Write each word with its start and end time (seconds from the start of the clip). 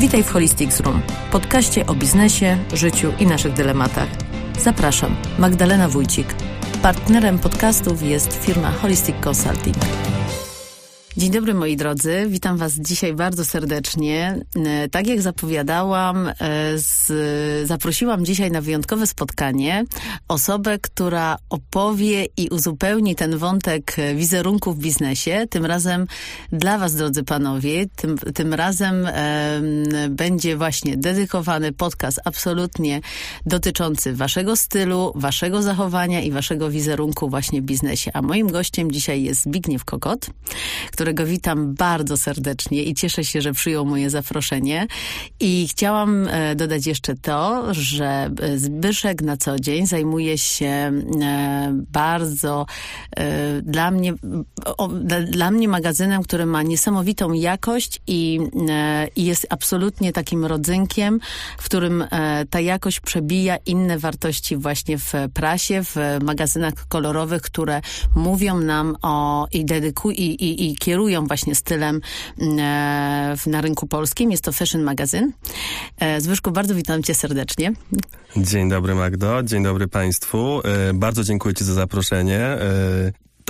Witaj 0.00 0.22
w 0.22 0.30
Holistics 0.30 0.80
Room, 0.80 1.02
podcaście 1.32 1.86
o 1.86 1.94
biznesie, 1.94 2.58
życiu 2.72 3.12
i 3.18 3.26
naszych 3.26 3.52
dylematach. 3.52 4.08
Zapraszam, 4.58 5.16
Magdalena 5.38 5.88
Wójcik. 5.88 6.34
Partnerem 6.82 7.38
podcastów 7.38 8.02
jest 8.02 8.44
firma 8.44 8.70
Holistic 8.70 9.16
Consulting. 9.26 9.76
Dzień 11.16 11.30
dobry 11.30 11.54
moi 11.54 11.76
drodzy, 11.76 12.26
witam 12.28 12.56
was 12.56 12.72
dzisiaj 12.72 13.14
bardzo 13.14 13.44
serdecznie. 13.44 14.40
E, 14.66 14.88
tak 14.88 15.06
jak 15.06 15.22
zapowiadałam, 15.22 16.28
e, 16.28 16.32
z, 16.78 17.12
zaprosiłam 17.68 18.24
dzisiaj 18.24 18.50
na 18.50 18.60
wyjątkowe 18.60 19.06
spotkanie 19.06 19.84
osobę, 20.28 20.78
która 20.78 21.36
opowie 21.48 22.26
i 22.36 22.48
uzupełni 22.48 23.16
ten 23.16 23.38
wątek 23.38 23.96
wizerunku 24.14 24.72
w 24.72 24.78
biznesie. 24.78 25.46
Tym 25.50 25.66
razem 25.66 26.06
dla 26.52 26.78
was, 26.78 26.94
drodzy 26.94 27.24
panowie, 27.24 27.86
tym, 27.96 28.18
tym 28.18 28.54
razem 28.54 29.06
e, 29.06 29.60
będzie 30.10 30.56
właśnie 30.56 30.96
dedykowany 30.96 31.72
podcast 31.72 32.20
absolutnie 32.24 33.00
dotyczący 33.46 34.12
waszego 34.12 34.56
stylu, 34.56 35.12
waszego 35.14 35.62
zachowania 35.62 36.20
i 36.20 36.30
waszego 36.30 36.70
wizerunku 36.70 37.30
właśnie 37.30 37.62
w 37.62 37.64
biznesie. 37.64 38.10
A 38.14 38.22
moim 38.22 38.46
gościem 38.46 38.90
dzisiaj 38.90 39.22
jest 39.22 39.42
Zbigniew 39.42 39.84
Kokot, 39.84 40.30
którego 41.00 41.26
witam 41.26 41.74
bardzo 41.74 42.16
serdecznie 42.16 42.82
i 42.82 42.94
cieszę 42.94 43.24
się, 43.24 43.42
że 43.42 43.52
przyjął 43.52 43.84
moje 43.86 44.10
zaproszenie. 44.10 44.86
I 45.40 45.68
chciałam 45.68 46.28
e, 46.28 46.54
dodać 46.54 46.86
jeszcze 46.86 47.16
to, 47.16 47.64
że 47.74 48.30
e, 48.40 48.58
Zbyszek 48.58 49.22
na 49.22 49.36
co 49.36 49.58
dzień 49.58 49.86
zajmuje 49.86 50.38
się 50.38 50.66
e, 50.66 50.92
bardzo 51.72 52.66
dla 53.62 53.90
mnie, 53.90 54.14
dla 55.26 55.50
mnie 55.50 55.68
magazynem, 55.68 56.22
który 56.22 56.46
ma 56.46 56.62
niesamowitą 56.62 57.32
jakość 57.32 58.00
i, 58.06 58.40
jest 59.16 59.46
absolutnie 59.50 60.12
takim 60.12 60.44
rodzynkiem, 60.44 61.20
w 61.58 61.64
którym 61.64 62.04
ta 62.50 62.60
jakość 62.60 63.00
przebija 63.00 63.56
inne 63.66 63.98
wartości 63.98 64.56
właśnie 64.56 64.98
w 64.98 65.12
prasie, 65.34 65.82
w 65.84 65.96
magazynach 66.22 66.74
kolorowych, 66.88 67.42
które 67.42 67.80
mówią 68.16 68.60
nam 68.60 68.96
o 69.02 69.46
i 69.52 69.64
dedykują 69.64 70.10
i, 70.16 70.22
i, 70.22 70.70
i 70.70 70.76
kierują 70.90 71.26
właśnie 71.26 71.54
stylem 71.54 72.00
mm, 72.38 72.58
e, 72.58 73.36
na 73.46 73.60
rynku 73.60 73.86
polskim. 73.86 74.30
Jest 74.30 74.44
to 74.44 74.52
Fashion 74.52 74.82
Magazine. 74.82 75.32
E, 76.00 76.20
Zbyszku, 76.20 76.50
bardzo 76.50 76.74
witam 76.74 77.02
cię 77.02 77.14
serdecznie. 77.14 77.72
Dzień 78.36 78.68
dobry 78.68 78.94
Magdo, 78.94 79.42
dzień 79.42 79.62
dobry 79.62 79.88
Państwu. 79.88 80.60
E, 80.64 80.94
bardzo 80.94 81.24
dziękuję 81.24 81.54
Ci 81.54 81.64
za 81.64 81.74
zaproszenie. 81.74 82.58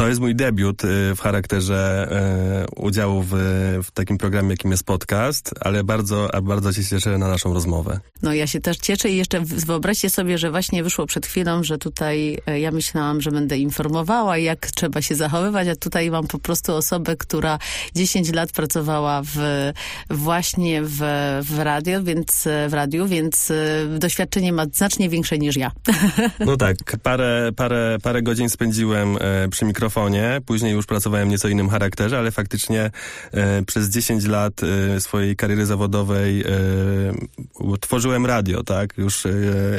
To 0.01 0.09
jest 0.09 0.21
mój 0.21 0.35
debiut 0.35 0.85
y, 0.85 1.15
w 1.15 1.21
charakterze 1.21 2.09
y, 2.69 2.81
udziału 2.81 3.23
w, 3.23 3.31
w, 3.85 3.91
takim 3.91 4.19
programie, 4.19 4.51
jakim 4.51 4.71
jest 4.71 4.85
podcast, 4.85 5.51
ale 5.61 5.85
bardzo, 5.85 6.31
bardzo 6.43 6.73
się 6.73 6.85
cieszę 6.85 7.19
na 7.19 7.29
naszą 7.29 7.55
rozmowę. 7.55 8.01
No 8.23 8.35
ja 8.35 8.47
się 8.47 8.61
też 8.61 8.77
cieszę 8.77 9.11
i 9.11 9.17
jeszcze 9.17 9.41
wyobraźcie 9.41 10.11
sobie, 10.11 10.39
że 10.39 10.51
właśnie 10.51 10.83
wyszło 10.83 11.07
przed 11.07 11.27
chwilą, 11.27 11.65
że 11.65 11.79
tutaj 11.79 12.39
e, 12.47 12.61
ja 12.61 12.71
myślałam, 12.71 13.21
że 13.21 13.31
będę 13.31 13.59
informowała, 13.59 14.39
jak 14.39 14.67
trzeba 14.67 15.03
się 15.03 15.15
zachowywać, 15.15 15.69
a 15.69 15.77
tutaj 15.77 16.11
mam 16.11 16.27
po 16.27 16.39
prostu 16.39 16.75
osobę, 16.75 17.17
która 17.17 17.59
10 17.95 18.33
lat 18.33 18.53
pracowała 18.53 19.23
w, 19.23 19.37
właśnie 20.11 20.83
w, 20.83 20.99
w 21.43 21.59
radio, 21.59 22.03
więc 22.03 22.47
e, 22.47 22.69
w 22.69 22.75
radiu, 22.75 23.07
więc 23.07 23.51
e, 23.51 23.99
doświadczenie 23.99 24.53
ma 24.53 24.67
znacznie 24.73 25.09
większe 25.09 25.39
niż 25.39 25.57
ja. 25.57 25.71
No 26.47 26.57
tak, 26.57 26.77
parę, 27.03 27.51
parę, 27.57 27.99
parę 28.03 28.23
godzin 28.23 28.49
spędziłem 28.49 29.19
przy 29.51 29.65
mikrofonie 29.65 29.90
mikrofonie, 29.91 30.41
później 30.47 30.73
już 30.73 30.87
pracowałem 30.87 31.29
w 31.29 31.31
nieco 31.31 31.49
innym 31.49 31.69
charakterze, 31.69 32.19
ale 32.19 32.31
faktycznie 32.31 32.91
e, 33.33 33.63
przez 33.63 33.89
10 33.89 34.27
lat 34.27 34.53
e, 34.63 35.01
swojej 35.01 35.37
kariery 35.37 35.67
zawodowej 35.67 36.41
e, 36.41 37.79
tworzyłem 37.81 38.27
radio, 38.27 38.63
tak? 38.63 38.99
Już 38.99 39.27
e, 39.27 39.31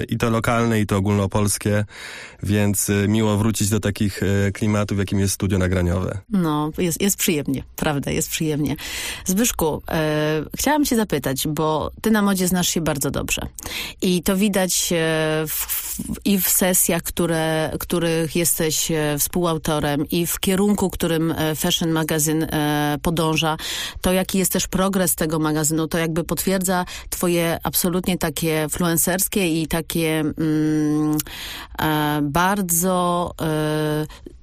i 0.10 0.18
to 0.18 0.30
lokalne, 0.30 0.80
i 0.80 0.86
to 0.86 0.98
ogólnopolskie, 0.98 1.86
więc 2.44 2.90
e, 2.90 3.08
miło 3.08 3.38
wrócić 3.38 3.70
do 3.70 3.80
takich 3.80 4.24
e, 4.24 4.52
klimatów, 4.52 4.98
jakim 4.98 5.20
jest 5.20 5.34
studio 5.34 5.58
nagraniowe. 5.58 6.18
No, 6.30 6.72
jest, 6.78 7.02
jest 7.02 7.18
przyjemnie, 7.18 7.64
prawda, 7.76 8.12
jest 8.12 8.30
przyjemnie. 8.30 8.76
Zbyszku, 9.26 9.82
chciałam 10.56 10.86
cię 10.86 10.96
zapytać, 10.96 11.48
bo 11.48 11.92
ty 12.02 12.12
na 12.12 12.22
modzie 12.22 12.48
znasz 12.48 12.68
się 12.68 12.82
bardzo 12.82 13.12
dobrze 13.12 13.42
i 14.02 14.24
to 14.24 14.38
widać 14.38 14.94
w, 15.48 15.52
w, 15.52 15.96
i 16.26 16.40
w 16.40 16.50
sesjach, 16.50 17.04
które, 17.04 17.72
których 17.80 18.36
jesteś 18.36 18.92
współautorem, 19.20 20.01
i 20.12 20.26
w 20.26 20.40
kierunku, 20.40 20.90
którym 20.90 21.32
e, 21.32 21.56
Fashion 21.56 21.92
Magazine 21.92 22.48
podąża, 23.02 23.58
to 24.02 24.14
jaki 24.14 24.38
jest 24.38 24.52
też 24.52 24.68
progres 24.68 25.16
tego 25.16 25.40
magazynu, 25.40 25.88
to 25.88 25.98
jakby 25.98 26.24
potwierdza 26.24 26.86
twoje 27.10 27.60
absolutnie 27.64 28.18
takie 28.18 28.68
fluencerskie 28.70 29.62
i 29.62 29.68
takie 29.68 30.20
mm, 30.20 31.18
e, 31.80 32.20
bardzo 32.22 33.32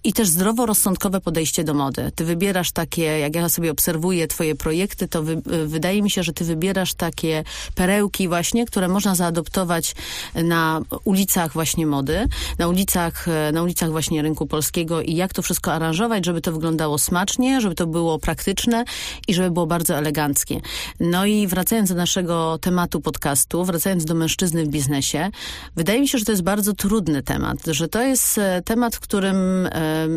i 0.04 0.12
też 0.12 0.28
zdroworozsądkowe 0.28 1.20
podejście 1.20 1.64
do 1.64 1.75
mody. 1.75 2.12
Ty 2.14 2.25
wybierasz 2.25 2.72
takie, 2.72 3.02
jak 3.02 3.36
ja 3.36 3.48
sobie 3.48 3.70
obserwuję 3.70 4.28
twoje 4.28 4.54
projekty, 4.54 5.08
to 5.08 5.22
wy, 5.22 5.42
wydaje 5.66 6.02
mi 6.02 6.10
się, 6.10 6.22
że 6.22 6.32
ty 6.32 6.44
wybierasz 6.44 6.94
takie 6.94 7.44
perełki 7.75 8.28
właśnie, 8.28 8.66
które 8.66 8.88
można 8.88 9.14
zaadoptować 9.14 9.94
na 10.34 10.80
ulicach 11.04 11.52
właśnie 11.52 11.86
mody, 11.86 12.26
na 12.58 12.69
ulicach, 12.69 13.26
na 13.52 13.62
ulicach 13.62 13.90
właśnie 13.90 14.22
rynku 14.22 14.46
polskiego 14.46 15.02
i 15.02 15.14
jak 15.14 15.32
to 15.32 15.38
wszystko 15.43 15.72
aranżować, 15.72 16.26
żeby 16.26 16.41
to 16.41 16.53
wyglądało 16.53 16.99
smacznie, 16.99 17.60
żeby 17.60 17.75
to 17.75 17.87
było 17.87 18.19
praktyczne 18.19 18.84
i 19.28 19.34
żeby 19.34 19.50
było 19.50 19.66
bardzo 19.66 19.94
eleganckie. 19.94 20.60
No 21.00 21.26
i 21.26 21.47
wracając 21.47 21.88
do 21.88 21.94
naszego 21.94 22.59
tematu 22.59 23.00
podcastu, 23.00 23.65
wracając 23.65 24.04
do 24.04 24.15
mężczyzny 24.15 24.65
w 24.65 24.69
biznesie, 24.69 25.31
wydaje 25.76 26.00
mi 26.00 26.09
się, 26.09 26.19
że 26.19 26.25
to 26.25 26.32
jest 26.32 26.43
bardzo 26.43 26.72
trudny 26.72 27.22
temat, 27.22 27.59
że 27.66 27.88
to 27.88 28.03
jest 28.03 28.38
e, 28.38 28.62
temat, 28.65 28.97
w 28.97 29.00
którym 29.00 29.66
e, 29.66 29.71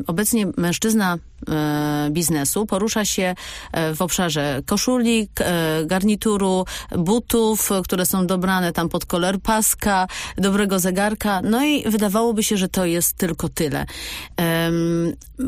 obecnie 0.08 0.48
mężczyzna 0.58 1.18
e, 1.50 2.10
biznesu 2.12 2.66
porusza 2.66 3.06
się 3.06 3.36
w 3.96 4.02
obszarze 4.02 4.62
koszuli, 4.66 5.30
garnituru, 5.86 6.66
butów, 6.98 7.70
które 7.84 8.06
są 8.06 8.28
dobrane 8.28 8.72
tam 8.72 8.90
pod 8.90 9.06
kolor 9.06 9.40
paska, 9.40 10.08
dobrego 10.38 10.80
zegarka. 10.80 11.42
No 11.42 11.66
i 11.66 11.90
wydawałoby 11.90 12.44
się, 12.44 12.58
że 12.58 12.70
to 12.70 12.86
jest 12.86 13.14
tylko 13.14 13.50
tyle. 13.50 13.86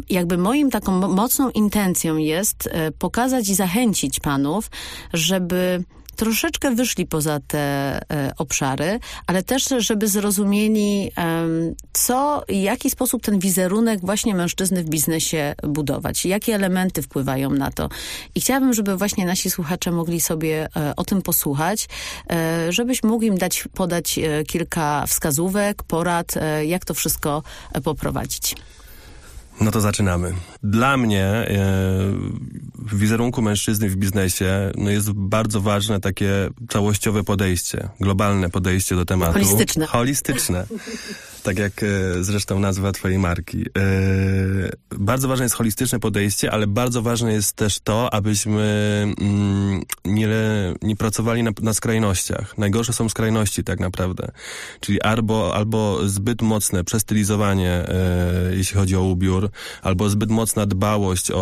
Jakby 0.09 0.37
moim 0.37 0.69
taką 0.71 1.07
mocną 1.07 1.49
intencją 1.49 2.17
jest 2.17 2.69
pokazać 2.99 3.49
i 3.49 3.55
zachęcić 3.55 4.19
panów, 4.19 4.69
żeby 5.13 5.83
troszeczkę 6.15 6.75
wyszli 6.75 7.05
poza 7.05 7.39
te 7.47 7.59
e, 7.59 8.33
obszary, 8.37 8.99
ale 9.27 9.43
też, 9.43 9.69
żeby 9.77 10.07
zrozumieli, 10.07 11.11
e, 11.17 11.47
co 11.93 12.43
i 12.47 12.61
jaki 12.61 12.89
sposób 12.89 13.21
ten 13.21 13.39
wizerunek 13.39 13.99
właśnie 14.01 14.35
mężczyzny 14.35 14.83
w 14.83 14.89
biznesie 14.89 15.55
budować, 15.63 16.25
jakie 16.25 16.55
elementy 16.55 17.01
wpływają 17.01 17.49
na 17.49 17.71
to. 17.71 17.89
I 18.35 18.41
chciałabym, 18.41 18.73
żeby 18.73 18.97
właśnie 18.97 19.25
nasi 19.25 19.49
słuchacze 19.49 19.91
mogli 19.91 20.21
sobie 20.21 20.67
e, 20.75 20.95
o 20.95 21.03
tym 21.03 21.21
posłuchać, 21.21 21.87
e, 22.29 22.71
żebyś 22.71 23.03
mógł 23.03 23.23
im 23.23 23.37
dać, 23.37 23.67
podać 23.73 24.19
e, 24.19 24.43
kilka 24.43 25.05
wskazówek, 25.07 25.83
porad, 25.83 26.37
e, 26.37 26.65
jak 26.65 26.85
to 26.85 26.93
wszystko 26.93 27.43
poprowadzić. 27.83 28.55
No 29.61 29.71
to 29.71 29.81
zaczynamy. 29.81 30.33
Dla 30.63 30.97
mnie 30.97 31.25
e, 31.25 31.45
w 32.75 32.97
wizerunku 32.97 33.41
mężczyzny 33.41 33.89
w 33.89 33.95
biznesie 33.95 34.71
no 34.77 34.89
jest 34.89 35.11
bardzo 35.11 35.61
ważne 35.61 35.99
takie 35.99 36.49
całościowe 36.69 37.23
podejście, 37.23 37.89
globalne 37.99 38.49
podejście 38.49 38.95
do 38.95 39.05
tematu. 39.05 39.33
Holistyczne. 39.33 39.85
Holistyczne 39.85 40.65
tak 41.43 41.59
jak 41.59 41.83
e, 41.83 41.87
zresztą 42.23 42.59
nazwa 42.59 42.91
twojej 42.91 43.19
marki. 43.19 43.65
E, 43.77 43.81
bardzo 44.97 45.27
ważne 45.27 45.45
jest 45.45 45.55
holistyczne 45.55 45.99
podejście, 45.99 46.51
ale 46.51 46.67
bardzo 46.67 47.01
ważne 47.01 47.33
jest 47.33 47.55
też 47.55 47.79
to, 47.79 48.13
abyśmy 48.13 48.63
mm, 49.19 49.81
nie, 50.05 50.27
nie 50.81 50.95
pracowali 50.95 51.43
na, 51.43 51.51
na 51.61 51.73
skrajnościach. 51.73 52.57
Najgorsze 52.57 52.93
są 52.93 53.09
skrajności 53.09 53.63
tak 53.63 53.79
naprawdę. 53.79 54.31
Czyli 54.79 55.01
albo, 55.01 55.55
albo 55.55 56.07
zbyt 56.07 56.41
mocne 56.41 56.83
przestylizowanie, 56.83 57.71
e, 57.71 58.55
jeśli 58.55 58.77
chodzi 58.77 58.95
o 58.95 59.01
ubiór, 59.01 59.49
albo 59.81 60.09
zbyt 60.09 60.29
mocna 60.29 60.65
dbałość 60.65 61.31
o, 61.31 61.35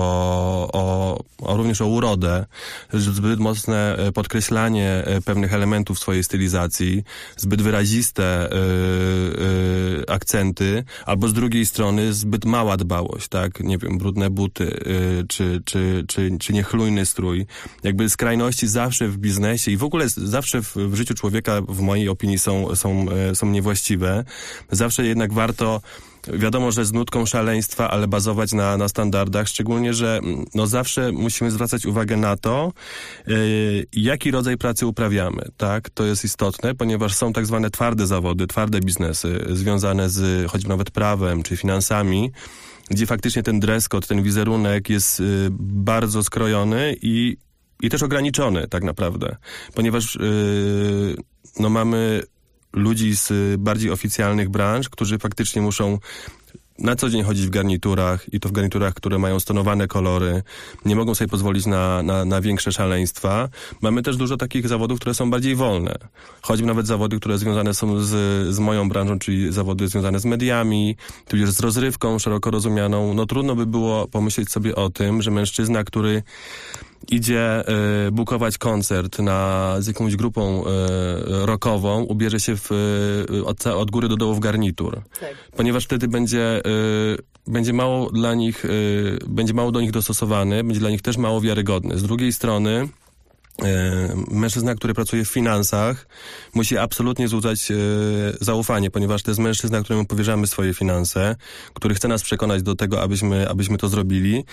o, 0.74 1.24
o 1.42 1.58
również 1.58 1.82
o 1.82 1.88
urodę, 1.88 2.46
zbyt 2.94 3.40
mocne 3.40 3.98
podkreślanie 4.14 5.04
pewnych 5.26 5.54
elementów 5.54 6.00
swojej 6.00 6.24
stylizacji, 6.24 7.04
zbyt 7.38 7.62
wyraziste 7.62 8.50
akcenty, 10.08 10.84
albo 11.06 11.28
z 11.28 11.34
drugiej 11.34 11.66
strony 11.66 12.14
zbyt 12.14 12.46
mała 12.46 12.78
dbałość, 12.78 13.28
tak? 13.28 13.60
Nie 13.60 13.78
wiem, 13.78 13.98
brudne 13.98 14.30
buty, 14.30 14.64
y, 14.64 15.28
czy, 15.28 15.62
czy, 15.66 16.06
czy, 16.08 16.38
czy 16.40 16.54
niechlujny 16.54 17.06
strój. 17.06 17.46
Jakby 17.84 18.10
skrajności 18.10 18.68
zawsze 18.68 19.08
w 19.08 19.18
biznesie 19.18 19.72
i 19.72 19.78
w 19.78 19.84
ogóle 19.84 20.10
zawsze 20.10 20.62
w, 20.62 20.76
w 20.76 20.96
życiu 20.96 21.14
człowieka, 21.14 21.62
w 21.70 21.80
mojej 21.80 22.10
opinii, 22.10 22.40
są, 22.40 22.76
są, 22.76 23.06
e, 23.10 23.36
są 23.36 23.48
niewłaściwe. 23.48 24.24
Zawsze 24.72 25.06
jednak 25.06 25.34
warto 25.34 25.82
wiadomo, 26.28 26.72
że 26.72 26.86
z 26.86 26.94
nutką 26.94 27.26
szaleństwa, 27.26 27.90
ale 27.92 28.08
bazować 28.08 28.54
na, 28.54 28.78
na 28.78 28.88
standardach, 28.88 29.48
szczególnie, 29.48 29.94
że 29.94 30.18
mm, 30.18 30.46
no 30.56 30.68
zawsze 30.68 31.12
musimy 31.12 31.52
zwracać 31.52 31.86
uwagę 31.86 32.18
na 32.18 32.38
to, 32.38 32.74
yy, 33.28 33.86
jaki 33.94 34.32
rodzaj 34.32 34.58
pracy 34.58 34.88
uprawiamy, 34.88 35.44
tak? 35.58 35.90
To 35.90 36.06
jest 36.06 36.24
istotne, 36.24 36.76
ponieważ 36.76 37.16
są 37.16 37.34
tak 37.34 37.46
zwane 37.46 37.70
twarde 37.70 38.08
zawody, 38.08 38.48
twarde 38.48 38.80
biznesy, 38.80 39.46
związane 39.50 40.10
z 40.10 40.52
choćby 40.52 40.70
nawet 40.70 40.92
prawem 40.92 41.44
czy 41.44 41.58
finansami, 41.58 42.32
gdzie 42.90 43.06
faktycznie 43.06 43.44
ten 43.44 43.60
dress 43.60 43.90
code, 43.90 44.08
ten 44.08 44.24
wizerunek 44.24 44.90
jest 44.90 45.20
y, 45.20 45.48
bardzo 45.60 46.24
skrojony 46.24 46.96
i, 47.02 47.38
i 47.82 47.90
też 47.90 48.04
ograniczony 48.04 48.68
tak 48.68 48.84
naprawdę, 48.84 49.36
ponieważ 49.74 50.16
y, 50.16 51.16
no 51.60 51.70
mamy 51.70 52.22
ludzi 52.74 53.16
z 53.16 53.32
bardziej 53.62 53.92
oficjalnych 53.92 54.50
branż, 54.50 54.90
którzy 54.90 55.20
faktycznie 55.20 55.62
muszą 55.62 56.00
na 56.82 56.96
co 56.96 57.10
dzień 57.10 57.24
chodzić 57.24 57.48
w 57.48 57.50
garniturach 57.50 58.34
i 58.34 58.40
to 58.40 58.50
w 58.50 58.52
garniturach, 58.52 58.94
które 58.94 59.20
mają 59.20 59.40
stonowane 59.40 59.88
kolory, 59.88 60.44
nie 60.86 60.96
mogą 60.96 61.16
sobie 61.16 61.28
pozwolić 61.28 61.66
na, 61.66 62.04
na, 62.04 62.26
na 62.26 62.42
większe 62.42 62.72
szaleństwa. 62.72 63.50
Mamy 63.82 64.02
też 64.02 64.18
dużo 64.18 64.38
takich 64.38 64.68
zawodów, 64.68 65.00
które 65.00 65.14
są 65.14 65.30
bardziej 65.30 65.56
wolne. 65.56 65.96
Choćby 66.42 66.68
nawet 66.68 66.88
zawody, 66.88 67.18
które 67.20 67.38
związane 67.38 67.74
są 67.74 68.00
z, 68.00 68.10
z 68.56 68.60
moją 68.60 68.90
branżą, 68.90 69.20
czyli 69.20 69.54
zawody 69.54 69.88
związane 69.88 70.20
z 70.20 70.26
mediami, 70.26 70.96
tudzież 71.28 71.50
z 71.52 71.60
rozrywką 71.60 72.20
szeroko 72.20 72.52
rozumianą. 72.52 73.14
No 73.14 73.26
trudno 73.26 73.56
by 73.56 73.66
było 73.66 74.08
pomyśleć 74.08 74.50
sobie 74.50 74.76
o 74.76 74.90
tym, 74.90 75.22
że 75.22 75.32
mężczyzna, 75.32 75.84
który 75.84 76.24
idzie 77.10 77.64
y, 78.08 78.12
bukować 78.12 78.58
koncert 78.58 79.20
na, 79.20 79.76
z 79.80 79.88
jakąś 79.88 80.16
grupą 80.16 80.64
y, 80.64 80.66
rockową, 81.46 82.04
ubierze 82.04 82.40
się 82.40 82.56
w, 82.56 82.72
y, 83.32 83.46
od, 83.46 83.68
od 83.68 83.92
góry 83.92 84.08
do 84.10 84.18
dołu 84.18 84.34
w 84.34 84.40
garnitur. 84.40 85.02
Tak. 85.20 85.36
Ponieważ 85.58 85.86
wtedy 85.86 86.08
będzie, 86.08 86.62
będzie 87.48 87.74
mało 87.74 88.12
dla 88.12 88.36
nich, 88.36 88.66
będzie 89.28 89.54
mało 89.54 89.72
do 89.72 89.82
nich 89.82 89.92
dostosowany, 89.92 90.64
będzie 90.64 90.80
dla 90.80 90.90
nich 90.90 91.02
też 91.02 91.18
mało 91.18 91.42
wiarygodny. 91.42 91.98
Z 91.98 92.04
drugiej 92.04 92.34
strony, 92.34 92.88
mężczyzna, 94.32 94.76
który 94.76 94.94
pracuje 94.94 95.26
w 95.26 95.30
finansach, 95.30 96.08
musi 96.54 96.78
absolutnie 96.78 97.28
złudzać 97.28 97.72
e, 97.72 97.76
zaufanie, 98.42 98.92
ponieważ 98.92 99.24
to 99.24 99.32
jest 99.32 99.40
mężczyzna, 99.40 99.84
któremu 99.84 100.06
powierzamy 100.06 100.48
swoje 100.48 100.74
finanse, 100.74 101.36
który 101.74 101.96
chce 101.96 102.08
nas 102.08 102.24
przekonać 102.24 102.64
do 102.64 102.76
tego, 102.76 103.02
abyśmy, 103.02 103.50
abyśmy 103.50 103.78
to 103.78 103.88
zrobili. 103.88 104.44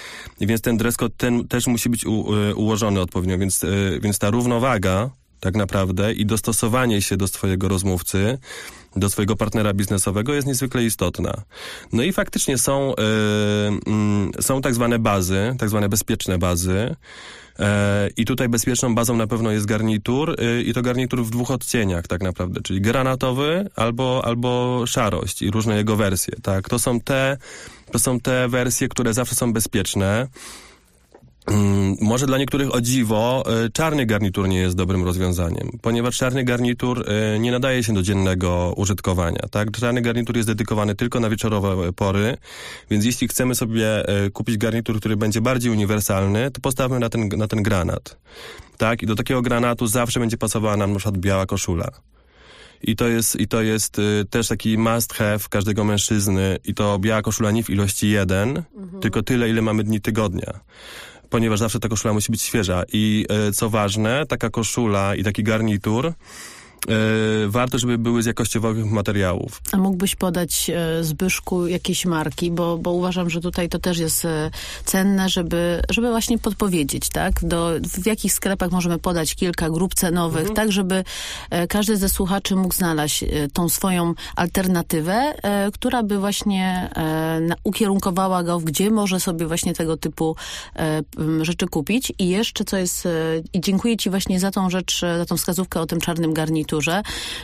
I 0.41 0.47
więc 0.47 0.61
ten 0.61 0.77
dress 0.77 0.97
code 0.97 1.15
ten 1.17 1.49
też 1.49 1.67
musi 1.67 1.89
być 1.89 2.07
u, 2.07 2.35
e, 2.35 2.55
ułożony 2.55 3.01
odpowiednio, 3.01 3.39
więc, 3.39 3.65
więc 4.01 4.19
ta 4.19 4.31
równowaga 4.31 5.11
tak 5.41 5.57
naprawdę 5.57 6.13
i 6.13 6.27
dostosowanie 6.27 7.03
się 7.03 7.17
do 7.17 7.29
swojego 7.29 7.69
rozmówcy, 7.69 8.39
do 8.97 9.11
swojego 9.11 9.37
partnera 9.37 9.75
biznesowego 9.75 10.35
jest 10.35 10.47
niezwykle 10.47 10.85
istotna. 10.85 11.43
No 11.93 12.03
i 12.03 12.13
faktycznie 12.13 12.59
są, 12.59 12.95
yy, 14.37 14.43
są 14.43 14.61
tak 14.61 14.75
zwane 14.75 14.99
bazy, 14.99 15.57
tak 15.59 15.69
zwane 15.69 15.89
bezpieczne 15.89 16.39
bazy, 16.39 16.97
E, 17.48 17.48
I 18.17 18.25
tutaj 18.25 18.49
bezpieczną 18.49 18.95
bazą 18.95 19.17
na 19.17 19.27
pewno 19.27 19.51
jest 19.51 19.67
garnitur 19.67 20.41
y, 20.41 20.63
i 20.63 20.75
to 20.75 20.83
garnitur 20.83 21.25
w 21.25 21.31
dwóch 21.31 21.51
odcieniach 21.51 22.07
tak 22.07 22.23
naprawdę, 22.23 22.61
czyli 22.63 22.81
granatowy 22.81 23.71
albo, 23.77 24.23
albo 24.25 24.83
szarość 24.87 25.43
i 25.43 25.51
różne 25.51 25.77
jego 25.77 25.97
wersje, 25.97 26.35
tak. 26.43 26.69
To 26.69 26.79
są 26.79 27.01
te, 27.01 27.37
to 27.93 27.99
są 27.99 28.21
te 28.21 28.49
wersje, 28.49 28.89
które 28.89 29.15
zawsze 29.15 29.35
są 29.35 29.53
bezpieczne. 29.53 30.27
Mm, 31.51 31.97
może 32.01 32.27
dla 32.27 32.39
niektórych 32.39 32.75
o 32.75 32.81
dziwo 32.81 33.45
y, 33.67 33.71
czarny 33.71 34.07
garnitur 34.07 34.49
nie 34.49 34.59
jest 34.59 34.77
dobrym 34.77 35.05
rozwiązaniem, 35.05 35.71
ponieważ 35.83 36.17
czarny 36.17 36.45
garnitur 36.45 37.05
y, 37.35 37.39
nie 37.39 37.51
nadaje 37.51 37.83
się 37.83 37.95
do 37.95 38.03
dziennego 38.03 38.75
użytkowania. 38.77 39.41
Tak? 39.51 39.71
Czarny 39.71 40.03
garnitur 40.03 40.37
jest 40.37 40.49
dedykowany 40.49 40.95
tylko 40.95 41.21
na 41.21 41.31
wieczorowe 41.31 41.93
pory, 41.93 42.37
więc 42.91 43.05
jeśli 43.05 43.29
chcemy 43.29 43.55
sobie 43.55 44.09
y, 44.27 44.31
kupić 44.31 44.59
garnitur, 44.59 44.99
który 44.99 45.17
będzie 45.17 45.41
bardziej 45.41 45.73
uniwersalny, 45.73 46.51
to 46.51 46.61
postawmy 46.61 46.99
na 46.99 47.09
ten, 47.09 47.29
na 47.29 47.49
ten 47.49 47.63
granat. 47.63 48.17
Tak? 48.77 49.03
I 49.03 49.07
do 49.07 49.15
takiego 49.15 49.43
granatu 49.43 49.87
zawsze 49.87 50.21
będzie 50.21 50.37
pasowała 50.37 50.77
nam 50.77 50.93
na 50.93 50.99
przykład 50.99 51.19
biała 51.19 51.47
koszula. 51.47 51.91
I 52.83 52.97
to 52.97 53.09
jest, 53.09 53.41
i 53.41 53.49
to 53.49 53.63
jest 53.63 53.99
y, 53.99 54.25
też 54.31 54.49
taki 54.49 54.79
must 54.79 55.15
have 55.15 55.39
każdego 55.51 55.85
mężczyzny. 55.85 56.59
I 56.65 56.75
to 56.75 56.99
biała 56.99 57.23
koszula 57.23 57.51
nie 57.51 57.65
w 57.65 57.71
ilości 57.71 58.11
jeden, 58.11 58.63
mhm. 58.77 59.03
tylko 59.03 59.23
tyle, 59.23 59.49
ile 59.49 59.63
mamy 59.63 59.85
dni 59.85 60.01
tygodnia 60.01 60.61
ponieważ 61.31 61.59
zawsze 61.59 61.81
ta 61.81 61.89
koszula 61.89 62.15
musi 62.15 62.33
być 62.33 62.43
świeża. 62.43 62.83
I 62.93 63.27
e, 63.29 63.53
co 63.53 63.71
ważne, 63.71 64.27
taka 64.27 64.51
koszula 64.51 65.15
i 65.15 65.25
taki 65.25 65.43
garnitur 65.43 66.13
warto, 67.49 67.79
żeby 67.79 67.99
były 67.99 68.23
z 68.23 68.27
jakościowych 68.27 68.87
materiałów. 68.87 69.61
A 69.73 69.77
mógłbyś 69.77 70.17
podać 70.17 70.71
e, 70.71 71.05
Zbyszku 71.05 71.67
jakieś 71.67 72.05
marki, 72.05 72.51
bo, 72.51 72.79
bo 72.79 72.93
uważam, 72.93 73.31
że 73.31 73.41
tutaj 73.41 73.69
to 73.69 73.79
też 73.79 73.99
jest 73.99 74.25
e, 74.25 74.51
cenne, 74.85 75.29
żeby, 75.29 75.83
żeby 75.91 76.11
właśnie 76.11 76.39
podpowiedzieć, 76.39 77.09
tak? 77.09 77.35
Do, 77.43 77.71
w 78.03 78.07
jakich 78.07 78.33
sklepach 78.33 78.71
możemy 78.71 78.99
podać 78.99 79.35
kilka 79.35 79.71
grup 79.71 79.95
cenowych, 79.95 80.41
mhm. 80.41 80.57
tak, 80.57 80.73
żeby 80.73 81.05
każdy 81.69 81.97
ze 81.97 82.09
słuchaczy 82.09 82.57
mógł 82.57 82.75
znaleźć 82.75 83.25
tą 83.53 83.69
swoją 83.69 84.15
alternatywę, 84.37 85.35
która 85.75 86.03
by 86.03 86.19
właśnie 86.19 86.91
ukierunkowała 87.65 88.43
go, 88.43 88.59
gdzie 88.59 88.91
może 88.91 89.21
sobie 89.21 89.47
właśnie 89.47 89.75
tego 89.75 89.97
typu 89.97 90.37
rzeczy 91.43 91.67
kupić. 91.67 92.13
I 92.19 92.29
jeszcze 92.29 92.65
co 92.65 92.77
jest, 92.77 93.09
i 93.53 93.61
dziękuję 93.61 93.97
Ci 93.97 94.11
właśnie 94.11 94.41
za 94.41 94.51
tą 94.51 94.71
rzecz, 94.71 95.01
za 95.01 95.27
tą 95.27 95.37
wskazówkę 95.37 95.81
o 95.81 95.87
tym 95.87 96.01
czarnym 96.01 96.35
garniturze, 96.35 96.68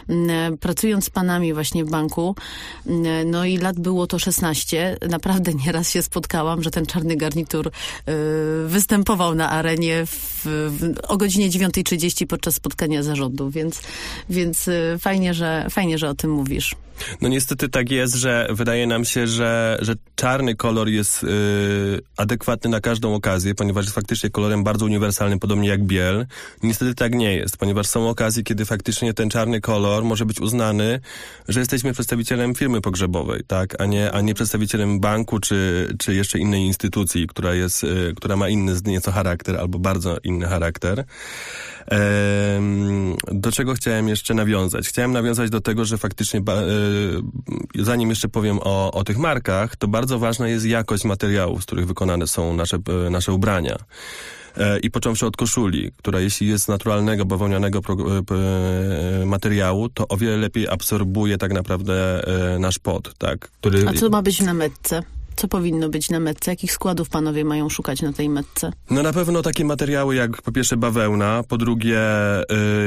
mm, 0.08 0.58
pracując 0.58 1.04
z 1.04 1.10
panami 1.10 1.54
właśnie 1.54 1.84
w 1.84 1.90
banku, 1.90 2.34
mm, 2.86 3.30
no 3.30 3.44
i 3.44 3.58
lat 3.58 3.80
było 3.80 4.06
to 4.06 4.18
16, 4.18 4.96
naprawdę 5.08 5.54
nieraz 5.66 5.90
się 5.90 6.02
spotkałam, 6.02 6.62
że 6.62 6.70
ten 6.70 6.86
czarny 6.86 7.16
garnitur 7.16 7.66
y, 7.66 7.72
występował 8.66 9.34
na 9.34 9.50
arenie 9.50 10.06
w, 10.06 10.40
w, 10.44 11.00
o 11.08 11.16
godzinie 11.16 11.50
9.30 11.50 12.26
podczas 12.26 12.54
spotkania 12.54 13.02
zarządu, 13.02 13.50
więc, 13.50 13.80
więc 14.30 14.68
y, 14.68 14.96
fajnie, 15.00 15.34
że, 15.34 15.66
fajnie, 15.70 15.98
że 15.98 16.08
o 16.08 16.14
tym 16.14 16.30
mówisz. 16.30 16.76
No 17.20 17.28
niestety 17.28 17.68
tak 17.68 17.90
jest, 17.90 18.14
że 18.14 18.48
wydaje 18.50 18.86
nam 18.86 19.04
się, 19.04 19.26
że, 19.26 19.78
że 19.80 19.94
czarny 20.14 20.54
kolor 20.54 20.88
jest 20.88 21.22
yy, 21.22 21.28
adekwatny 22.16 22.70
na 22.70 22.80
każdą 22.80 23.14
okazję, 23.14 23.54
ponieważ 23.54 23.84
jest 23.84 23.94
faktycznie 23.94 24.30
kolorem 24.30 24.64
bardzo 24.64 24.84
uniwersalnym, 24.84 25.38
podobnie 25.38 25.68
jak 25.68 25.84
biel. 25.84 26.26
Niestety 26.62 26.94
tak 26.94 27.14
nie 27.14 27.36
jest, 27.36 27.56
ponieważ 27.56 27.86
są 27.86 28.08
okazje, 28.08 28.42
kiedy 28.42 28.64
faktycznie 28.64 29.14
ten 29.14 29.30
czarny 29.30 29.60
kolor 29.60 30.04
może 30.04 30.26
być 30.26 30.40
uznany, 30.40 31.00
że 31.48 31.60
jesteśmy 31.60 31.92
przedstawicielem 31.92 32.54
firmy 32.54 32.80
pogrzebowej, 32.80 33.42
tak, 33.46 33.80
a 33.80 33.86
nie, 33.86 34.12
a 34.12 34.20
nie 34.20 34.34
przedstawicielem 34.34 35.00
banku 35.00 35.40
czy, 35.40 35.88
czy 35.98 36.14
jeszcze 36.14 36.38
innej 36.38 36.62
instytucji, 36.62 37.26
która 37.26 37.54
jest, 37.54 37.82
yy, 37.82 38.12
która 38.16 38.36
ma 38.36 38.48
inny 38.48 38.74
nieco 38.84 39.12
charakter 39.12 39.56
albo 39.56 39.78
bardzo 39.78 40.16
inny 40.24 40.46
charakter. 40.46 41.04
Do 43.32 43.52
czego 43.52 43.74
chciałem 43.74 44.08
jeszcze 44.08 44.34
nawiązać? 44.34 44.88
Chciałem 44.88 45.12
nawiązać 45.12 45.50
do 45.50 45.60
tego, 45.60 45.84
że 45.84 45.98
faktycznie, 45.98 46.40
e, 46.40 46.42
zanim 47.78 48.10
jeszcze 48.10 48.28
powiem 48.28 48.58
o, 48.62 48.92
o 48.92 49.04
tych 49.04 49.18
markach, 49.18 49.76
to 49.76 49.88
bardzo 49.88 50.18
ważna 50.18 50.48
jest 50.48 50.66
jakość 50.66 51.04
materiałów, 51.04 51.62
z 51.62 51.66
których 51.66 51.86
wykonane 51.86 52.26
są 52.26 52.56
nasze, 52.56 52.78
e, 53.06 53.10
nasze 53.10 53.32
ubrania. 53.32 53.76
E, 54.56 54.78
I 54.78 54.90
począwszy 54.90 55.26
od 55.26 55.36
koszuli, 55.36 55.92
która 55.96 56.20
jeśli 56.20 56.48
jest 56.48 56.64
z 56.64 56.68
naturalnego, 56.68 57.24
bawełnianego 57.24 57.80
materiału, 59.26 59.88
to 59.88 60.08
o 60.08 60.16
wiele 60.16 60.36
lepiej 60.36 60.68
absorbuje 60.68 61.38
tak 61.38 61.52
naprawdę 61.52 62.24
nasz 62.58 62.78
pot, 62.78 63.14
tak? 63.18 63.38
Który... 63.38 63.88
A 63.88 63.92
co 63.92 64.10
ma 64.10 64.22
być 64.22 64.40
na 64.40 64.54
metce? 64.54 65.02
Co 65.36 65.48
powinno 65.48 65.88
być 65.88 66.10
na 66.10 66.20
metce? 66.20 66.50
Jakich 66.50 66.72
składów 66.72 67.08
panowie 67.08 67.44
mają 67.44 67.68
szukać 67.68 68.02
na 68.02 68.12
tej 68.12 68.28
metce? 68.28 68.72
No 68.90 69.02
na 69.02 69.12
pewno 69.12 69.42
takie 69.42 69.64
materiały 69.64 70.14
jak 70.14 70.42
po 70.42 70.52
pierwsze 70.52 70.76
bawełna, 70.76 71.42
po 71.48 71.58
drugie 71.58 72.00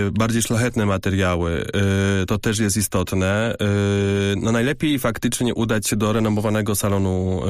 y, 0.07 0.11
bardziej 0.11 0.41
szlachetne 0.41 0.85
materiały. 0.85 1.65
Y, 2.21 2.25
to 2.25 2.37
też 2.37 2.59
jest 2.59 2.77
istotne. 2.77 3.55
Y, 4.33 4.35
no 4.41 4.51
najlepiej 4.51 4.99
faktycznie 4.99 5.53
udać 5.53 5.87
się 5.87 5.95
do 5.95 6.13
renomowanego 6.13 6.75
salonu 6.75 7.41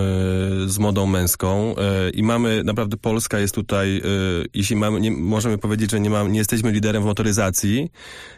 z 0.65 0.77
modą 0.77 1.05
męską 1.05 1.75
i 2.13 2.23
mamy, 2.23 2.63
naprawdę 2.63 2.97
Polska 2.97 3.39
jest 3.39 3.55
tutaj, 3.55 4.01
jeśli 4.53 4.75
mamy, 4.75 4.99
nie, 4.99 5.11
możemy 5.11 5.57
powiedzieć, 5.57 5.91
że 5.91 5.99
nie, 5.99 6.09
ma, 6.09 6.23
nie 6.23 6.37
jesteśmy 6.37 6.71
liderem 6.71 7.03
w 7.03 7.05
motoryzacji, 7.05 7.91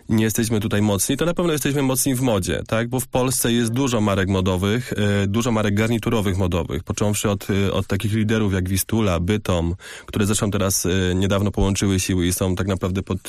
nie 0.09 0.23
jesteśmy 0.23 0.59
tutaj 0.59 0.81
mocni, 0.81 1.17
to 1.17 1.25
na 1.25 1.33
pewno 1.33 1.53
jesteśmy 1.53 1.81
mocni 1.81 2.15
w 2.15 2.21
modzie, 2.21 2.61
tak? 2.67 2.89
Bo 2.89 2.99
w 2.99 3.07
Polsce 3.07 3.53
jest 3.53 3.71
dużo 3.71 4.01
marek 4.01 4.29
modowych, 4.29 4.93
dużo 5.27 5.51
marek 5.51 5.75
garniturowych 5.75 6.37
modowych, 6.37 6.83
począwszy 6.83 7.29
od, 7.29 7.47
od 7.71 7.87
takich 7.87 8.13
liderów 8.13 8.53
jak 8.53 8.69
Wistula, 8.69 9.19
Bytom, 9.19 9.75
które 10.05 10.25
zresztą 10.25 10.51
teraz 10.51 10.87
niedawno 11.15 11.51
połączyły 11.51 11.99
siły 11.99 12.27
i 12.27 12.33
są 12.33 12.55
tak 12.55 12.67
naprawdę 12.67 13.03
pod, 13.03 13.19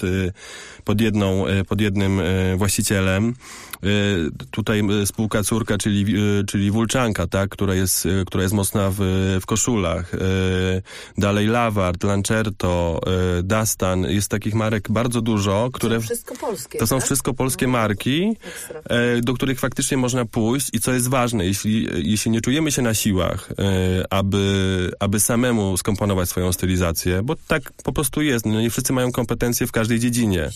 pod, 0.84 1.00
jedną, 1.00 1.44
pod 1.68 1.80
jednym 1.80 2.20
właścicielem. 2.56 3.34
Tutaj 4.50 4.82
spółka 5.04 5.42
córka, 5.42 5.78
czyli, 5.78 6.14
czyli 6.46 6.70
Wulczanka, 6.70 7.26
tak, 7.26 7.50
która 7.50 7.75
jest, 7.75 8.08
która 8.26 8.42
jest 8.42 8.54
mocna 8.54 8.90
w, 8.90 8.99
w 9.42 9.46
koszulach. 9.46 10.12
Dalej 11.18 11.46
Laward, 11.46 12.04
Lancerto, 12.04 13.00
Dastan. 13.42 14.02
Jest 14.02 14.28
takich 14.28 14.54
marek 14.54 14.90
bardzo 14.90 15.20
dużo, 15.20 15.70
które... 15.72 16.00
Wszystko 16.00 16.34
polskie, 16.34 16.69
To 16.78 16.86
są 16.86 16.96
tak? 16.96 17.04
wszystko 17.04 17.34
polskie 17.34 17.68
marki, 17.68 18.36
do 19.22 19.34
których 19.34 19.60
faktycznie 19.60 19.96
można 19.96 20.24
pójść 20.24 20.68
i 20.72 20.80
co 20.80 20.92
jest 20.92 21.08
ważne, 21.08 21.46
jeśli, 21.46 21.88
jeśli 22.10 22.30
nie 22.30 22.40
czujemy 22.40 22.72
się 22.72 22.82
na 22.82 22.94
siłach, 22.94 23.48
aby, 24.10 24.90
aby 25.00 25.20
samemu 25.20 25.76
skomponować 25.76 26.28
swoją 26.28 26.52
stylizację, 26.52 27.22
bo 27.22 27.36
tak 27.48 27.72
po 27.72 27.92
prostu 27.92 28.22
jest. 28.22 28.46
No 28.46 28.60
nie 28.60 28.70
wszyscy 28.70 28.92
mają 28.92 29.12
kompetencje 29.12 29.66
w 29.66 29.72
każdej 29.72 30.00
dziedzinie. 30.00 30.50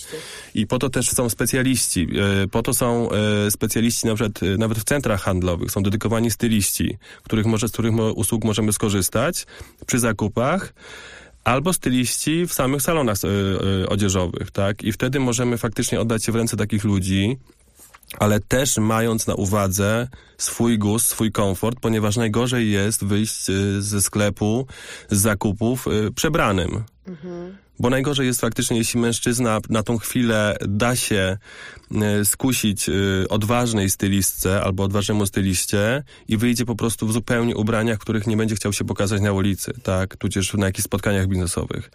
I 0.55 0.67
po 0.67 0.79
to 0.79 0.91
też 0.91 1.11
są 1.11 1.29
specjaliści. 1.29 2.09
Po 2.51 2.63
to 2.63 2.75
są 2.75 3.09
specjaliści 3.51 4.07
na 4.07 4.15
przykład, 4.15 4.41
nawet 4.59 4.79
w 4.79 4.85
centrach 4.85 5.23
handlowych. 5.23 5.71
Są 5.71 5.83
dedykowani 5.83 6.31
styliści, 6.31 6.99
których 7.23 7.47
może, 7.47 7.69
z 7.69 7.73
których 7.73 7.95
usług 8.15 8.45
możemy 8.45 8.73
skorzystać 8.73 9.47
przy 9.87 9.99
zakupach 9.99 10.75
albo 11.45 11.73
styliści 11.73 12.47
w 12.47 12.53
samych 12.53 12.83
salonach 12.83 13.17
y, 13.25 13.29
y, 13.83 13.89
odzieżowych, 13.89 14.51
tak? 14.51 14.83
I 14.83 14.93
wtedy 14.93 15.21
możemy 15.21 15.59
faktycznie 15.59 16.01
oddać 16.01 16.25
się 16.25 16.33
w 16.33 16.37
ręce 16.37 16.57
takich 16.57 16.85
ludzi, 16.85 17.37
ale 18.19 18.41
też 18.41 18.79
mając 18.79 19.27
na 19.27 19.35
uwadze 19.35 20.09
swój 20.39 20.79
gust, 20.79 21.07
swój 21.07 21.33
komfort, 21.33 21.81
ponieważ 21.81 22.17
najgorzej 22.17 22.71
jest 22.71 23.05
wyjść 23.05 23.51
y, 23.51 23.83
ze 23.83 24.03
sklepu, 24.03 24.67
z 25.11 25.19
zakupów 25.19 25.87
przebranym. 26.15 26.85
Mhm. 27.07 27.64
Bo 27.79 27.91
najgorzej 27.91 28.27
jest 28.27 28.41
faktycznie, 28.41 28.79
jeśli 28.79 29.01
mężczyzna 29.01 29.61
na 29.69 29.83
tą 29.83 29.99
chwilę 29.99 30.57
da 30.69 30.97
się 30.97 31.39
e, 32.03 32.25
skusić 32.25 32.89
e, 32.89 32.93
odważnej 33.29 33.91
stylistce 33.91 34.63
albo 34.63 34.83
odważnemu 34.83 35.27
styliście 35.27 36.03
i 36.29 36.37
wyjdzie 36.37 36.65
po 36.65 36.77
prostu 36.77 37.07
w 37.07 37.13
zupełnie 37.13 37.57
ubraniach, 37.57 37.99
których 37.99 38.27
nie 38.27 38.37
będzie 38.37 38.55
chciał 38.55 38.73
się 38.73 38.85
pokazać 38.85 39.21
na 39.21 39.33
ulicy, 39.33 39.73
tak, 39.83 40.17
tudzież 40.17 40.55
na 40.55 40.67
jakichś 40.67 40.85
spotkaniach 40.85 41.27
biznesowych. 41.27 41.91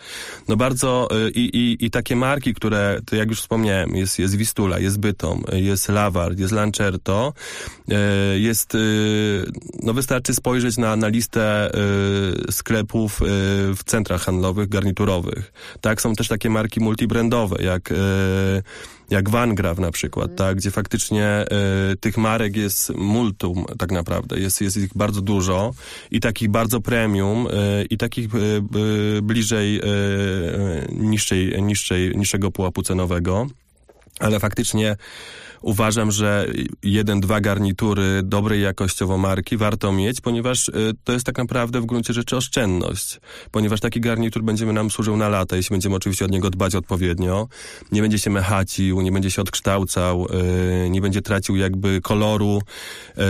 No 0.48 0.55
bardzo 0.55 1.07
e, 1.12 1.29
i, 1.29 1.57
i, 1.57 1.86
i 1.86 1.91
takie 1.91 2.15
marki, 2.15 2.53
które, 2.53 3.00
to 3.05 3.15
jak 3.15 3.29
już 3.29 3.41
wspomniałem, 3.41 3.95
jest, 3.95 4.19
jest 4.19 4.36
Wistula, 4.36 4.79
jest 4.79 5.00
Bytom, 5.00 5.43
jest 5.51 5.89
Laward, 5.89 6.39
jest 6.39 6.53
Lancerto, 6.53 7.33
jest, 8.36 8.77
no 9.83 9.93
wystarczy 9.93 10.33
spojrzeć 10.33 10.77
na, 10.77 10.95
na 10.95 11.07
listę 11.07 11.71
sklepów 12.51 13.19
w 13.75 13.79
centrach 13.86 14.21
handlowych, 14.21 14.69
garniturowych 14.69 15.51
tak, 15.81 16.01
są 16.01 16.15
też 16.15 16.27
takie 16.27 16.49
marki 16.49 16.79
multibrandowe, 16.79 17.63
jak, 17.63 17.91
e, 17.91 17.95
jak 19.09 19.29
Vangrav 19.29 19.81
na 19.81 19.91
przykład, 19.91 20.35
tak, 20.35 20.57
gdzie 20.57 20.71
faktycznie 20.71 21.25
e, 21.25 21.45
tych 21.99 22.17
marek 22.17 22.57
jest 22.57 22.95
multum 22.95 23.65
tak 23.77 23.91
naprawdę, 23.91 24.39
jest, 24.39 24.61
jest 24.61 24.77
ich 24.77 24.89
bardzo 24.95 25.21
dużo 25.21 25.73
i 26.11 26.19
takich 26.19 26.49
bardzo 26.49 26.81
premium 26.81 27.47
e, 27.47 27.83
i 27.85 27.97
takich 27.97 28.27
bliżej 29.21 29.81
niższej, 30.91 31.61
niższej, 31.61 32.17
niższego 32.17 32.51
pułapu 32.51 32.83
cenowego, 32.83 33.47
ale 34.19 34.39
faktycznie 34.39 34.95
uważam, 35.61 36.11
że 36.11 36.47
jeden, 36.83 37.19
dwa 37.19 37.41
garnitury 37.41 38.21
dobrej 38.23 38.61
jakościowo 38.61 39.17
marki 39.17 39.57
warto 39.57 39.91
mieć, 39.91 40.21
ponieważ 40.21 40.69
y, 40.69 40.73
to 41.03 41.13
jest 41.13 41.25
tak 41.25 41.37
naprawdę 41.37 41.81
w 41.81 41.85
gruncie 41.85 42.13
rzeczy 42.13 42.37
oszczędność. 42.37 43.19
Ponieważ 43.51 43.79
taki 43.79 44.01
garnitur 44.01 44.43
będzie 44.43 44.65
nam 44.65 44.91
służył 44.91 45.17
na 45.17 45.29
lata, 45.29 45.55
jeśli 45.55 45.73
będziemy 45.73 45.95
oczywiście 45.95 46.25
od 46.25 46.31
niego 46.31 46.49
dbać 46.49 46.75
odpowiednio. 46.75 47.47
Nie 47.91 48.01
będzie 48.01 48.19
się 48.19 48.29
mechacił, 48.29 49.01
nie 49.01 49.11
będzie 49.11 49.31
się 49.31 49.41
odkształcał, 49.41 50.27
y, 50.85 50.89
nie 50.89 51.01
będzie 51.01 51.21
tracił 51.21 51.55
jakby 51.55 52.01
koloru 52.01 52.61
y, 53.17 53.21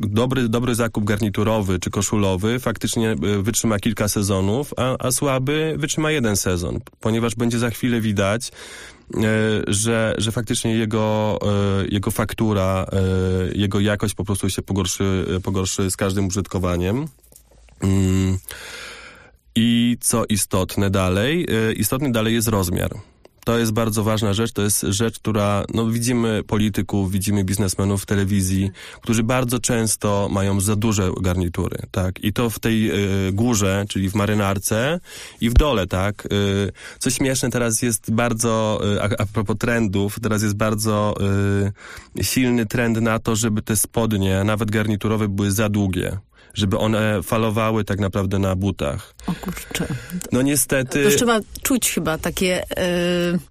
dobry, 0.00 0.48
dobry 0.48 0.74
zakup 0.74 1.04
garniturowy 1.04 1.78
czy 1.78 1.90
koszulowy 1.90 2.58
faktycznie 2.58 3.16
wytrzyma 3.42 3.78
kilka 3.78 4.08
sezonów, 4.08 4.74
a, 4.76 4.96
a 4.98 5.10
słaby 5.10 5.74
wytrzyma 5.78 6.10
jeden 6.10 6.36
sezon, 6.36 6.80
ponieważ 7.00 7.34
będzie 7.34 7.58
za 7.58 7.70
chwilę 7.70 8.00
widać, 8.00 8.52
E, 9.16 9.22
że, 9.66 10.14
że 10.18 10.32
faktycznie 10.32 10.74
jego, 10.74 11.38
e, 11.42 11.86
jego 11.88 12.10
faktura, 12.10 12.86
e, 12.92 12.98
jego 13.54 13.80
jakość 13.80 14.14
po 14.14 14.24
prostu 14.24 14.50
się 14.50 14.62
pogorszy, 14.62 15.26
pogorszy 15.42 15.90
z 15.90 15.96
każdym 15.96 16.26
użytkowaniem. 16.26 17.06
Mm. 17.80 18.38
I 19.54 19.96
co 20.00 20.24
istotne 20.28 20.90
dalej? 20.90 21.46
Istotny 21.76 22.12
dalej 22.12 22.34
jest 22.34 22.48
rozmiar 22.48 22.90
to 23.44 23.58
jest 23.58 23.72
bardzo 23.72 24.04
ważna 24.04 24.32
rzecz. 24.32 24.52
To 24.52 24.62
jest 24.62 24.80
rzecz, 24.88 25.18
która, 25.18 25.64
no 25.74 25.86
widzimy 25.86 26.42
polityków, 26.46 27.10
widzimy 27.10 27.44
biznesmenów 27.44 28.02
w 28.02 28.06
telewizji, 28.06 28.70
którzy 29.02 29.22
bardzo 29.22 29.58
często 29.58 30.28
mają 30.32 30.60
za 30.60 30.76
duże 30.76 31.10
garnitury, 31.20 31.78
tak? 31.90 32.24
I 32.24 32.32
to 32.32 32.50
w 32.50 32.58
tej 32.58 32.90
y, 33.28 33.32
górze, 33.32 33.84
czyli 33.88 34.10
w 34.10 34.14
marynarce 34.14 35.00
i 35.40 35.50
w 35.50 35.54
dole, 35.54 35.86
tak? 35.86 36.26
Y, 36.32 36.72
co 36.98 37.10
śmieszne, 37.10 37.50
teraz 37.50 37.82
jest 37.82 38.10
bardzo, 38.10 38.80
y, 38.94 39.02
a, 39.02 39.08
a 39.18 39.26
propos 39.26 39.56
trendów, 39.58 40.20
teraz 40.22 40.42
jest 40.42 40.56
bardzo 40.56 41.14
silny 42.22 42.66
trend 42.66 43.00
na 43.00 43.18
to, 43.18 43.36
żeby 43.36 43.62
te 43.62 43.76
spodnie, 43.76 44.44
nawet 44.44 44.70
garniturowe, 44.70 45.28
były 45.28 45.50
za 45.50 45.68
długie 45.68 46.18
żeby 46.54 46.78
one 46.78 47.22
falowały 47.22 47.84
tak 47.84 47.98
naprawdę 47.98 48.38
na 48.38 48.56
butach. 48.56 49.14
O 49.26 49.32
kurczę. 49.32 49.86
No 50.32 50.42
niestety... 50.42 50.92
To 50.92 50.98
już 50.98 51.16
trzeba 51.16 51.40
czuć 51.62 51.90
chyba 51.90 52.18
takie... 52.18 52.64
Yy 53.32 53.49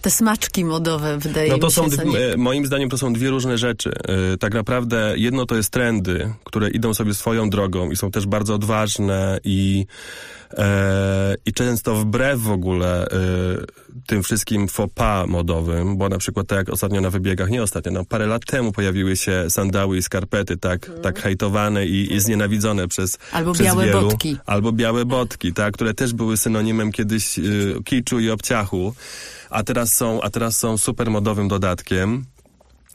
te 0.00 0.10
smaczki 0.10 0.64
modowe, 0.64 1.18
wydaje 1.18 1.50
no 1.50 1.58
to 1.58 1.66
mi 1.66 1.90
się. 1.90 1.96
Są, 1.96 2.16
e, 2.16 2.36
moim 2.36 2.66
zdaniem 2.66 2.90
to 2.90 2.98
są 2.98 3.12
dwie 3.12 3.30
różne 3.30 3.58
rzeczy. 3.58 3.92
E, 4.32 4.36
tak 4.36 4.54
naprawdę 4.54 5.14
jedno 5.16 5.46
to 5.46 5.56
jest 5.56 5.70
trendy, 5.70 6.32
które 6.44 6.70
idą 6.70 6.94
sobie 6.94 7.14
swoją 7.14 7.50
drogą 7.50 7.90
i 7.90 7.96
są 7.96 8.10
też 8.10 8.26
bardzo 8.26 8.54
odważne 8.54 9.40
i 9.44 9.86
e, 10.58 11.34
i 11.46 11.52
często 11.52 11.94
wbrew 11.94 12.40
w 12.40 12.50
ogóle 12.50 13.06
e, 13.06 13.08
tym 14.06 14.22
wszystkim 14.22 14.68
faux 14.68 14.94
pas 14.94 15.28
modowym, 15.28 15.96
bo 15.96 16.08
na 16.08 16.18
przykład 16.18 16.46
tak 16.46 16.58
jak 16.58 16.68
ostatnio 16.68 17.00
na 17.00 17.10
wybiegach, 17.10 17.50
nie 17.50 17.62
ostatnio, 17.62 17.92
no 17.92 18.04
parę 18.04 18.26
lat 18.26 18.44
temu 18.44 18.72
pojawiły 18.72 19.16
się 19.16 19.44
sandały 19.48 19.98
i 19.98 20.02
skarpety 20.02 20.56
tak, 20.56 20.88
mm. 20.88 21.02
tak 21.02 21.20
hejtowane 21.20 21.86
i, 21.86 22.14
i 22.14 22.20
znienawidzone 22.20 22.88
przez 22.88 23.18
Albo 23.32 23.52
przez 23.52 23.66
białe 23.66 23.86
wielu, 23.86 24.00
botki. 24.00 24.36
Albo 24.46 24.72
białe 24.72 25.04
botki, 25.04 25.52
tak, 25.52 25.74
które 25.74 25.94
też 25.94 26.12
były 26.12 26.36
synonimem 26.36 26.92
kiedyś 26.92 27.38
y, 27.38 27.74
kiczu 27.84 28.20
i 28.20 28.30
obciachu 28.30 28.94
a 29.52 29.62
teraz 29.62 29.94
są, 29.94 30.22
a 30.22 30.30
teraz 30.30 30.58
są 30.58 30.78
super 30.78 31.10
modowym 31.10 31.48
dodatkiem 31.48 32.24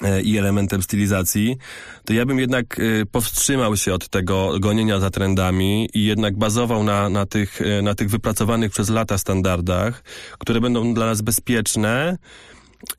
e, 0.03 0.21
i 0.21 0.37
elementem 0.37 0.83
stylizacji, 0.83 1.57
to 2.05 2.13
ja 2.13 2.25
bym 2.25 2.39
jednak 2.39 2.79
e, 2.79 3.05
powstrzymał 3.05 3.77
się 3.77 3.93
od 3.93 4.09
tego 4.09 4.59
gonienia 4.59 4.99
za 4.99 5.09
trendami 5.09 5.89
i 5.93 6.05
jednak 6.05 6.37
bazował 6.37 6.83
na, 6.83 7.09
na, 7.09 7.25
tych, 7.25 7.61
e, 7.61 7.81
na 7.81 7.95
tych 7.95 8.09
wypracowanych 8.09 8.71
przez 8.71 8.89
lata 8.89 9.17
standardach, 9.17 10.03
które 10.39 10.61
będą 10.61 10.93
dla 10.93 11.05
nas 11.05 11.21
bezpieczne, 11.21 12.17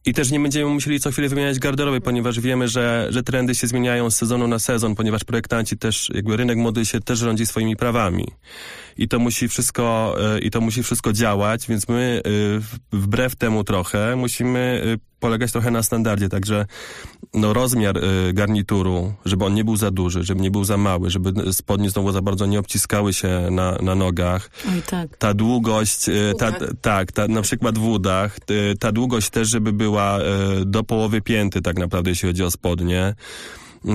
i 0.05 0.15
też 0.15 0.31
nie 0.31 0.41
będziemy 0.41 0.71
musieli 0.71 1.01
co 1.01 1.11
chwilę 1.11 1.29
wymieniać 1.29 1.59
garderoby, 1.59 2.01
ponieważ 2.01 2.41
wiemy, 2.41 2.69
że, 2.69 3.07
że 3.11 3.23
trendy 3.23 3.55
się 3.55 3.67
zmieniają 3.67 4.11
z 4.11 4.17
sezonu 4.17 4.49
na 4.49 4.59
sezon, 4.59 4.95
ponieważ 4.95 5.25
projektanci 5.25 5.77
też, 5.77 6.11
jakby 6.15 6.37
rynek 6.37 6.59
mody 6.59 6.87
się 6.87 7.01
też 7.01 7.19
rządzi 7.19 7.47
swoimi 7.47 7.77
prawami. 7.77 8.27
I 8.97 9.09
to 9.09 9.19
musi 9.19 9.49
wszystko, 9.49 10.17
e, 10.35 10.39
i 10.39 10.51
to 10.51 10.61
musi 10.61 10.83
wszystko 10.83 11.13
działać, 11.13 11.67
więc 11.67 11.89
my 11.89 12.23
e, 12.25 12.31
wbrew 12.93 13.37
temu 13.37 13.65
trochę 13.65 14.17
musimy 14.17 14.83
e, 14.95 15.08
polegać 15.21 15.53
trochę 15.53 15.71
na 15.71 15.83
standardzie, 15.83 16.29
także 16.29 16.67
no, 17.35 17.53
rozmiar 17.53 17.99
y, 17.99 18.33
garnituru, 18.33 19.15
żeby 19.25 19.45
on 19.45 19.55
nie 19.55 19.65
był 19.65 19.77
za 19.77 19.91
duży, 19.91 20.25
żeby 20.25 20.41
nie 20.41 20.51
był 20.51 20.65
za 20.65 20.77
mały, 20.77 21.11
żeby 21.11 21.53
spodnie 21.53 21.91
znowu 21.91 22.13
za 22.13 22.23
bardzo 22.23 22.47
nie 22.47 22.59
obciskały 22.59 23.13
się 23.13 23.49
na, 23.51 23.79
na 23.83 23.95
nogach. 23.95 24.51
Oj, 24.75 24.83
tak. 24.91 25.17
Ta 25.17 25.35
długość, 25.35 26.09
y, 26.09 26.33
ta, 26.39 26.53
tak, 26.81 27.13
ta, 27.13 27.29
na 27.29 27.43
przykład 27.43 27.79
w 27.79 27.89
udach, 27.89 28.39
y, 28.51 28.75
ta 28.81 28.93
długość 28.93 29.31
też, 29.31 29.49
żeby 29.49 29.73
była 29.73 30.19
do 30.67 30.83
połowy 30.85 31.21
pięty 31.21 31.63
tak 31.63 31.79
naprawdę, 31.79 32.11
jeśli 32.11 32.29
chodzi 32.29 32.45
o 32.45 32.51
spodnie. 32.51 33.15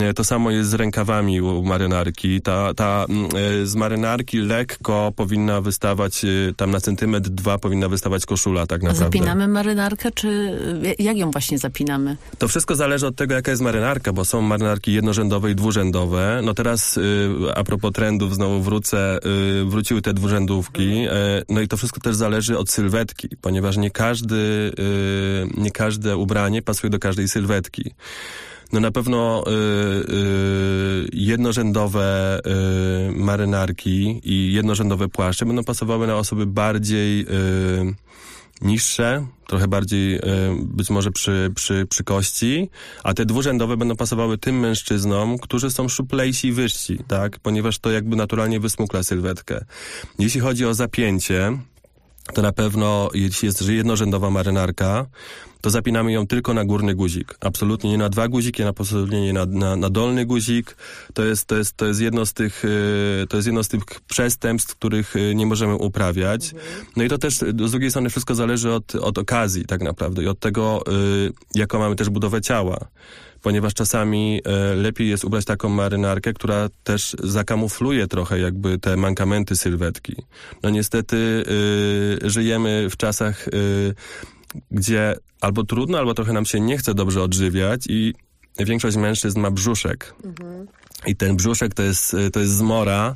E, 0.01 0.13
to 0.13 0.23
samo 0.23 0.51
jest 0.51 0.69
z 0.69 0.73
rękawami 0.73 1.41
u 1.41 1.63
marynarki. 1.63 2.41
Ta, 2.41 2.73
ta 2.73 3.05
mm, 3.09 3.29
e, 3.61 3.65
z 3.65 3.75
marynarki 3.75 4.37
lekko 4.37 5.11
powinna 5.15 5.61
wystawać, 5.61 6.25
e, 6.25 6.53
tam 6.57 6.71
na 6.71 6.79
centymetr 6.79 7.29
dwa 7.29 7.57
powinna 7.57 7.89
wystawać 7.89 8.25
koszula 8.25 8.67
tak 8.67 8.81
naprawdę. 8.81 9.05
A 9.05 9.07
zapinamy 9.07 9.47
marynarkę, 9.47 10.11
czy 10.11 10.59
jak 10.99 11.17
ją 11.17 11.31
właśnie 11.31 11.57
zapinamy? 11.57 12.17
To 12.37 12.47
wszystko 12.47 12.75
zależy 12.75 13.07
od 13.07 13.15
tego, 13.15 13.35
jaka 13.35 13.51
jest 13.51 13.63
marynarka, 13.63 14.13
bo 14.13 14.25
są 14.25 14.41
marynarki 14.41 14.93
jednorzędowe 14.93 15.51
i 15.51 15.55
dwurzędowe. 15.55 16.41
No 16.43 16.53
teraz 16.53 16.99
a 17.55 17.63
propos 17.63 17.91
trendów, 17.93 18.35
znowu 18.35 18.61
wrócę, 18.61 19.19
wróciły 19.65 20.01
te 20.01 20.13
dwurzędówki. 20.13 21.05
No 21.49 21.61
i 21.61 21.67
to 21.67 21.77
wszystko 21.77 21.99
też 21.99 22.15
zależy 22.15 22.57
od 22.57 22.69
sylwetki, 22.69 23.29
ponieważ 23.41 23.77
nie 23.77 23.91
każdy, 23.91 24.71
nie 25.57 25.71
każde 25.71 26.17
ubranie 26.17 26.61
pasuje 26.61 26.89
do 26.89 26.99
każdej 26.99 27.27
sylwetki. 27.27 27.91
No 28.73 28.79
na 28.79 28.91
pewno 28.91 29.43
y, 29.47 29.51
y, 29.51 31.09
jednorzędowe 31.13 32.39
y, 32.39 33.11
marynarki 33.11 34.21
i 34.23 34.53
jednorzędowe 34.53 35.07
płaszcze 35.07 35.45
będą 35.45 35.63
pasowały 35.63 36.07
na 36.07 36.15
osoby 36.15 36.45
bardziej 36.45 37.21
y, 37.21 37.25
niższe, 38.61 39.25
trochę 39.47 39.67
bardziej 39.67 40.15
y, 40.15 40.21
być 40.63 40.89
może 40.89 41.11
przy, 41.11 41.51
przy, 41.55 41.85
przy 41.89 42.03
kości, 42.03 42.69
a 43.03 43.13
te 43.13 43.25
dwurzędowe 43.25 43.77
będą 43.77 43.95
pasowały 43.95 44.37
tym 44.37 44.59
mężczyznom, 44.59 45.37
którzy 45.37 45.71
są 45.71 45.87
szczuplejsi 45.87 46.47
i 46.47 46.51
wyżsi, 46.51 46.99
tak? 47.07 47.39
Ponieważ 47.39 47.79
to 47.79 47.91
jakby 47.91 48.15
naturalnie 48.15 48.59
wysmukla 48.59 49.03
sylwetkę. 49.03 49.65
Jeśli 50.19 50.41
chodzi 50.41 50.65
o 50.65 50.73
zapięcie, 50.73 51.57
to 52.33 52.41
na 52.41 52.51
pewno, 52.51 53.09
jeśli 53.13 53.45
jest 53.45 53.69
jednorzędowa 53.69 54.29
marynarka, 54.29 55.05
to 55.61 55.69
zapinamy 55.69 56.11
ją 56.11 56.27
tylko 56.27 56.53
na 56.53 56.65
górny 56.65 56.95
guzik. 56.95 57.37
Absolutnie 57.39 57.89
nie 57.89 57.97
na 57.97 58.09
dwa 58.09 58.27
guziki, 58.27 58.63
absolutnie 58.63 59.21
nie 59.21 59.33
na, 59.33 59.45
na, 59.45 59.75
na 59.75 59.89
dolny 59.89 60.25
guzik. 60.25 60.77
To 61.13 61.23
jest, 61.23 61.45
to, 61.45 61.55
jest, 61.55 61.77
to, 61.77 61.85
jest 61.85 62.01
jedno 62.01 62.25
z 62.25 62.33
tych, 62.33 62.65
y, 62.65 63.25
to 63.29 63.37
jest 63.37 63.47
jedno 63.47 63.63
z 63.63 63.67
tych 63.67 63.83
przestępstw, 64.07 64.75
których 64.75 65.15
y, 65.15 65.35
nie 65.35 65.45
możemy 65.45 65.75
uprawiać. 65.75 66.51
No 66.95 67.03
i 67.03 67.09
to 67.09 67.17
też 67.17 67.37
z 67.37 67.71
drugiej 67.71 67.89
strony 67.89 68.09
wszystko 68.09 68.35
zależy 68.35 68.71
od, 68.71 68.95
od 68.95 69.17
okazji 69.17 69.65
tak 69.65 69.81
naprawdę 69.81 70.23
i 70.23 70.27
od 70.27 70.39
tego, 70.39 70.83
y, 71.27 71.33
jaką 71.55 71.79
mamy 71.79 71.95
też 71.95 72.09
budowę 72.09 72.41
ciała 72.41 72.87
ponieważ 73.43 73.73
czasami 73.73 74.41
e, 74.45 74.75
lepiej 74.75 75.09
jest 75.09 75.25
ubrać 75.25 75.45
taką 75.45 75.69
marynarkę, 75.69 76.33
która 76.33 76.69
też 76.83 77.15
zakamufluje 77.23 78.07
trochę 78.07 78.39
jakby 78.39 78.79
te 78.79 78.97
mankamenty 78.97 79.55
sylwetki. 79.55 80.15
No 80.63 80.69
niestety 80.69 81.43
y, 82.23 82.29
żyjemy 82.29 82.87
w 82.89 82.97
czasach, 82.97 83.47
y, 83.47 83.93
gdzie 84.71 85.15
albo 85.41 85.63
trudno, 85.63 85.97
albo 85.97 86.13
trochę 86.13 86.33
nam 86.33 86.45
się 86.45 86.59
nie 86.59 86.77
chce 86.77 86.93
dobrze 86.93 87.23
odżywiać 87.23 87.85
i 87.89 88.13
większość 88.59 88.97
mężczyzn 88.97 89.39
ma 89.39 89.51
brzuszek. 89.51 90.13
Mhm. 90.23 90.67
I 91.07 91.15
ten 91.15 91.35
brzuszek 91.35 91.73
to 91.73 91.83
jest, 91.83 92.15
to 92.33 92.39
jest 92.39 92.51
zmora. 92.51 93.15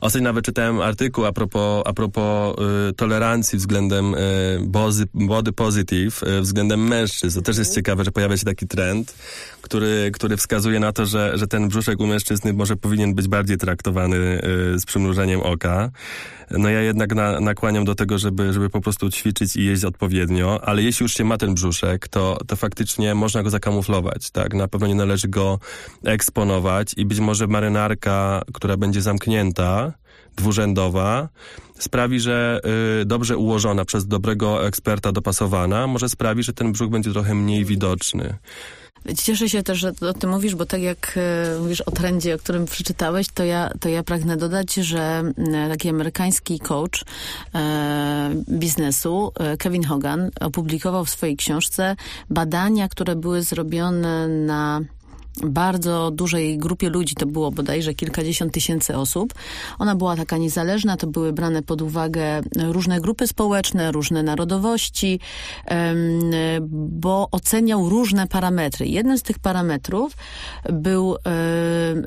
Ostatnio 0.00 0.28
nawet 0.28 0.44
czytałem 0.44 0.80
artykuł 0.80 1.24
a 1.24 1.32
propos, 1.32 1.82
a 1.86 1.92
propos 1.92 2.56
y, 2.90 2.92
tolerancji 2.92 3.58
względem 3.58 4.14
y, 4.14 4.18
bozy, 4.62 5.04
body 5.14 5.52
positive, 5.52 6.22
y, 6.22 6.40
względem 6.40 6.88
mężczyzn. 6.88 7.38
To 7.38 7.42
też 7.42 7.58
jest 7.58 7.70
mhm. 7.70 7.74
ciekawe, 7.74 8.04
że 8.04 8.12
pojawia 8.12 8.36
się 8.36 8.44
taki 8.44 8.66
trend, 8.66 9.14
który, 9.62 10.10
który 10.14 10.36
wskazuje 10.36 10.80
na 10.80 10.92
to, 10.92 11.06
że, 11.06 11.38
że 11.38 11.46
ten 11.46 11.68
brzuszek 11.68 12.00
u 12.00 12.06
mężczyzny 12.06 12.52
może 12.52 12.76
powinien 12.76 13.14
być 13.14 13.28
bardziej 13.28 13.56
traktowany 13.56 14.16
y, 14.16 14.78
z 14.78 14.84
przymrużeniem 14.86 15.40
oka. 15.40 15.90
No 16.50 16.68
ja 16.68 16.80
jednak 16.80 17.14
na, 17.14 17.40
nakłaniam 17.40 17.84
do 17.84 17.94
tego, 17.94 18.18
żeby, 18.18 18.52
żeby 18.52 18.70
po 18.70 18.80
prostu 18.80 19.10
ćwiczyć 19.10 19.56
i 19.56 19.64
jeść 19.64 19.84
odpowiednio, 19.84 20.60
ale 20.64 20.82
jeśli 20.82 21.04
już 21.04 21.14
się 21.14 21.24
ma 21.24 21.38
ten 21.38 21.54
brzuszek, 21.54 22.08
to, 22.08 22.38
to 22.46 22.56
faktycznie 22.56 23.14
można 23.14 23.42
go 23.42 23.50
zakamuflować, 23.50 24.30
tak? 24.30 24.54
Na 24.54 24.68
pewno 24.68 24.86
nie 24.86 24.94
należy 24.94 25.28
go 25.28 25.58
eksponować 26.04 26.94
i 26.96 27.04
być 27.04 27.20
może 27.24 27.46
marynarka, 27.46 28.42
która 28.54 28.76
będzie 28.76 29.02
zamknięta, 29.02 29.92
dwurzędowa, 30.36 31.28
sprawi, 31.78 32.20
że 32.20 32.60
y, 33.00 33.04
dobrze 33.04 33.36
ułożona 33.36 33.84
przez 33.84 34.06
dobrego 34.06 34.66
eksperta 34.66 35.12
dopasowana, 35.12 35.86
może 35.86 36.08
sprawi, 36.08 36.42
że 36.42 36.52
ten 36.52 36.72
brzuch 36.72 36.90
będzie 36.90 37.12
trochę 37.12 37.34
mniej 37.34 37.64
widoczny. 37.64 38.38
Cieszę 39.22 39.48
się 39.48 39.62
też, 39.62 39.78
że 39.78 39.92
o 40.00 40.12
tym 40.12 40.30
mówisz, 40.30 40.54
bo 40.54 40.66
tak 40.66 40.82
jak 40.82 41.14
e, 41.16 41.60
mówisz 41.60 41.80
o 41.80 41.90
trendzie, 41.90 42.34
o 42.34 42.38
którym 42.38 42.64
przeczytałeś, 42.66 43.28
to 43.28 43.44
ja, 43.44 43.70
to 43.80 43.88
ja 43.88 44.02
pragnę 44.02 44.36
dodać, 44.36 44.74
że 44.74 45.22
taki 45.68 45.88
amerykański 45.88 46.58
coach 46.60 47.04
e, 47.54 48.34
biznesu, 48.50 49.32
Kevin 49.58 49.84
Hogan, 49.84 50.30
opublikował 50.40 51.04
w 51.04 51.10
swojej 51.10 51.36
książce 51.36 51.96
badania, 52.30 52.88
które 52.88 53.16
były 53.16 53.42
zrobione 53.42 54.28
na 54.28 54.80
bardzo 55.42 56.10
dużej 56.10 56.58
grupie 56.58 56.88
ludzi, 56.88 57.14
to 57.14 57.26
było 57.26 57.50
bodajże 57.50 57.94
kilkadziesiąt 57.94 58.52
tysięcy 58.52 58.96
osób. 58.96 59.34
Ona 59.78 59.94
była 59.94 60.16
taka 60.16 60.36
niezależna, 60.36 60.96
to 60.96 61.06
były 61.06 61.32
brane 61.32 61.62
pod 61.62 61.82
uwagę 61.82 62.40
różne 62.56 63.00
grupy 63.00 63.26
społeczne, 63.26 63.92
różne 63.92 64.22
narodowości, 64.22 65.20
bo 66.70 67.28
oceniał 67.30 67.88
różne 67.88 68.26
parametry. 68.26 68.86
Jednym 68.86 69.18
z 69.18 69.22
tych 69.22 69.38
parametrów 69.38 70.12
był, 70.72 71.16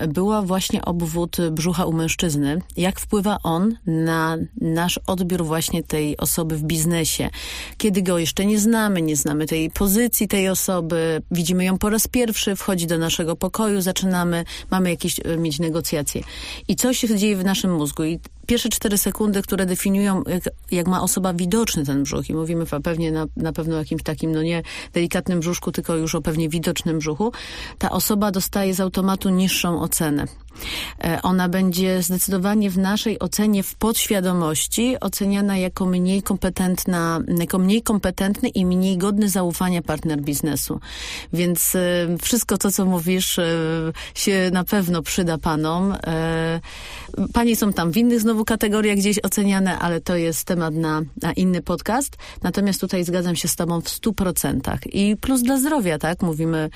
była 0.08 0.42
właśnie 0.42 0.86
obwód 0.86 1.38
brzucha 1.52 1.86
u 1.86 1.94
mężczyzny. 1.94 2.62
Jak 2.78 3.00
wpływa 3.00 3.38
on 3.44 3.78
na 3.86 4.38
nasz 4.62 5.00
odbiór 5.08 5.46
właśnie 5.46 5.84
tej 5.84 6.18
osoby 6.18 6.58
w 6.58 6.64
biznesie. 6.64 7.30
Kiedy 7.78 8.02
go 8.02 8.18
jeszcze 8.18 8.46
nie 8.46 8.60
znamy, 8.60 9.02
nie 9.02 9.16
znamy 9.16 9.46
tej 9.46 9.72
pozycji 9.72 10.28
tej 10.28 10.50
osoby, 10.50 11.22
widzimy 11.32 11.66
ją 11.66 11.78
po 11.78 11.90
raz 11.90 12.08
pierwszy, 12.08 12.56
wchodzi 12.56 12.88
do 12.88 12.98
naszego 12.98 13.17
naszego 13.18 13.36
pokoju, 13.36 13.82
zaczynamy, 13.82 14.46
mamy 14.72 14.90
jakieś 14.90 15.20
e, 15.20 15.38
mieć 15.38 15.60
negocjacje. 15.60 16.22
I 16.68 16.76
coś 16.76 16.98
się 16.98 17.18
dzieje 17.18 17.36
w 17.36 17.44
naszym 17.44 17.74
mózgu 17.76 18.04
i 18.04 18.20
pierwsze 18.48 18.70
cztery 18.70 18.98
sekundy, 18.98 19.42
które 19.42 19.66
definiują, 19.66 20.24
jak, 20.28 20.44
jak, 20.72 20.88
ma 20.88 21.02
osoba 21.02 21.34
widoczny 21.34 21.86
ten 21.86 22.04
brzuch 22.04 22.30
i 22.30 22.34
mówimy 22.34 22.66
pewnie 22.84 23.12
na, 23.12 23.26
na 23.38 23.54
pewno 23.54 23.76
o 23.76 23.80
jakimś 23.80 24.04
takim, 24.04 24.32
no 24.32 24.44
nie 24.44 24.64
delikatnym 24.94 25.40
brzuszku, 25.40 25.72
tylko 25.72 25.96
już 25.96 26.16
o 26.16 26.22
pewnie 26.22 26.50
widocznym 26.50 27.00
brzuchu, 27.00 27.32
ta 27.78 27.90
osoba 27.92 28.32
dostaje 28.32 28.74
z 28.74 28.80
automatu 28.80 29.30
niższą 29.30 29.82
ocenę. 29.82 30.28
E, 31.04 31.22
ona 31.22 31.50
będzie 31.50 32.04
zdecydowanie 32.04 32.70
w 32.70 32.78
naszej 32.78 33.20
ocenie 33.20 33.64
w 33.64 33.76
podświadomości 33.76 35.00
oceniana 35.00 35.58
jako 35.58 35.86
mniej 35.86 36.24
kompetentna, 36.24 37.20
jako 37.40 37.60
mniej 37.60 37.82
kompetentny 37.82 38.50
i 38.50 38.66
mniej 38.66 38.98
godny 38.98 39.30
zaufania 39.30 39.82
partner 39.82 40.22
biznesu. 40.22 40.80
Więc 41.34 41.76
e, 41.76 42.08
wszystko 42.22 42.58
to, 42.58 42.72
co 42.72 42.86
mówisz, 42.86 43.40
e, 43.40 43.46
się 44.16 44.50
na 44.54 44.64
pewno 44.64 45.02
przyda 45.02 45.38
panom. 45.38 45.96
Panie 47.34 47.56
są 47.56 47.74
tam 47.74 47.92
w 47.92 47.98
innych 47.98 48.22
znowu 48.22 48.46
kategoriach 48.46 48.98
gdzieś 48.98 49.20
oceniane, 49.24 49.80
ale 49.80 50.02
to 50.02 50.16
jest 50.16 50.44
temat 50.44 50.74
na, 50.74 51.02
na 51.22 51.34
inny 51.34 51.62
podcast. 51.62 52.18
Natomiast 52.44 52.82
tutaj 52.82 53.04
zgadzam 53.04 53.36
się 53.36 53.48
z 53.48 53.56
tobą 53.56 53.82
w 53.82 53.90
stu 53.90 54.14
procentach. 54.14 54.80
I 54.94 55.18
plus 55.18 55.42
dla 55.42 55.58
zdrowia, 55.58 55.98
tak? 55.98 56.22
Mówimy, 56.22 56.70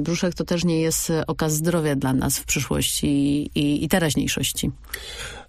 brzuszek 0.00 0.34
to 0.34 0.44
też 0.44 0.64
nie 0.64 0.80
jest 0.80 1.12
okaz 1.26 1.52
zdrowia 1.52 1.96
dla 1.96 2.12
nas 2.12 2.38
w 2.38 2.44
przyszłości 2.44 3.06
i, 3.06 3.50
i, 3.54 3.84
i 3.84 3.88
teraźniejszości. 3.88 4.70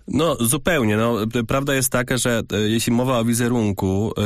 No, 0.08 0.36
zupełnie. 0.40 0.98
No, 0.98 1.18
prawda 1.48 1.76
jest 1.76 1.90
taka, 1.90 2.18
że 2.18 2.42
e, 2.54 2.60
jeśli 2.60 2.94
mowa 2.94 3.20
o 3.20 3.26
wizerunku, 3.26 4.14
e, 4.18 4.22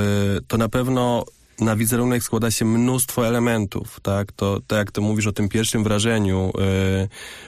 to 0.48 0.58
na 0.58 0.70
pewno 0.70 1.26
na 1.62 1.76
wizerunek 1.76 2.24
składa 2.24 2.52
się 2.52 2.66
mnóstwo 2.66 3.28
elementów, 3.28 4.00
tak? 4.00 4.32
To, 4.32 4.60
tak 4.68 4.78
jak 4.78 4.92
to 4.92 5.02
mówisz 5.02 5.28
o 5.28 5.32
tym 5.32 5.50
pierwszym 5.50 5.84
wrażeniu, 5.84 6.48
e, 6.48 6.52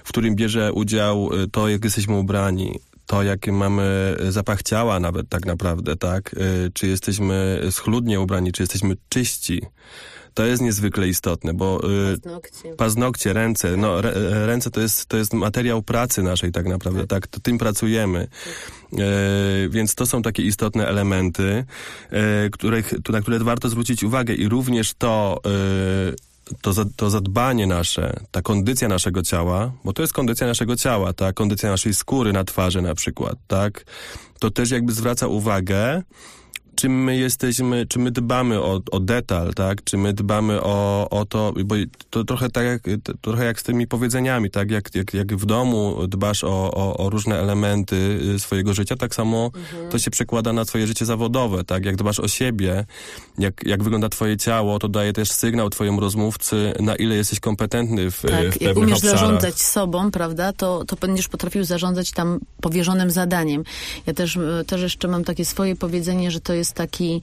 w 0.04 0.10
którym 0.10 0.36
bierze 0.36 0.74
udział 0.74 1.30
to, 1.52 1.70
jak 1.70 1.84
jesteśmy 1.84 2.16
ubrani, 2.18 2.80
to, 3.06 3.24
jaki 3.24 3.52
mamy 3.52 4.16
zapach 4.30 4.64
ciała 4.64 5.00
nawet 5.00 5.30
tak 5.30 5.46
naprawdę, 5.46 5.96
tak? 5.96 6.36
Czy 6.74 6.88
jesteśmy 6.88 7.62
schludnie 7.72 8.20
ubrani, 8.20 8.52
czy 8.52 8.64
jesteśmy 8.64 8.96
czyści 9.10 9.62
to 10.34 10.46
jest 10.46 10.62
niezwykle 10.62 11.08
istotne, 11.08 11.54
bo 11.54 11.82
y, 12.14 12.20
paznokcie, 12.20 12.76
paznokcie 12.78 13.34
ręce, 13.34 13.78
no 13.78 14.00
re, 14.00 14.14
ręce 14.46 14.72
to 14.72 14.82
jest, 14.82 15.06
to 15.06 15.18
jest 15.18 15.34
materiał 15.34 15.82
pracy 15.82 16.24
naszej 16.24 16.52
tak 16.52 16.68
naprawdę, 16.68 17.00
tak, 17.00 17.08
tak 17.08 17.28
to 17.28 17.40
tym 17.40 17.58
pracujemy. 17.58 18.28
E, 18.94 19.70
więc 19.70 19.96
to 19.96 20.06
są 20.06 20.22
takie 20.22 20.44
istotne 20.44 20.88
elementy, 20.88 21.66
e, 22.10 22.50
których, 22.50 22.94
na 23.10 23.22
które 23.22 23.40
warto 23.40 23.70
zwrócić 23.70 24.04
uwagę 24.04 24.34
i 24.34 24.50
również 24.50 24.94
to, 24.94 25.42
e, 25.46 26.58
to, 26.62 26.74
to 26.96 27.10
zadbanie 27.10 27.68
nasze, 27.68 28.20
ta 28.32 28.42
kondycja 28.42 28.88
naszego 28.88 29.24
ciała, 29.24 29.72
bo 29.84 29.94
to 29.94 30.02
jest 30.02 30.14
kondycja 30.14 30.48
naszego 30.48 30.76
ciała, 30.76 31.14
ta 31.14 31.34
kondycja 31.34 31.70
naszej 31.70 31.94
skóry 31.94 32.34
na 32.34 32.44
twarzy 32.44 32.82
na 32.82 32.96
przykład, 32.96 33.36
tak? 33.48 33.86
To 34.40 34.52
też 34.52 34.72
jakby 34.72 34.94
zwraca 34.94 35.28
uwagę 35.28 36.04
czy 36.76 36.90
my 36.90 37.18
jesteśmy, 37.18 37.86
czy 37.86 38.00
my 38.00 38.12
dbamy 38.12 38.62
o, 38.62 38.82
o 38.92 39.00
detal, 39.00 39.54
tak? 39.54 39.84
Czy 39.84 39.98
my 39.98 40.14
dbamy 40.14 40.62
o, 40.62 41.08
o 41.10 41.26
to, 41.26 41.54
bo 41.66 41.76
to 42.10 42.24
trochę 42.24 42.50
tak 42.50 42.66
jak, 42.66 42.82
trochę 43.22 43.46
jak 43.46 43.60
z 43.60 43.64
tymi 43.64 43.88
powiedzeniami, 43.88 44.50
tak? 44.50 44.72
Jak, 44.72 44.96
jak, 44.96 45.14
jak 45.14 45.36
w 45.36 45.46
domu 45.46 46.08
dbasz 46.08 46.44
o, 46.44 46.72
o, 46.72 46.98
o 46.98 47.10
różne 47.10 47.40
elementy 47.40 47.96
y, 48.36 48.40
swojego 48.40 48.74
życia, 48.74 48.96
tak 48.96 49.16
samo 49.16 49.52
mhm. 49.56 49.90
to 49.90 50.00
się 50.00 50.12
przekłada 50.12 50.54
na 50.54 50.66
twoje 50.66 50.88
życie 50.88 51.06
zawodowe, 51.06 51.64
tak? 51.64 51.86
Jak 51.86 51.96
dbasz 51.96 52.20
o 52.20 52.28
siebie, 52.28 52.86
jak, 53.38 53.64
jak 53.66 53.84
wygląda 53.84 54.10
twoje 54.10 54.38
ciało, 54.38 54.80
to 54.80 54.90
daje 54.90 55.14
też 55.14 55.32
sygnał 55.32 55.70
twojemu 55.70 56.00
rozmówcy, 56.00 56.74
na 56.80 56.96
ile 56.96 57.16
jesteś 57.16 57.40
kompetentny 57.40 58.12
w, 58.12 58.22
tak, 58.22 58.30
w 58.30 58.32
pewnych 58.32 58.62
jak 58.62 58.78
umiesz 58.78 58.98
obszarach. 58.98 59.20
zarządzać 59.20 59.62
sobą, 59.62 60.12
prawda, 60.12 60.54
to, 60.54 60.86
to 60.86 60.96
będziesz 60.96 61.28
potrafił 61.28 61.64
zarządzać 61.64 62.12
tam 62.12 62.40
powierzonym 62.62 63.12
zadaniem. 63.12 63.64
Ja 64.06 64.14
też, 64.14 64.36
y, 64.36 64.66
też 64.68 64.82
jeszcze 64.82 65.08
mam 65.08 65.24
takie 65.24 65.46
swoje 65.46 65.76
powiedzenie, 65.76 66.32
że 66.32 66.40
to 66.40 66.54
jest 66.54 66.61
jest 66.62 66.74
taki 66.74 67.22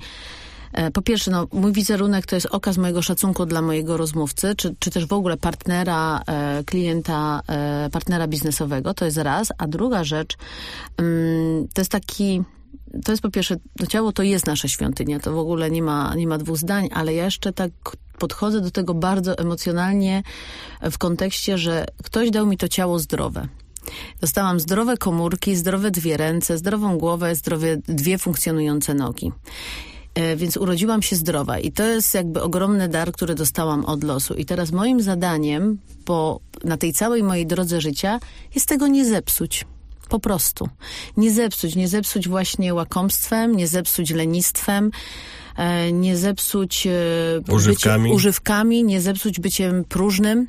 e, 0.73 0.91
po 0.91 1.03
pierwsze, 1.03 1.31
no, 1.31 1.47
mój 1.53 1.73
wizerunek 1.73 2.27
to 2.27 2.37
jest 2.37 2.47
okaz 2.47 2.79
mojego 2.79 3.03
szacunku 3.03 3.47
dla 3.47 3.63
mojego 3.63 3.97
rozmówcy, 3.97 4.55
czy, 4.57 4.75
czy 4.79 4.91
też 4.91 5.07
w 5.07 5.13
ogóle 5.13 5.37
partnera, 5.37 6.23
e, 6.27 6.65
klienta, 6.65 7.41
e, 7.49 7.89
partnera 7.93 8.27
biznesowego, 8.27 8.95
to 8.95 9.05
jest 9.05 9.17
raz. 9.17 9.49
A 9.59 9.67
druga 9.67 10.05
rzecz, 10.05 10.37
mm, 10.97 11.69
to 11.75 11.81
jest 11.81 11.91
taki, 11.91 12.43
to 13.05 13.13
jest 13.13 13.23
po 13.23 13.31
pierwsze, 13.31 13.57
to 13.79 13.87
ciało 13.87 14.13
to 14.13 14.23
jest 14.23 14.47
nasza 14.47 14.69
świątynia, 14.69 15.21
to 15.21 15.33
w 15.33 15.39
ogóle 15.39 15.71
nie 15.71 15.83
ma, 15.83 16.15
nie 16.15 16.27
ma 16.27 16.39
dwóch 16.39 16.57
zdań, 16.57 16.89
ale 16.93 17.15
ja 17.15 17.25
jeszcze 17.25 17.53
tak 17.53 17.71
podchodzę 18.19 18.61
do 18.61 18.71
tego 18.71 18.95
bardzo 18.95 19.39
emocjonalnie 19.39 20.23
w 20.83 20.99
kontekście, 20.99 21.59
że 21.59 21.87
ktoś 22.05 22.31
dał 22.31 22.47
mi 22.47 22.57
to 22.57 22.69
ciało 22.69 22.99
zdrowe. 22.99 23.49
Dostałam 24.21 24.61
zdrowe 24.61 24.97
komórki, 24.97 25.57
zdrowe 25.57 25.91
dwie 25.91 26.17
ręce, 26.17 26.59
zdrową 26.59 26.99
głowę, 26.99 27.35
zdrowe 27.35 27.77
dwie 27.77 28.19
funkcjonujące 28.19 28.95
nogi. 28.95 29.33
E, 30.15 30.37
więc 30.37 30.57
urodziłam 30.57 31.03
się 31.03 31.17
zdrowa 31.17 31.59
i 31.59 31.73
to 31.73 31.83
jest 31.83 32.15
jakby 32.15 32.43
ogromny 32.43 32.89
dar, 32.89 33.13
który 33.13 33.35
dostałam 33.35 33.85
od 33.85 34.05
losu. 34.05 34.35
I 34.35 34.45
teraz 34.45 34.73
moim 34.73 35.03
zadaniem 35.03 35.79
po, 36.05 36.41
na 36.65 36.77
tej 36.77 36.93
całej 36.93 37.23
mojej 37.23 37.47
drodze 37.47 37.81
życia 37.81 38.21
jest 38.55 38.69
tego 38.69 38.87
nie 38.87 39.05
zepsuć. 39.05 39.65
Po 40.09 40.19
prostu. 40.19 40.69
Nie 41.17 41.33
zepsuć, 41.33 41.77
nie 41.77 41.89
zepsuć 41.89 42.29
właśnie 42.29 42.75
łakomstwem, 42.75 43.57
nie 43.57 43.67
zepsuć 43.67 44.11
lenistwem, 44.11 44.91
e, 45.57 45.93
nie 45.93 46.17
zepsuć 46.17 46.87
e, 46.87 46.91
używkami. 47.53 48.03
Byciem, 48.03 48.17
używkami, 48.17 48.85
nie 48.85 49.01
zepsuć 49.01 49.41
byciem 49.41 49.85
próżnym. 49.85 50.47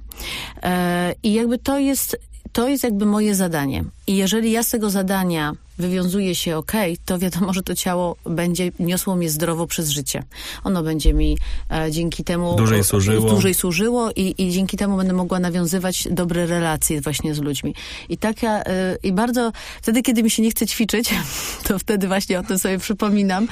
I 1.24 1.34
jakby 1.34 1.58
to 1.58 1.80
jest, 1.80 2.18
to 2.54 2.68
jest 2.68 2.84
jakby 2.84 3.06
moje 3.06 3.36
zadanie. 3.36 3.84
I 4.08 4.16
jeżeli 4.16 4.52
ja 4.52 4.64
z 4.64 4.70
tego 4.70 4.90
zadania 4.90 5.54
wywiązuje 5.80 6.36
się 6.36 6.58
ok, 6.58 6.72
to 7.06 7.20
wiadomo, 7.20 7.54
że 7.54 7.64
to 7.64 7.76
ciało 7.76 8.16
będzie 8.26 8.72
niosło 8.80 9.16
mnie 9.16 9.30
zdrowo 9.30 9.68
przez 9.68 9.90
życie. 9.90 10.24
Ono 10.64 10.84
będzie 10.84 11.14
mi 11.14 11.38
e, 11.72 11.92
dzięki 11.92 12.24
temu 12.24 12.56
dłużej 12.56 12.84
służyło, 12.84 13.30
dłużej 13.30 13.54
służyło 13.54 14.12
i, 14.16 14.36
i 14.38 14.52
dzięki 14.52 14.78
temu 14.78 14.98
będę 14.98 15.14
mogła 15.14 15.40
nawiązywać 15.40 16.08
dobre 16.12 16.46
relacje 16.46 17.02
właśnie 17.02 17.36
z 17.36 17.40
ludźmi. 17.40 17.76
I 18.10 18.18
taka, 18.18 18.64
e, 18.64 18.98
i 19.04 19.12
bardzo, 19.12 19.52
wtedy, 19.82 20.02
kiedy 20.02 20.24
mi 20.24 20.30
się 20.30 20.44
nie 20.44 20.52
chce 20.52 20.68
ćwiczyć, 20.68 21.10
to 21.68 21.80
wtedy 21.80 22.08
właśnie 22.08 22.40
o 22.40 22.44
tym 22.44 22.60
sobie 22.60 22.78
przypominam 22.78 23.48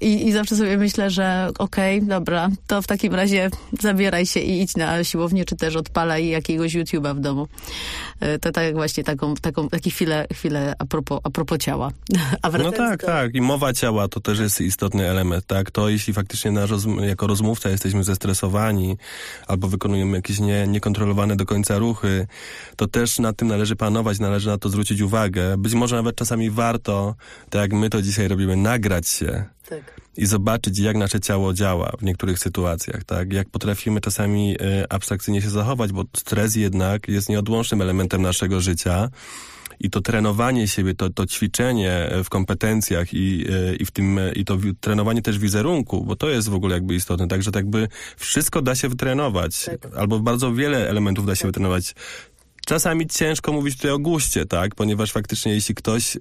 i, 0.00 0.26
i 0.26 0.32
zawsze 0.32 0.56
sobie 0.56 0.78
myślę, 0.78 1.10
że 1.10 1.50
okej, 1.58 1.96
okay, 1.98 2.08
dobra, 2.08 2.48
to 2.66 2.82
w 2.82 2.86
takim 2.86 3.14
razie 3.14 3.50
zabieraj 3.80 4.26
się 4.26 4.40
i 4.40 4.62
idź 4.62 4.76
na 4.76 5.04
siłownię, 5.04 5.44
czy 5.44 5.56
też 5.56 5.76
odpalaj 5.76 6.28
jakiegoś 6.28 6.74
YouTube'a 6.74 7.16
w 7.16 7.20
domu. 7.20 7.48
E, 8.20 8.38
to 8.38 8.52
tak 8.52 8.74
właśnie 8.74 9.04
taką, 9.04 9.34
taką, 9.34 9.68
taki 9.68 9.90
chwilę, 9.90 10.26
chwilę 10.32 10.74
a 10.78 10.84
propos, 10.84 11.20
a 11.24 11.30
propos 11.30 11.58
ciała. 11.68 11.90
no 12.64 12.72
tak, 12.72 13.00
do... 13.00 13.06
tak. 13.06 13.34
I 13.34 13.40
mowa 13.40 13.72
ciała 13.72 14.08
to 14.08 14.20
też 14.20 14.38
jest 14.38 14.60
istotny 14.60 15.10
element, 15.10 15.46
tak? 15.46 15.70
To 15.70 15.88
jeśli 15.88 16.12
faktycznie 16.12 16.50
nasz 16.50 16.70
rozm 16.70 17.00
jako 17.00 17.26
rozmówca 17.26 17.70
jesteśmy 17.70 18.04
zestresowani 18.04 18.96
albo 19.46 19.68
wykonujemy 19.68 20.16
jakieś 20.16 20.40
nie, 20.40 20.66
niekontrolowane 20.66 21.36
do 21.36 21.46
końca 21.46 21.78
ruchy, 21.78 22.26
to 22.76 22.86
też 22.86 23.18
nad 23.18 23.36
tym 23.36 23.48
należy 23.48 23.76
panować, 23.76 24.18
należy 24.18 24.48
na 24.48 24.58
to 24.58 24.68
zwrócić 24.68 25.00
uwagę. 25.00 25.56
Być 25.58 25.74
może 25.74 25.96
nawet 25.96 26.16
czasami 26.16 26.50
warto, 26.50 27.14
tak 27.50 27.60
jak 27.60 27.72
my 27.72 27.90
to 27.90 28.02
dzisiaj 28.02 28.28
robimy, 28.28 28.56
nagrać 28.56 29.08
się. 29.08 29.44
Tak. 29.68 30.00
I 30.16 30.26
zobaczyć, 30.26 30.78
jak 30.78 30.96
nasze 30.96 31.20
ciało 31.20 31.54
działa 31.54 31.92
w 31.98 32.02
niektórych 32.02 32.38
sytuacjach, 32.38 33.04
tak? 33.04 33.32
Jak 33.32 33.48
potrafimy 33.48 34.00
czasami 34.00 34.56
y, 34.82 34.88
abstrakcyjnie 34.88 35.42
się 35.42 35.50
zachować, 35.50 35.92
bo 35.92 36.04
stres 36.16 36.56
jednak 36.56 37.08
jest 37.08 37.28
nieodłącznym 37.28 37.82
elementem 37.82 38.22
naszego 38.22 38.60
życia 38.60 39.08
i 39.80 39.90
to 39.90 40.00
trenowanie 40.00 40.68
siebie, 40.68 40.94
to, 40.94 41.10
to 41.10 41.26
ćwiczenie 41.26 42.10
w 42.24 42.28
kompetencjach 42.28 43.14
i, 43.14 43.46
e, 43.50 43.76
i 43.76 43.84
w 43.84 43.90
tym, 43.90 44.20
i 44.36 44.44
to 44.44 44.58
trenowanie 44.80 45.22
też 45.22 45.38
wizerunku, 45.38 46.04
bo 46.04 46.16
to 46.16 46.28
jest 46.28 46.48
w 46.48 46.54
ogóle 46.54 46.74
jakby 46.74 46.94
istotne, 46.94 47.28
także 47.28 47.50
tak 47.52 47.64
jakby 47.68 47.88
wszystko 48.16 48.62
da 48.62 48.74
się 48.74 48.88
wytrenować, 48.88 49.64
tak. 49.64 49.96
albo 49.96 50.20
bardzo 50.20 50.52
wiele 50.52 50.88
elementów 50.88 51.26
da 51.26 51.34
się 51.34 51.42
tak. 51.42 51.48
wytrenować. 51.48 51.94
Czasami 52.68 53.06
ciężko 53.06 53.52
mówić 53.52 53.76
tutaj 53.76 53.90
o 53.90 53.98
guście, 53.98 54.46
tak, 54.46 54.74
ponieważ 54.74 55.12
faktycznie 55.12 55.52
jeśli 55.52 55.74
ktoś 55.74 56.16
y, 56.16 56.20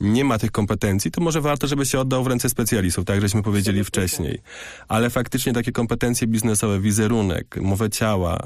nie 0.00 0.24
ma 0.24 0.38
tych 0.38 0.50
kompetencji, 0.50 1.10
to 1.10 1.20
może 1.20 1.40
warto, 1.40 1.66
żeby 1.66 1.86
się 1.86 2.00
oddał 2.00 2.24
w 2.24 2.26
ręce 2.26 2.48
specjalistów, 2.48 3.04
tak 3.04 3.20
żeśmy 3.20 3.42
powiedzieli 3.42 3.84
wcześniej. 3.84 4.38
Ale 4.88 5.10
faktycznie 5.10 5.52
takie 5.52 5.72
kompetencje 5.72 6.26
biznesowe, 6.26 6.80
wizerunek, 6.80 7.56
mowę 7.60 7.90
ciała, 7.90 8.38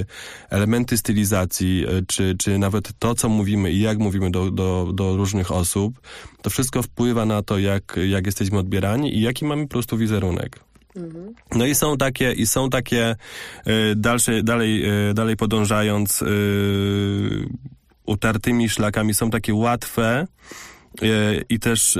y, 0.00 0.04
elementy 0.50 0.96
stylizacji, 0.96 1.86
y, 1.88 2.06
czy, 2.06 2.34
czy 2.38 2.58
nawet 2.58 2.88
to, 2.98 3.14
co 3.14 3.28
mówimy 3.28 3.72
i 3.72 3.80
jak 3.80 3.98
mówimy 3.98 4.30
do, 4.30 4.50
do, 4.50 4.90
do 4.94 5.16
różnych 5.16 5.52
osób, 5.52 6.00
to 6.42 6.50
wszystko 6.50 6.82
wpływa 6.82 7.26
na 7.26 7.42
to, 7.42 7.58
jak, 7.58 7.98
jak 8.08 8.26
jesteśmy 8.26 8.58
odbierani 8.58 9.16
i 9.16 9.20
jaki 9.20 9.44
mamy 9.44 9.62
po 9.62 9.68
prostu 9.68 9.98
wizerunek. 9.98 10.60
No 11.54 11.66
i 11.66 11.74
są 11.74 11.96
takie, 11.96 12.32
i 12.32 12.46
są 12.46 12.70
takie 12.70 13.16
y, 13.66 13.96
dalsze, 13.96 14.42
dalej, 14.42 14.90
y, 15.10 15.14
dalej 15.14 15.36
podążając 15.36 16.22
y, 16.22 16.26
utartymi 18.06 18.68
szlakami, 18.68 19.14
są 19.14 19.30
takie 19.30 19.54
łatwe, 19.54 20.26
i 21.48 21.58
też, 21.58 21.98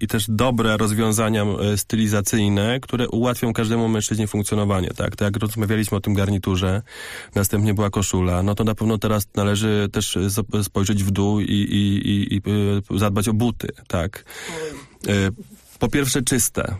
i 0.00 0.06
też 0.06 0.26
dobre 0.28 0.76
rozwiązania 0.76 1.44
stylizacyjne, 1.76 2.80
które 2.80 3.08
ułatwią 3.08 3.52
każdemu 3.52 3.88
mężczyźnie 3.88 4.26
funkcjonowanie, 4.26 4.88
tak? 4.88 5.16
Tak 5.16 5.20
jak 5.20 5.36
rozmawialiśmy 5.36 5.96
o 5.96 6.00
tym 6.00 6.14
garniturze, 6.14 6.82
następnie 7.34 7.74
była 7.74 7.90
koszula, 7.90 8.42
no 8.42 8.54
to 8.54 8.64
na 8.64 8.74
pewno 8.74 8.98
teraz 8.98 9.28
należy 9.34 9.88
też 9.92 10.18
spojrzeć 10.62 11.04
w 11.04 11.10
dół 11.10 11.40
i, 11.40 11.44
i, 11.44 12.08
i, 12.08 12.36
i 12.36 12.42
zadbać 12.98 13.28
o 13.28 13.32
buty, 13.32 13.68
tak? 13.88 14.24
Po 15.78 15.88
pierwsze 15.88 16.22
czyste, 16.22 16.76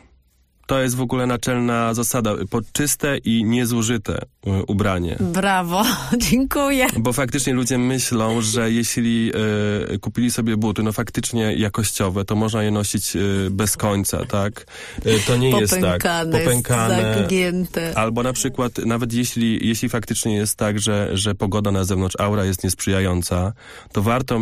to 0.66 0.82
jest 0.82 0.96
w 0.96 1.00
ogóle 1.00 1.26
naczelna 1.26 1.94
zasada. 1.94 2.34
Podczyste 2.50 3.18
i 3.18 3.44
niezużyte 3.44 4.18
e, 4.46 4.62
ubranie. 4.66 5.16
Brawo, 5.20 5.84
dziękuję. 6.30 6.86
Bo 6.98 7.12
faktycznie 7.12 7.52
ludzie 7.52 7.78
myślą, 7.78 8.40
że 8.40 8.70
jeśli 8.70 9.32
e, 9.94 9.98
kupili 9.98 10.30
sobie 10.30 10.56
buty, 10.56 10.82
no 10.82 10.92
faktycznie 10.92 11.54
jakościowe, 11.54 12.24
to 12.24 12.36
można 12.36 12.62
je 12.62 12.70
nosić 12.70 13.16
e, 13.16 13.20
bez 13.50 13.76
końca, 13.76 14.24
tak? 14.24 14.66
E, 15.04 15.18
to 15.26 15.36
nie 15.36 15.50
jest 15.50 15.80
tak. 15.80 16.02
Popękane, 16.32 17.14
zagięte. 17.18 17.98
Albo 17.98 18.22
na 18.22 18.32
przykład, 18.32 18.78
nawet 18.78 19.12
jeśli, 19.12 19.68
jeśli 19.68 19.88
faktycznie 19.88 20.36
jest 20.36 20.56
tak, 20.56 20.78
że, 20.78 21.10
że 21.12 21.34
pogoda 21.34 21.70
na 21.70 21.84
zewnątrz, 21.84 22.16
aura 22.18 22.44
jest 22.44 22.64
niesprzyjająca, 22.64 23.52
to 23.92 24.02
warto 24.02 24.40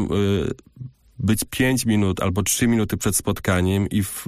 być 1.25 1.41
5 1.51 1.87
minut 1.87 2.23
albo 2.23 2.43
3 2.43 2.67
minuty 2.67 2.97
przed 2.97 3.17
spotkaniem 3.17 3.89
i 3.89 4.03
w, 4.03 4.27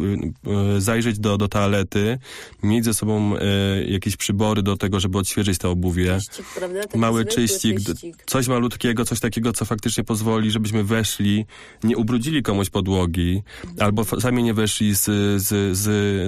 y, 0.77 0.81
zajrzeć 0.81 1.19
do, 1.19 1.39
do 1.39 1.49
toalety, 1.49 2.19
mieć 2.63 2.85
ze 2.85 2.95
sobą 2.95 3.37
y, 3.37 3.41
jakieś 3.89 4.17
przybory 4.17 4.63
do 4.63 4.77
tego, 4.77 5.01
żeby 5.01 5.19
odświeżyć 5.19 5.59
to 5.59 5.71
obuwie. 5.71 6.19
Czyścik, 6.19 6.47
Mały 6.95 7.25
czyścik, 7.25 7.79
czyścik, 7.87 8.25
coś 8.27 8.49
malutkiego, 8.49 9.05
coś 9.05 9.21
takiego, 9.21 9.53
co 9.53 9.65
faktycznie 9.65 10.05
pozwoli, 10.05 10.51
żebyśmy 10.51 10.85
weszli, 10.85 11.47
nie 11.85 11.97
ubrudzili 11.97 12.43
komuś 12.43 12.71
podłogi, 12.71 13.43
albo 13.79 14.05
sami 14.05 14.43
nie 14.43 14.55
weszli 14.55 14.95
z, 14.97 15.05
z, 15.43 15.77
z, 15.77 15.83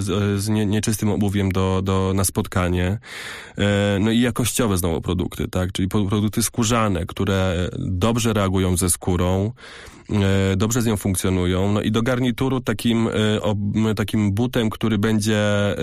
z, 0.05 0.41
z 0.43 0.49
nie, 0.49 0.67
nieczystym 0.67 1.11
obuwiem 1.11 1.53
do, 1.53 1.83
do, 1.83 2.13
na 2.15 2.25
spotkanie. 2.25 2.99
E, 3.59 3.99
no 4.01 4.11
i 4.11 4.21
jakościowe 4.21 4.79
znowu 4.79 5.01
produkty, 5.01 5.49
tak? 5.49 5.73
Czyli 5.73 5.89
produkty 5.89 6.43
skórzane, 6.43 7.07
które 7.07 7.69
dobrze 7.79 8.33
reagują 8.33 8.77
ze 8.77 8.91
skórą, 8.91 9.53
E, 10.13 10.57
dobrze 10.59 10.83
z 10.83 10.87
nią 10.87 10.97
funkcjonują. 10.97 11.73
No 11.73 11.81
i 11.83 11.91
do 11.91 12.03
garnituru 12.03 12.61
takim, 12.61 13.09
e, 13.89 13.95
takim 13.95 14.33
butem, 14.33 14.71
który 14.71 14.99
będzie 14.99 15.39
e, 15.39 15.77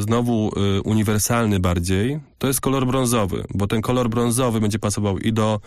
znowu 0.00 0.50
uniwersalny 0.84 1.60
bardziej, 1.60 2.18
to 2.38 2.46
jest 2.46 2.60
kolor 2.60 2.86
brązowy, 2.86 3.44
bo 3.54 3.66
ten 3.66 3.82
kolor 3.82 4.08
brązowy 4.08 4.60
będzie 4.60 4.78
pasował 4.78 5.18
i 5.18 5.32
do 5.32 5.60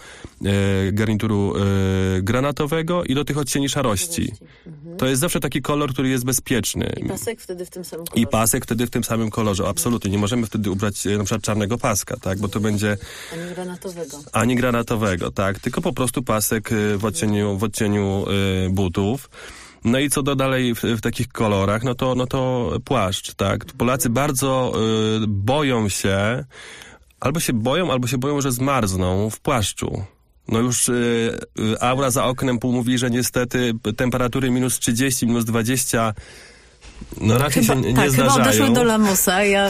garnituru 0.91 1.53
granatowego, 2.21 3.03
i 3.03 3.15
do 3.15 3.25
tych 3.25 3.37
odcieni 3.37 3.69
szarości. 3.69 4.33
Mhm. 4.67 4.97
To 4.97 5.05
jest 5.05 5.21
zawsze 5.21 5.39
taki 5.39 5.61
kolor, 5.61 5.93
który 5.93 6.09
jest 6.09 6.25
bezpieczny. 6.25 6.93
I 6.97 7.05
pasek 7.05 7.41
wtedy 7.41 7.65
w 7.65 7.69
tym 7.69 7.85
samym 7.85 8.05
kolorze. 8.05 8.21
I 8.21 8.27
pasek 8.27 8.63
wtedy 8.65 8.87
w 8.87 8.89
tym 8.89 9.03
samym 9.03 9.29
kolorze, 9.29 9.67
absolutnie. 9.67 10.11
Nie 10.11 10.17
możemy 10.17 10.45
wtedy 10.45 10.71
ubrać 10.71 11.05
na 11.05 11.23
przykład 11.23 11.41
czarnego 11.41 11.77
paska, 11.77 12.17
tak, 12.17 12.39
bo 12.39 12.47
to 12.47 12.59
będzie... 12.59 12.97
Ani 13.33 13.53
granatowego. 13.53 14.19
Ani 14.31 14.55
granatowego, 14.55 15.31
tak, 15.31 15.59
tylko 15.59 15.81
po 15.81 15.93
prostu 15.93 16.23
pasek 16.23 16.69
w 16.97 17.05
odcieniu, 17.05 17.57
w 17.57 17.63
odcieniu 17.63 18.25
Y, 18.31 18.69
butów. 18.69 19.29
No 19.83 19.99
i 19.99 20.09
co 20.09 20.23
do 20.23 20.35
dalej 20.35 20.75
w, 20.75 20.81
w, 20.81 21.01
takich 21.01 21.27
kolorach, 21.27 21.83
no 21.83 21.95
to, 21.95 22.15
no 22.15 22.27
to 22.27 22.71
płaszcz, 22.85 23.33
tak. 23.33 23.65
Polacy 23.65 24.09
bardzo 24.09 24.73
y, 25.23 25.27
boją 25.27 25.89
się, 25.89 26.45
albo 27.19 27.39
się 27.39 27.53
boją, 27.53 27.91
albo 27.91 28.07
się 28.07 28.17
boją, 28.17 28.41
że 28.41 28.51
zmarzną 28.51 29.29
w 29.29 29.39
płaszczu. 29.39 30.03
No 30.47 30.59
już 30.59 30.89
y, 30.89 31.39
y 31.59 31.81
aura 31.81 32.11
za 32.11 32.25
oknem 32.25 32.59
pół 32.59 32.73
mówi, 32.73 32.97
że 32.97 33.09
niestety 33.09 33.73
temperatury 33.97 34.51
minus 34.51 34.79
30, 34.79 35.27
minus 35.27 35.45
20 35.45 36.13
no 37.21 37.37
raczej 37.37 37.63
chyba, 37.63 37.73
się 37.73 37.81
nie 37.81 37.93
tak, 37.93 38.11
zdarzają. 38.11 38.31
Chyba 38.31 38.49
odeszły 38.49 38.75
do 38.75 38.83
lamusa. 38.83 39.43
Ja... 39.43 39.69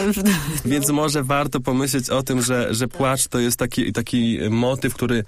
Więc 0.65 0.89
może 0.89 1.23
warto 1.23 1.59
pomyśleć 1.59 2.09
o 2.09 2.23
tym, 2.23 2.41
że, 2.41 2.73
że 2.73 2.87
płaszcz 2.87 3.27
to 3.27 3.39
jest 3.39 3.59
taki, 3.59 3.93
taki 3.93 4.39
motyw, 4.49 4.93
który 4.93 5.23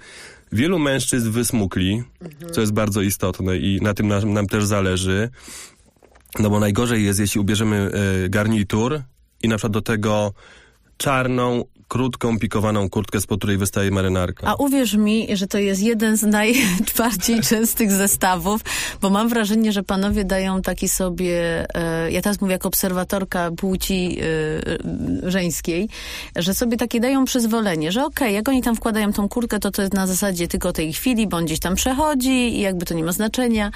Wielu 0.52 0.78
mężczyzn 0.78 1.30
wysmukli, 1.30 2.02
mhm. 2.20 2.52
co 2.52 2.60
jest 2.60 2.72
bardzo 2.72 3.00
istotne 3.00 3.58
i 3.58 3.80
na 3.82 3.94
tym 3.94 4.08
nam, 4.08 4.32
nam, 4.32 4.46
też 4.46 4.64
zależy. 4.64 5.30
No 6.38 6.50
bo 6.50 6.60
najgorzej 6.60 7.04
jest, 7.04 7.20
jeśli 7.20 7.40
ubierzemy 7.40 7.90
y, 8.24 8.28
garnitur 8.28 9.02
i 9.42 9.48
na 9.48 9.56
przykład 9.56 9.72
do 9.72 9.82
tego 9.82 10.32
czarną, 10.96 11.64
krótką, 11.88 12.38
pikowaną 12.38 12.90
kurtkę, 12.90 13.20
z 13.20 13.26
której 13.26 13.56
wystaje 13.56 13.90
marynarka. 13.90 14.46
A 14.46 14.54
uwierz 14.54 14.94
mi, 14.94 15.36
że 15.36 15.46
to 15.46 15.58
jest 15.58 15.82
jeden 15.82 16.16
z 16.16 16.22
najbardziej 16.22 17.40
częstych 17.50 17.92
zestawów, 17.92 18.60
bo 19.00 19.10
mam 19.10 19.28
wrażenie, 19.28 19.72
że 19.72 19.82
panowie 19.82 20.24
dają 20.24 20.62
taki 20.62 20.88
sobie, 20.88 21.66
e, 21.74 22.10
ja 22.10 22.22
teraz 22.22 22.40
mówię 22.40 22.52
jako 22.52 22.68
obserwatorka 22.68 23.50
płci 23.50 24.18
e, 25.24 25.30
żeńskiej, 25.30 25.88
że 26.36 26.54
sobie 26.54 26.76
takie 26.76 27.00
dają 27.00 27.24
przyzwolenie, 27.24 27.92
że 27.92 28.04
okej, 28.04 28.28
okay, 28.28 28.32
jak 28.32 28.48
oni 28.48 28.62
tam 28.62 28.76
wkładają 28.76 29.12
tą 29.12 29.28
kurtkę, 29.28 29.60
to 29.60 29.70
to 29.70 29.82
jest 29.82 29.94
na 29.94 30.06
zasadzie 30.06 30.48
tylko 30.48 30.72
tej 30.72 30.92
chwili, 30.92 31.26
bo 31.26 31.36
on 31.36 31.44
gdzieś 31.44 31.60
tam 31.60 31.74
przechodzi 31.74 32.30
i 32.30 32.60
jakby 32.60 32.86
to 32.86 32.94
nie 32.94 33.04
ma 33.04 33.12
znaczenia. 33.12 33.70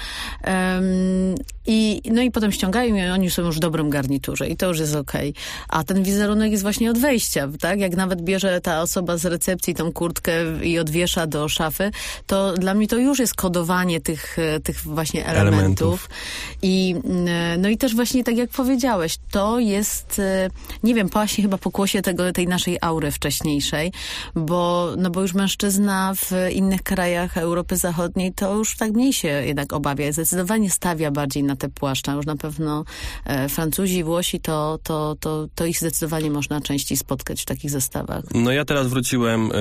I, 1.71 2.01
no 2.11 2.21
i 2.21 2.31
potem 2.31 2.51
ściągają 2.51 2.95
i 2.95 3.09
oni 3.09 3.29
są 3.31 3.41
już 3.41 3.55
w 3.55 3.59
dobrym 3.59 3.89
garniturze 3.89 4.47
i 4.47 4.57
to 4.57 4.67
już 4.67 4.79
jest 4.79 4.95
okej. 4.95 5.29
Okay. 5.29 5.43
A 5.69 5.83
ten 5.83 6.03
wizerunek 6.03 6.51
jest 6.51 6.63
właśnie 6.63 6.91
od 6.91 6.97
wejścia, 6.97 7.49
tak? 7.59 7.79
Jak 7.79 7.95
nawet 7.99 8.21
bierze 8.21 8.61
ta 8.61 8.81
osoba 8.81 9.17
z 9.17 9.25
recepcji 9.25 9.75
tą 9.75 9.91
kurtkę 9.91 10.31
i 10.63 10.79
odwiesza 10.79 11.27
do 11.27 11.49
szafy, 11.49 11.91
to 12.27 12.53
dla 12.53 12.73
mnie 12.73 12.87
to 12.87 12.97
już 12.97 13.19
jest 13.19 13.35
kodowanie 13.35 14.01
tych, 14.01 14.37
tych 14.63 14.81
właśnie 14.81 15.25
elementów. 15.25 15.57
elementów. 15.57 16.09
I, 16.61 16.95
no 17.57 17.69
i 17.69 17.77
też 17.77 17.95
właśnie 17.95 18.23
tak 18.23 18.37
jak 18.37 18.49
powiedziałeś, 18.49 19.17
to 19.31 19.59
jest, 19.59 20.21
nie 20.83 20.95
wiem, 20.95 21.07
właśnie 21.07 21.41
chyba 21.41 21.57
pokłosie 21.57 22.01
tego, 22.01 22.31
tej 22.31 22.47
naszej 22.47 22.77
aury 22.81 23.11
wcześniejszej, 23.11 23.91
bo, 24.35 24.93
no 24.97 25.09
bo 25.09 25.21
już 25.21 25.33
mężczyzna 25.33 26.13
w 26.15 26.31
innych 26.51 26.83
krajach 26.83 27.37
Europy 27.37 27.77
Zachodniej 27.77 28.33
to 28.33 28.55
już 28.55 28.77
tak 28.77 28.91
mniej 28.91 29.13
się 29.13 29.27
jednak 29.27 29.73
obawia. 29.73 30.11
Zdecydowanie 30.11 30.69
stawia 30.69 31.11
bardziej 31.11 31.43
na 31.43 31.55
te 31.55 31.69
płaszcza. 31.69 32.13
Już 32.13 32.25
na 32.25 32.35
pewno 32.35 32.83
e, 33.25 33.49
Francuzi, 33.49 34.03
Włosi, 34.03 34.39
to, 34.39 34.79
to, 34.83 35.15
to, 35.19 35.47
to 35.55 35.65
ich 35.65 35.79
zdecydowanie 35.79 36.31
można 36.31 36.61
częściej 36.61 36.97
spotkać 36.97 37.41
w 37.41 37.45
takich 37.45 37.71
No 38.33 38.51
ja 38.51 38.65
teraz 38.65 38.87
wróciłem 38.87 39.51
e, 39.51 39.55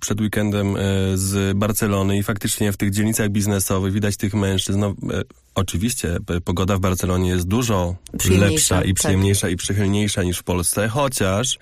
przed 0.00 0.20
weekendem 0.20 0.76
e, 0.76 0.80
z 1.14 1.58
Barcelony 1.58 2.18
i 2.18 2.22
faktycznie 2.22 2.72
w 2.72 2.76
tych 2.76 2.90
dzielnicach 2.90 3.28
biznesowych 3.28 3.92
widać 3.92 4.16
tych 4.16 4.34
mężczyzn. 4.34 4.80
No, 4.80 4.88
e, 4.88 5.22
oczywiście 5.54 6.18
pogoda 6.44 6.76
w 6.76 6.80
Barcelonie 6.80 7.30
jest 7.30 7.46
dużo 7.48 7.96
lepsza 8.30 8.82
i 8.82 8.88
tak. 8.88 8.94
przyjemniejsza 8.94 9.40
tak. 9.40 9.52
i 9.52 9.56
przychylniejsza 9.56 10.22
niż 10.22 10.38
w 10.38 10.42
Polsce, 10.42 10.88
chociaż 10.88 11.58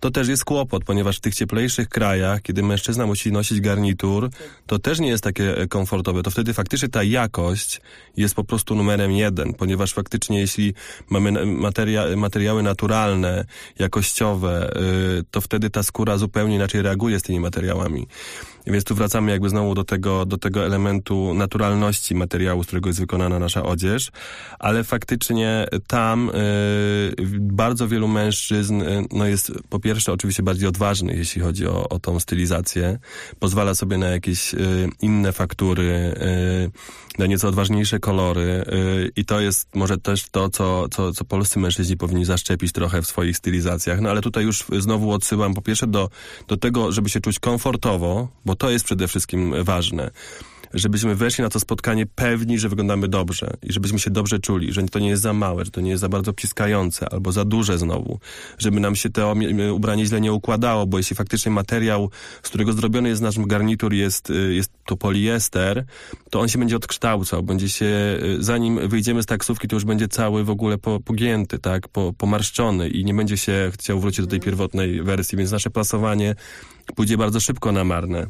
to 0.00 0.10
też 0.10 0.28
jest 0.28 0.44
kłopot, 0.44 0.84
ponieważ 0.84 1.16
w 1.16 1.20
tych 1.20 1.34
cieplejszych 1.34 1.88
krajach, 1.88 2.42
kiedy 2.42 2.62
mężczyzna 2.62 3.06
musi 3.06 3.32
nosić 3.32 3.60
garnitur, 3.60 4.30
to 4.66 4.78
też 4.78 5.00
nie 5.00 5.08
jest 5.08 5.24
takie 5.24 5.58
e, 5.58 5.66
komfortowe. 5.66 6.22
To 6.22 6.30
wtedy 6.30 6.54
faktycznie 6.54 6.88
ta 6.88 7.02
jakość 7.02 7.80
jest 8.16 8.34
po 8.34 8.44
prostu 8.44 8.74
numerem 8.74 9.12
jeden, 9.12 9.54
ponieważ 9.54 9.92
faktycznie 9.92 10.40
jeśli 10.40 10.74
mamy 11.10 11.46
materia, 11.46 12.16
materiały 12.16 12.62
naturalne, 12.62 13.44
jakościowe, 13.78 14.76
y, 15.20 15.24
to 15.30 15.40
wtedy 15.40 15.70
ta 15.70 15.82
skóra 15.82 16.18
zupełnie 16.18 16.54
inaczej 16.54 16.82
reaguje 16.82 17.20
z 17.20 17.22
tymi 17.22 17.40
materiałami. 17.40 18.06
Więc 18.66 18.84
tu 18.84 18.94
wracamy 18.94 19.30
jakby 19.32 19.48
znowu 19.48 19.74
do 19.74 19.84
tego, 19.84 20.26
do 20.26 20.38
tego 20.38 20.66
elementu 20.66 21.34
naturalności 21.34 22.14
materiału, 22.14 22.62
z 22.62 22.66
którego 22.66 22.88
jest 22.88 23.00
wykonana 23.00 23.38
nasza 23.38 23.62
odzież, 23.62 24.10
ale 24.58 24.84
faktycznie 24.84 25.66
tam 25.86 26.30
y, 26.30 26.32
bardzo 27.40 27.88
wielu 27.88 28.08
mężczyzn 28.08 28.82
y, 28.82 29.04
no 29.12 29.26
jest 29.26 29.52
po 29.68 29.80
pierwsze 29.80 30.12
oczywiście 30.12 30.42
bardziej 30.42 30.68
odważnych, 30.68 31.18
jeśli 31.18 31.42
chodzi 31.42 31.66
o, 31.66 31.88
o 31.88 31.98
tą 31.98 32.20
stylizację. 32.20 32.98
Pozwala 33.38 33.74
sobie 33.74 33.98
na 33.98 34.06
jakieś 34.06 34.54
y, 34.54 34.88
inne 35.02 35.32
faktury, 35.32 36.14
na 37.18 37.26
nieco 37.26 37.48
odważniejsze 37.48 37.98
kolory 37.98 38.64
i 39.16 39.24
to 39.24 39.40
jest 39.40 39.74
może 39.74 39.98
też 39.98 40.28
to, 40.28 40.48
co, 40.48 40.88
co, 40.88 41.12
co 41.12 41.24
polscy 41.24 41.58
mężczyźni 41.58 41.96
powinni 41.96 42.24
zaszczepić 42.24 42.72
trochę 42.72 43.02
w 43.02 43.06
swoich 43.06 43.36
stylizacjach. 43.36 44.00
No 44.00 44.10
ale 44.10 44.20
tutaj 44.20 44.44
już 44.44 44.64
znowu 44.78 45.12
odsyłam 45.12 45.54
po 45.54 45.62
pierwsze 45.62 45.86
do, 45.86 46.10
do 46.48 46.56
tego, 46.56 46.92
żeby 46.92 47.08
się 47.08 47.20
czuć 47.20 47.38
komfortowo, 47.38 48.28
bo 48.44 48.55
to 48.56 48.70
jest 48.70 48.84
przede 48.84 49.08
wszystkim 49.08 49.64
ważne 49.64 50.10
żebyśmy 50.74 51.14
weszli 51.14 51.42
na 51.42 51.50
to 51.50 51.60
spotkanie 51.60 52.06
pewni, 52.06 52.58
że 52.58 52.68
wyglądamy 52.68 53.08
dobrze 53.08 53.50
i 53.62 53.72
żebyśmy 53.72 53.98
się 53.98 54.10
dobrze 54.10 54.38
czuli, 54.38 54.72
że 54.72 54.82
to 54.82 54.98
nie 54.98 55.08
jest 55.08 55.22
za 55.22 55.32
małe, 55.32 55.64
że 55.64 55.70
to 55.70 55.80
nie 55.80 55.90
jest 55.90 56.00
za 56.00 56.08
bardzo 56.08 56.32
wciskające 56.32 57.12
albo 57.12 57.32
za 57.32 57.44
duże 57.44 57.78
znowu, 57.78 58.18
żeby 58.58 58.80
nam 58.80 58.96
się 58.96 59.10
to 59.10 59.34
ubranie 59.74 60.06
źle 60.06 60.20
nie 60.20 60.32
układało, 60.32 60.86
bo 60.86 60.98
jeśli 60.98 61.16
faktycznie 61.16 61.52
materiał, 61.52 62.10
z 62.42 62.48
którego 62.48 62.72
zrobiony 62.72 63.08
jest 63.08 63.22
nasz 63.22 63.38
garnitur 63.38 63.92
jest, 63.92 64.30
y, 64.30 64.54
jest 64.54 64.70
to 64.86 64.96
poliester, 64.96 65.84
to 66.30 66.40
on 66.40 66.48
się 66.48 66.58
będzie 66.58 66.76
odkształcał, 66.76 67.42
będzie 67.42 67.68
się, 67.68 67.86
y, 68.22 68.42
zanim 68.42 68.88
wyjdziemy 68.88 69.22
z 69.22 69.26
taksówki, 69.26 69.68
to 69.68 69.76
już 69.76 69.84
będzie 69.84 70.08
cały 70.08 70.44
w 70.44 70.50
ogóle 70.50 70.78
po, 70.78 71.00
pogięty, 71.00 71.58
tak, 71.58 71.88
po, 71.88 72.12
pomarszczony 72.12 72.88
i 72.88 73.04
nie 73.04 73.14
będzie 73.14 73.36
się 73.36 73.70
chciał 73.74 74.00
wrócić 74.00 74.20
do 74.20 74.26
tej 74.26 74.40
pierwotnej 74.40 75.02
wersji, 75.02 75.38
więc 75.38 75.50
nasze 75.50 75.70
plasowanie 75.70 76.34
pójdzie 76.94 77.16
bardzo 77.16 77.40
szybko 77.40 77.72
na 77.72 77.84
marne. 77.84 78.26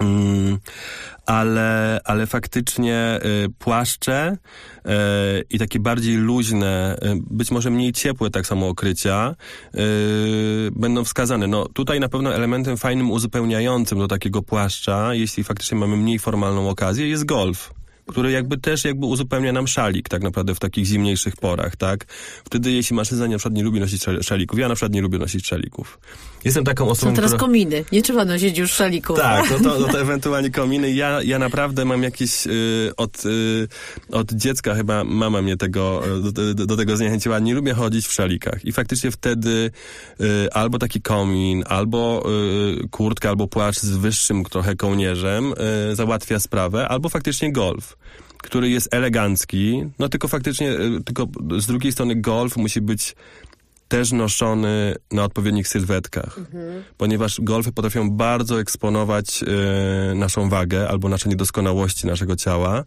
Mm, 0.00 0.58
ale, 1.26 2.00
ale 2.04 2.26
faktycznie 2.26 3.20
y, 3.44 3.48
płaszcze 3.58 4.36
y, 4.86 4.90
i 5.50 5.58
takie 5.58 5.80
bardziej 5.80 6.16
luźne, 6.16 6.96
y, 7.02 7.20
być 7.30 7.50
może 7.50 7.70
mniej 7.70 7.92
ciepłe 7.92 8.30
tak 8.30 8.46
samo 8.46 8.68
okrycia 8.68 9.34
będą 10.72 11.04
wskazane. 11.04 11.46
No 11.46 11.68
tutaj 11.68 12.00
na 12.00 12.08
pewno 12.08 12.34
elementem 12.34 12.76
fajnym 12.76 13.10
uzupełniającym 13.10 13.98
do 13.98 14.08
takiego 14.08 14.42
płaszcza, 14.42 15.14
jeśli 15.14 15.44
faktycznie 15.44 15.78
mamy 15.78 15.96
mniej 15.96 16.18
formalną 16.18 16.68
okazję, 16.68 17.08
jest 17.08 17.24
golf 17.24 17.81
który 18.12 18.30
jakby 18.30 18.58
też 18.58 18.84
jakby 18.84 19.06
uzupełnia 19.06 19.52
nam 19.52 19.68
szalik 19.68 20.08
tak 20.08 20.22
naprawdę 20.22 20.54
w 20.54 20.58
takich 20.58 20.84
zimniejszych 20.84 21.36
porach, 21.36 21.76
tak? 21.76 22.04
Wtedy 22.44 22.72
jeśli 22.72 22.96
mężczyzna 22.96 23.28
na 23.28 23.38
przykład 23.38 23.54
nie 23.54 23.62
lubi 23.62 23.80
nosić 23.80 24.04
szalików, 24.20 24.58
ja 24.58 24.68
na 24.68 24.74
przykład 24.74 24.92
nie 24.92 25.02
lubię 25.02 25.18
nosić 25.18 25.46
szalików. 25.46 25.98
Jestem 26.44 26.64
taką 26.64 26.88
osobą, 26.88 27.10
Są 27.10 27.16
teraz 27.16 27.30
która... 27.30 27.40
kominy, 27.40 27.84
nie 27.92 28.02
trzeba 28.02 28.24
nosić 28.24 28.58
już 28.58 28.72
szalików. 28.72 29.16
Tak, 29.16 29.50
no 29.50 29.58
to, 29.58 29.78
no 29.78 29.88
to 29.88 30.00
ewentualnie 30.06 30.50
kominy. 30.50 30.92
Ja, 30.92 31.22
ja 31.22 31.38
naprawdę 31.38 31.84
mam 31.84 32.02
jakieś 32.02 32.46
y, 32.46 32.92
od, 32.96 33.26
y, 33.26 33.68
od 34.12 34.32
dziecka 34.32 34.74
chyba 34.74 35.04
mama 35.04 35.42
mnie 35.42 35.56
tego, 35.56 36.02
y, 36.18 36.32
do, 36.32 36.54
do, 36.54 36.66
do, 36.66 36.76
tego 36.76 36.96
zniechęciła. 36.96 37.38
Nie 37.38 37.54
lubię 37.54 37.74
chodzić 37.74 38.06
w 38.06 38.12
szalikach 38.12 38.64
i 38.64 38.72
faktycznie 38.72 39.10
wtedy 39.10 39.70
y, 40.20 40.52
albo 40.52 40.78
taki 40.78 41.00
komin, 41.00 41.64
albo 41.66 42.24
y, 42.84 42.88
kurtka, 42.88 43.28
albo 43.28 43.46
płaszcz 43.48 43.80
z 43.80 43.96
wyższym 43.96 44.44
trochę 44.44 44.76
kołnierzem 44.76 45.54
y, 45.92 45.96
załatwia 45.96 46.40
sprawę, 46.40 46.88
albo 46.88 47.08
faktycznie 47.08 47.52
golf 47.52 47.96
który 48.42 48.70
jest 48.70 48.94
elegancki, 48.94 49.84
no 49.98 50.08
tylko 50.08 50.28
faktycznie, 50.28 50.70
y, 50.70 51.04
tylko 51.04 51.26
z 51.58 51.66
drugiej 51.66 51.92
strony 51.92 52.16
golf 52.16 52.56
musi 52.56 52.80
być 52.80 53.14
też 53.88 54.12
noszony 54.12 54.94
na 55.10 55.24
odpowiednich 55.24 55.68
sylwetkach, 55.68 56.38
mhm. 56.38 56.82
ponieważ 56.96 57.40
golfy 57.40 57.72
potrafią 57.72 58.10
bardzo 58.10 58.60
eksponować 58.60 59.42
y, 60.12 60.14
naszą 60.14 60.48
wagę 60.48 60.88
albo 60.88 61.08
nasze 61.08 61.28
niedoskonałości 61.28 62.06
naszego 62.06 62.36
ciała. 62.36 62.84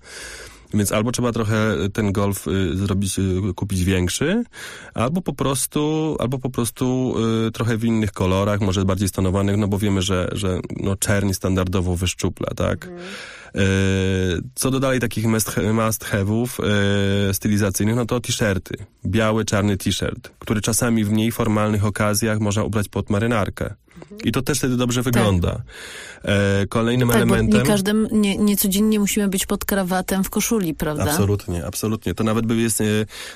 Więc 0.76 0.92
albo 0.92 1.12
trzeba 1.12 1.32
trochę 1.32 1.76
ten 1.94 2.12
golf 2.12 2.48
y, 2.48 2.78
zrobić, 2.78 3.20
y, 3.20 3.54
kupić 3.56 3.84
większy, 3.84 4.44
albo 4.94 5.22
po 5.22 5.34
prostu, 5.34 6.16
albo 6.20 6.40
po 6.40 6.50
prostu 6.50 7.16
y, 7.48 7.52
trochę 7.52 7.78
w 7.78 7.86
innych 7.86 8.12
kolorach, 8.12 8.62
może 8.62 8.86
bardziej 8.86 9.08
stonowanych, 9.08 9.58
no 9.58 9.68
bo 9.68 9.78
wiemy, 9.78 10.02
że, 10.02 10.30
że 10.32 10.60
no, 10.78 10.96
czerń 10.96 11.34
standardowo 11.34 11.96
wyszczupla, 11.96 12.48
tak? 12.56 12.86
Mhm. 12.86 13.06
Co 14.56 14.72
do 14.72 14.80
dalej 14.80 15.00
takich 15.00 15.26
must 15.26 16.06
have'ów 16.06 16.48
stylizacyjnych, 17.34 17.96
no 17.96 18.06
to 18.06 18.20
t-shirty. 18.20 18.76
Biały, 19.06 19.46
czarny 19.46 19.78
t-shirt, 19.78 20.32
który 20.40 20.62
czasami 20.62 21.04
w 21.04 21.12
mniej 21.12 21.32
formalnych 21.32 21.86
okazjach 21.86 22.40
można 22.40 22.64
ubrać 22.64 22.90
pod 22.90 23.10
marynarkę. 23.10 23.74
I 24.24 24.32
to 24.32 24.42
też 24.42 24.58
wtedy 24.58 24.78
dobrze 24.78 25.02
wygląda. 25.02 25.52
Tak. 25.52 25.62
E, 26.24 26.68
kolejnym 26.68 27.08
tak, 27.08 27.18
elementem... 27.18 27.62
nie 27.62 27.68
każdym, 27.68 28.08
nie, 28.12 28.38
nie 28.38 28.58
codziennie 28.58 29.00
musimy 29.00 29.28
być 29.28 29.46
pod 29.46 29.66
krawatem 29.66 30.24
w 30.24 30.30
koszuli, 30.30 30.74
prawda? 30.74 31.04
Absolutnie, 31.04 31.66
absolutnie. 31.66 32.14
To 32.14 32.24
nawet, 32.24 32.52
jest, 32.52 32.84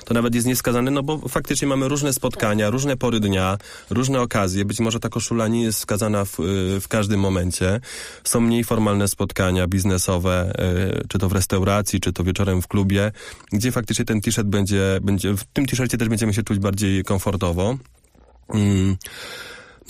to 0.04 0.14
nawet 0.14 0.34
jest 0.34 0.46
nieskazane, 0.46 0.90
no 0.90 1.02
bo 1.02 1.28
faktycznie 1.28 1.68
mamy 1.68 1.88
różne 1.88 2.12
spotkania, 2.12 2.64
tak. 2.64 2.72
różne 2.72 2.96
pory 2.96 3.20
dnia, 3.20 3.58
różne 3.90 4.20
okazje. 4.20 4.64
Być 4.64 4.80
może 4.80 5.00
ta 5.00 5.08
koszula 5.08 5.48
nie 5.48 5.62
jest 5.62 5.78
wskazana 5.78 6.24
w, 6.24 6.36
w 6.80 6.88
każdym 6.88 7.20
momencie. 7.20 7.80
Są 8.24 8.40
mniej 8.40 8.64
formalne 8.64 9.08
spotkania 9.08 9.66
biznesowe, 9.66 10.52
e, 10.58 11.08
czy 11.08 11.18
to 11.18 11.28
w 11.28 11.32
restauracji, 11.32 12.00
czy 12.00 12.12
to 12.12 12.24
wieczorem 12.24 12.62
w 12.62 12.68
klubie, 12.68 13.12
gdzie 13.52 13.72
faktycznie 13.72 14.04
ten 14.04 14.20
t-shirt 14.20 14.48
będzie, 14.48 14.98
będzie 15.02 15.36
w 15.36 15.44
tym 15.44 15.66
t-shircie 15.66 15.98
też 15.98 16.08
będziemy 16.08 16.34
się 16.34 16.42
czuć 16.42 16.58
bardziej 16.58 17.04
komfortowo. 17.04 17.76
Mm. 18.54 18.96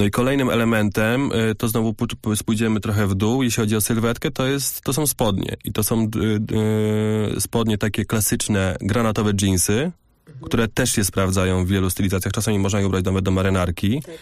No 0.00 0.06
i 0.06 0.10
kolejnym 0.10 0.50
elementem, 0.50 1.32
y, 1.32 1.54
to 1.54 1.68
znowu 1.68 1.94
spójdziemy 2.36 2.80
trochę 2.80 3.06
w 3.06 3.14
dół, 3.14 3.42
jeśli 3.42 3.60
chodzi 3.60 3.76
o 3.76 3.80
sylwetkę, 3.80 4.30
to, 4.30 4.46
jest, 4.46 4.80
to 4.80 4.92
są 4.92 5.06
spodnie. 5.06 5.56
I 5.64 5.72
to 5.72 5.82
są 5.82 6.10
yy, 7.30 7.40
spodnie 7.40 7.78
takie 7.78 8.04
klasyczne, 8.04 8.76
granatowe 8.80 9.32
jeansy, 9.42 9.72
mhm. 9.72 10.44
które 10.44 10.68
też 10.68 10.92
się 10.92 11.04
sprawdzają 11.04 11.64
w 11.64 11.68
wielu 11.68 11.90
stylizacjach. 11.90 12.32
Czasami 12.32 12.58
można 12.58 12.80
je 12.80 12.86
ubrać 12.86 13.04
nawet 13.04 13.24
do 13.24 13.30
marynarki. 13.30 14.02
Tak. 14.02 14.14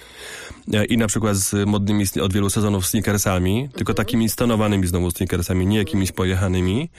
E, 0.75 0.85
I 0.85 0.97
na 0.97 1.07
przykład 1.07 1.37
z 1.37 1.69
modnymi 1.69 2.05
od 2.23 2.33
wielu 2.33 2.51
sezonów 2.51 2.87
sneakersami, 2.87 3.61
mhm. 3.61 3.73
tylko 3.73 3.95
takimi 3.95 4.29
stonowanymi 4.29 4.87
znowu 4.87 5.11
sneakersami, 5.11 5.67
nie 5.67 5.79
jakimiś 5.79 6.13
pojechanymi. 6.13 6.91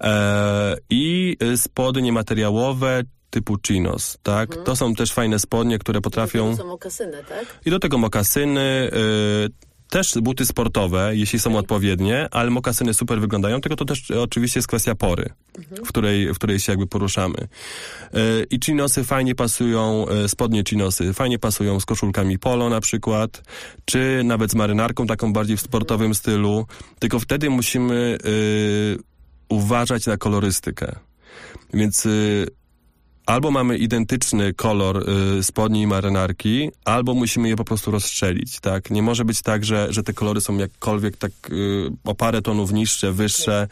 E, 0.00 0.76
I 0.90 1.36
spodnie 1.56 2.12
materiałowe, 2.12 3.02
typu 3.32 3.56
chinos, 3.66 4.18
tak? 4.22 4.48
Mhm. 4.50 4.66
To 4.66 4.76
są 4.76 4.94
też 4.94 5.12
fajne 5.12 5.38
spodnie, 5.38 5.78
które 5.78 6.00
potrafią... 6.00 6.50
To 6.50 6.62
są 6.62 6.68
mokasyny, 6.68 7.24
tak? 7.28 7.58
I 7.66 7.70
do 7.70 7.78
tego 7.78 7.98
mokasyny, 7.98 8.90
y, 9.50 9.72
też 9.92 10.14
buty 10.22 10.46
sportowe, 10.46 11.10
jeśli 11.16 11.38
są 11.38 11.56
odpowiednie, 11.56 12.28
ale 12.30 12.50
mokasyny 12.50 12.94
super 12.94 13.20
wyglądają, 13.20 13.60
tylko 13.60 13.76
to 13.76 13.84
też 13.84 14.10
oczywiście 14.10 14.58
jest 14.58 14.68
kwestia 14.68 14.94
pory, 14.94 15.30
mhm. 15.58 15.84
w, 15.84 15.88
której, 15.88 16.34
w 16.34 16.34
której 16.34 16.60
się 16.60 16.72
jakby 16.72 16.86
poruszamy. 16.86 17.48
Yy, 18.12 18.46
I 18.50 18.58
chinosy 18.64 19.04
fajnie 19.04 19.34
pasują, 19.34 20.06
yy, 20.22 20.28
spodnie 20.28 20.62
chinosy 20.68 21.12
fajnie 21.12 21.38
pasują 21.38 21.80
z 21.80 21.84
koszulkami 21.84 22.38
polo 22.38 22.68
na 22.68 22.80
przykład, 22.80 23.42
czy 23.84 24.20
nawet 24.24 24.50
z 24.50 24.54
marynarką 24.54 25.06
taką 25.06 25.32
bardziej 25.32 25.56
w 25.56 25.60
sportowym 25.60 26.06
mhm. 26.06 26.14
stylu, 26.14 26.66
tylko 26.98 27.18
wtedy 27.18 27.50
musimy 27.50 28.18
yy, 28.24 28.98
uważać 29.48 30.06
na 30.06 30.16
kolorystykę. 30.16 30.96
Więc 31.74 32.08
albo 33.26 33.50
mamy 33.50 33.78
identyczny 33.78 34.54
kolor 34.54 35.10
y, 35.38 35.42
spodni 35.42 35.82
i 35.82 35.86
marynarki, 35.86 36.70
albo 36.84 37.14
musimy 37.14 37.48
je 37.48 37.56
po 37.56 37.64
prostu 37.64 37.90
rozstrzelić, 37.90 38.60
tak? 38.60 38.90
Nie 38.90 39.02
może 39.02 39.24
być 39.24 39.42
tak, 39.42 39.64
że, 39.64 39.86
że 39.90 40.02
te 40.02 40.12
kolory 40.12 40.40
są 40.40 40.56
jakkolwiek 40.58 41.16
tak 41.16 41.32
y, 41.50 41.90
o 42.04 42.14
parę 42.14 42.42
tonów 42.42 42.72
niższe, 42.72 43.12
wyższe, 43.12 43.68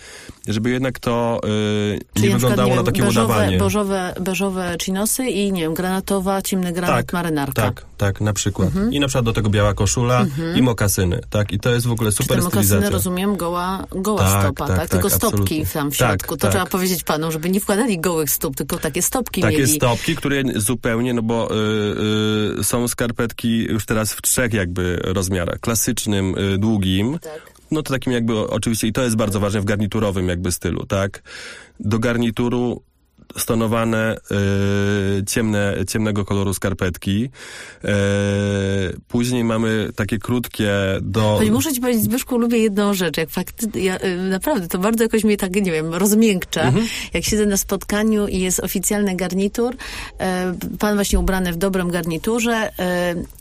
żeby 0.49 0.71
jednak 0.71 0.99
to 0.99 1.41
y, 2.17 2.21
nie 2.23 2.31
wyglądało 2.31 2.71
na, 2.71 2.77
na 2.77 2.83
takie 2.83 3.03
beżowe, 3.03 3.35
udawanie. 3.35 3.59
Beżowe, 3.59 4.15
beżowe 4.21 4.77
chinosy 4.83 5.27
i, 5.27 5.53
nie 5.53 5.63
wiem, 5.63 5.75
granatowa, 5.75 6.43
ciemny 6.43 6.73
granat, 6.73 6.97
tak, 6.97 7.13
marynarka. 7.13 7.63
Tak, 7.63 7.87
tak, 7.97 8.21
na 8.21 8.33
przykład. 8.33 8.69
Mhm. 8.69 8.93
I 8.93 9.01
na 9.01 9.07
przykład 9.07 9.25
do 9.25 9.33
tego 9.33 9.51
biała 9.51 9.75
koszula 9.75 10.21
mhm. 10.21 10.57
i 10.57 10.63
mokasyny, 10.63 11.21
tak? 11.31 11.53
I 11.53 11.59
to 11.59 11.71
jest 11.71 11.87
w 11.87 11.93
ogóle 11.93 12.13
super 12.13 12.37
Czy 12.37 12.43
te 12.43 12.45
mokasyny, 12.45 12.91
rozumiem, 12.91 13.37
goła, 13.37 13.87
goła 13.91 14.19
tak, 14.19 14.45
stopa, 14.45 14.67
tak? 14.67 14.79
tak? 14.79 14.89
Tylko 14.89 15.09
tak, 15.09 15.19
stopki 15.19 15.67
tam 15.67 15.91
w 15.91 15.97
środku. 15.97 16.37
to 16.37 16.41
tak. 16.41 16.51
trzeba 16.51 16.67
powiedzieć 16.67 17.05
panom, 17.05 17.33
żeby 17.33 17.51
nie 17.51 17.61
wkładali 17.61 18.01
gołych 18.01 18.31
stóp, 18.31 18.57
tylko 18.57 18.79
takie 18.79 19.03
stopki 19.03 19.40
Takie 19.41 19.59
mieli. 19.59 19.75
stopki, 19.75 20.17
które 20.17 20.43
zupełnie, 20.57 21.15
no 21.15 21.23
bo 21.23 21.51
y, 21.51 22.61
y, 22.61 22.65
są 22.65 22.89
skarpetki 22.89 23.59
już 23.59 23.87
teraz 23.87 24.13
w 24.13 24.23
trzech 24.23 24.53
jakby 24.53 25.01
rozmiarach. 25.05 25.61
Klasycznym, 25.61 26.39
y, 26.39 26.59
długim, 26.59 27.19
tak. 27.19 27.53
no 27.71 27.83
to 27.83 27.93
takim 27.93 28.13
jakby 28.13 28.39
oczywiście 28.39 28.87
i 28.87 28.93
to 28.93 29.03
jest 29.03 29.17
bardzo 29.17 29.41
ważne 29.41 29.61
w 29.61 29.65
garniturowym 29.65 30.29
jakby 30.29 30.53
stylu, 30.53 30.87
tak? 30.87 31.23
Do 31.81 31.99
garnituru 31.99 32.83
stonowane 33.37 34.17
y, 35.21 35.25
ciemne, 35.25 35.77
ciemnego 35.89 36.25
koloru 36.25 36.55
skarpetki. 36.55 37.25
Y, 37.25 37.89
później 39.09 39.45
mamy 39.45 39.91
takie 39.97 40.19
krótkie 40.19 40.73
do... 41.03 41.37
Pani, 41.39 41.51
muszę 41.51 41.73
ci 41.73 41.81
powiedzieć, 41.81 42.03
Zbyszku, 42.03 42.39
lubię 42.39 42.59
jedną 42.59 42.95
rzecz. 42.95 43.17
Jak 43.17 43.31
fakt, 43.31 43.77
ja, 43.77 43.99
y, 44.01 44.17
naprawdę, 44.17 44.69
to 44.69 44.79
bardzo 44.79 45.05
jakoś 45.05 45.25
mnie 45.25 45.37
tak, 45.37 45.55
nie 45.55 45.73
wiem, 45.73 45.95
rozmiękcza. 45.95 46.63
Mhm. 46.63 46.87
Jak 47.15 47.25
siedzę 47.25 47.47
na 47.47 47.57
spotkaniu 47.57 48.27
i 48.27 48.39
jest 48.39 48.61
oficjalny 48.61 49.17
garnitur, 49.17 49.77
pan 50.79 50.95
właśnie 50.95 51.19
ubrany 51.19 51.53
w 51.53 51.57
dobrym 51.57 51.91
garniturze 51.91 52.73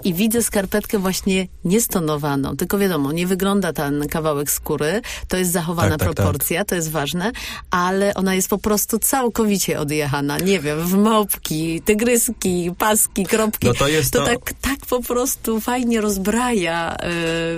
i 0.03 0.13
widzę 0.13 0.43
skarpetkę 0.43 0.99
właśnie 0.99 1.47
niestonowaną. 1.65 2.57
Tylko 2.57 2.77
wiadomo, 2.77 3.11
nie 3.11 3.27
wygląda 3.27 3.73
ten 3.73 4.07
kawałek 4.07 4.51
skóry. 4.51 5.01
To 5.27 5.37
jest 5.37 5.51
zachowana 5.51 5.89
tak, 5.89 5.99
tak, 5.99 6.07
tak. 6.07 6.15
proporcja, 6.15 6.59
tak. 6.59 6.69
to 6.69 6.75
jest 6.75 6.91
ważne, 6.91 7.31
ale 7.71 8.13
ona 8.13 8.35
jest 8.35 8.49
po 8.49 8.57
prostu 8.57 8.99
całkowicie 8.99 9.78
odjechana, 9.79 10.37
nie 10.37 10.59
wiem, 10.59 10.87
w 10.87 10.93
małpki, 10.93 11.81
tygryski, 11.81 12.71
paski, 12.77 13.25
kropki. 13.25 13.67
No 13.67 13.73
to 13.73 13.87
jest 13.87 14.13
to... 14.13 14.19
to... 14.19 14.25
tak, 14.25 14.53
tak 14.61 14.85
po 14.89 15.03
prostu 15.03 15.59
fajnie 15.59 16.01
rozbraja 16.01 16.97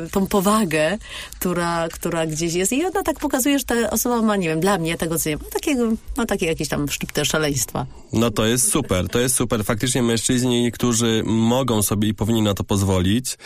y, 0.05 0.09
tą 0.09 0.27
powagę, 0.27 0.97
która, 1.39 1.87
która 1.93 2.25
gdzieś 2.25 2.53
jest. 2.53 2.73
I 2.73 2.85
ona 2.85 3.03
tak 3.03 3.19
pokazuje, 3.19 3.59
że 3.59 3.65
ta 3.65 3.89
osoba 3.89 4.21
ma, 4.21 4.35
nie 4.35 4.47
wiem, 4.47 4.59
dla 4.59 4.77
mnie 4.77 4.97
tego 4.97 5.19
co 5.19 5.29
ma 5.29 5.49
takiego, 5.53 5.91
ma 6.17 6.25
takie 6.25 6.45
jakieś 6.45 6.67
tam 6.67 6.89
szczypte 6.89 7.25
szaleństwa. 7.25 7.85
No 8.13 8.31
to 8.31 8.45
jest 8.45 8.71
super, 8.71 9.07
to 9.07 9.19
jest 9.19 9.35
super. 9.35 9.65
Faktycznie 9.65 10.03
mężczyźni, 10.03 10.71
którzy 10.71 11.23
mogą 11.25 11.81
sobie 11.81 12.07
i 12.07 12.13
powinni 12.13 12.41
na 12.41 12.53
to 12.53 12.63
pozwolić, 12.63 13.37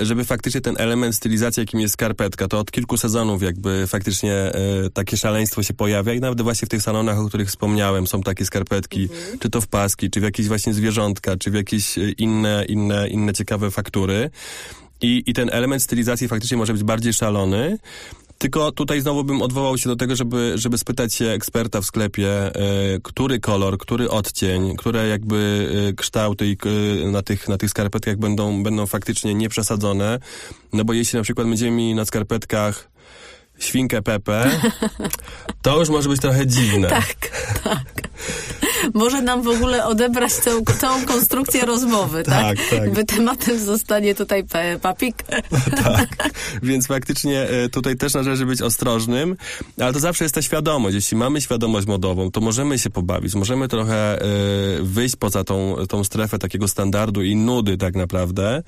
żeby 0.00 0.24
faktycznie 0.24 0.60
ten 0.60 0.74
element 0.78 1.14
stylizacji, 1.14 1.60
jakim 1.60 1.80
jest 1.80 1.94
skarpetka, 1.94 2.48
to 2.48 2.58
od 2.58 2.70
kilku 2.70 2.96
sezonów 2.96 3.42
jakby 3.42 3.86
faktycznie 3.86 4.34
e, 4.34 4.52
takie 4.92 5.16
szaleństwo 5.16 5.62
się 5.62 5.74
pojawia 5.74 6.14
i 6.14 6.20
nawet 6.20 6.42
właśnie 6.42 6.66
w 6.66 6.68
tych 6.68 6.82
salonach, 6.82 7.18
o 7.18 7.28
których 7.28 7.48
wspomniałem, 7.48 8.06
są 8.06 8.22
takie 8.22 8.44
skarpetki, 8.44 9.02
mhm. 9.02 9.38
czy 9.38 9.50
to 9.50 9.60
w 9.60 9.66
paski, 9.66 10.10
czy 10.10 10.20
w 10.20 10.22
jakieś 10.22 10.48
właśnie 10.48 10.74
zwierzątka, 10.74 11.36
czy 11.36 11.50
w 11.50 11.54
jakieś 11.54 11.98
e, 11.98 12.10
inne, 12.10 12.64
inne, 12.68 13.08
inne 13.08 13.32
ciekawe 13.32 13.70
faktury. 13.70 14.30
I, 15.00 15.22
I 15.26 15.34
ten 15.34 15.50
element 15.52 15.82
stylizacji 15.82 16.28
faktycznie 16.28 16.56
może 16.56 16.72
być 16.72 16.82
bardziej 16.82 17.12
szalony. 17.12 17.78
Tylko 18.38 18.72
tutaj 18.72 19.00
znowu 19.00 19.24
bym 19.24 19.42
odwołał 19.42 19.78
się 19.78 19.88
do 19.88 19.96
tego, 19.96 20.16
żeby, 20.16 20.52
żeby 20.56 20.78
spytać 20.78 21.14
się 21.14 21.26
eksperta 21.26 21.80
w 21.80 21.84
sklepie, 21.84 22.56
y, 22.96 23.00
który 23.02 23.40
kolor, 23.40 23.78
który 23.78 24.10
odcień, 24.10 24.76
które 24.76 25.08
jakby 25.08 25.68
y, 25.90 25.94
kształty 25.94 26.56
y, 26.66 27.10
na, 27.10 27.22
tych, 27.22 27.48
na 27.48 27.58
tych 27.58 27.70
skarpetkach 27.70 28.16
będą, 28.16 28.62
będą 28.62 28.86
faktycznie 28.86 29.34
nieprzesadzone. 29.34 30.18
No 30.72 30.84
bo 30.84 30.92
jeśli 30.92 31.16
na 31.16 31.22
przykład 31.22 31.48
będziemy 31.48 31.70
mieli 31.70 31.94
na 31.94 32.04
skarpetkach 32.04 32.90
świnkę 33.58 34.02
Pepe, 34.02 34.60
to 35.62 35.78
już 35.78 35.88
może 35.88 36.08
być 36.08 36.20
trochę 36.20 36.46
dziwne. 36.46 36.88
Tak, 36.88 37.16
tak 37.64 38.08
może 38.94 39.22
nam 39.22 39.42
w 39.42 39.48
ogóle 39.48 39.86
odebrać 39.86 40.32
całą, 40.32 40.64
całą 40.64 41.06
konstrukcję 41.06 41.60
rozmowy, 41.66 42.22
tak? 42.22 42.34
Tak, 42.34 42.58
tak. 42.70 42.78
Jakby 42.78 43.04
tematem 43.04 43.58
zostanie 43.58 44.14
tutaj 44.14 44.44
papik. 44.82 45.22
tak, 45.84 46.30
więc 46.62 46.86
faktycznie 46.86 47.42
e, 47.42 47.68
tutaj 47.68 47.96
też 47.96 48.14
należy 48.14 48.46
być 48.46 48.62
ostrożnym, 48.62 49.36
ale 49.80 49.92
to 49.92 50.00
zawsze 50.00 50.24
jest 50.24 50.34
ta 50.34 50.42
świadomość. 50.42 50.94
Jeśli 50.94 51.16
mamy 51.16 51.40
świadomość 51.40 51.86
modową, 51.86 52.30
to 52.30 52.40
możemy 52.40 52.78
się 52.78 52.90
pobawić, 52.90 53.34
możemy 53.34 53.68
trochę 53.68 54.22
y, 54.22 54.82
wyjść 54.82 55.16
poza 55.16 55.44
tą, 55.44 55.76
tą 55.88 56.04
strefę 56.04 56.38
takiego 56.38 56.68
standardu 56.68 57.22
i 57.22 57.36
nudy 57.36 57.76
tak 57.76 57.94
naprawdę. 57.94 58.62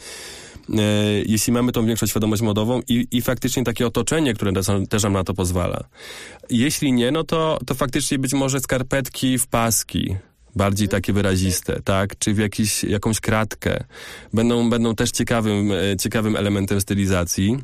E, 0.78 0.82
jeśli 1.26 1.52
mamy 1.52 1.72
tą 1.72 1.86
większą 1.86 2.06
świadomość 2.06 2.42
modową 2.42 2.80
i, 2.88 3.06
i 3.10 3.22
faktycznie 3.22 3.64
takie 3.64 3.86
otoczenie, 3.86 4.34
które 4.34 4.52
też 4.88 5.02
nam 5.02 5.12
na 5.12 5.24
to 5.24 5.34
pozwala. 5.34 5.84
Jeśli 6.50 6.92
nie, 6.92 7.10
no 7.10 7.24
to, 7.24 7.58
to 7.66 7.74
faktycznie 7.74 8.18
być 8.18 8.32
może 8.32 8.60
skarpetki 8.60 9.38
w 9.38 9.46
paski, 9.46 10.16
bardziej 10.56 10.88
takie 10.88 11.12
wyraziste, 11.12 11.80
tak? 11.84 12.18
Czy 12.18 12.34
w 12.34 12.38
jakiś, 12.38 12.84
jakąś 12.84 13.20
kratkę. 13.20 13.84
Będą, 14.34 14.70
będą 14.70 14.94
też 14.94 15.10
ciekawym, 15.10 15.72
e, 15.72 15.96
ciekawym 15.96 16.36
elementem 16.36 16.80
stylizacji. 16.80 17.58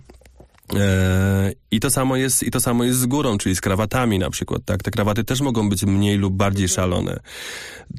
E, 0.74 1.52
I 1.70 1.80
to 1.80 1.90
samo 1.90 2.16
jest, 2.16 2.42
i 2.42 2.50
to 2.50 2.60
samo 2.60 2.84
jest 2.84 2.98
z 2.98 3.06
górą, 3.06 3.38
czyli 3.38 3.56
z 3.56 3.60
krawatami 3.60 4.18
na 4.18 4.30
przykład, 4.30 4.62
tak? 4.64 4.82
Te 4.82 4.90
krawaty 4.90 5.24
też 5.24 5.40
mogą 5.40 5.68
być 5.68 5.84
mniej 5.84 6.18
lub 6.18 6.34
bardziej 6.34 6.68
szalone. 6.68 7.20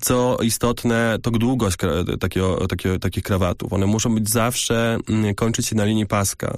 Co 0.01 0.37
istotne, 0.43 1.17
to 1.21 1.31
długość 1.31 1.77
takiego, 2.19 2.67
takiego, 2.67 2.99
takich 2.99 3.23
krawatów. 3.23 3.73
One 3.73 3.85
muszą 3.85 4.15
być 4.15 4.29
zawsze, 4.29 4.97
mm, 5.09 5.35
kończyć 5.35 5.67
się 5.67 5.75
na 5.75 5.85
linii 5.85 6.05
paska. 6.05 6.57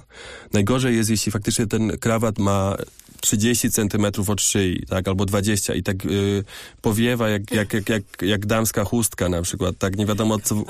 Najgorzej 0.54 0.96
jest, 0.96 1.10
jeśli 1.10 1.32
faktycznie 1.32 1.68
ten 1.68 1.98
krawat 1.98 2.40
ma 2.40 2.76
30 3.22 3.72
centymetrów 3.72 4.30
od 4.30 4.42
szyi, 4.42 4.86
tak, 4.90 5.08
albo 5.08 5.26
20 5.26 5.74
i 5.74 5.84
tak 5.84 6.06
y, 6.06 6.44
powiewa 6.82 7.30
jak, 7.30 7.52
jak, 7.52 7.74
jak, 7.74 7.90
jak, 7.90 8.04
jak 8.22 8.46
damska 8.46 8.84
chustka 8.84 9.30
na 9.30 9.42
przykład, 9.42 9.76
tak, 9.78 9.98
nie 9.98 10.06
wiadomo 10.06 10.40
co, 10.40 10.64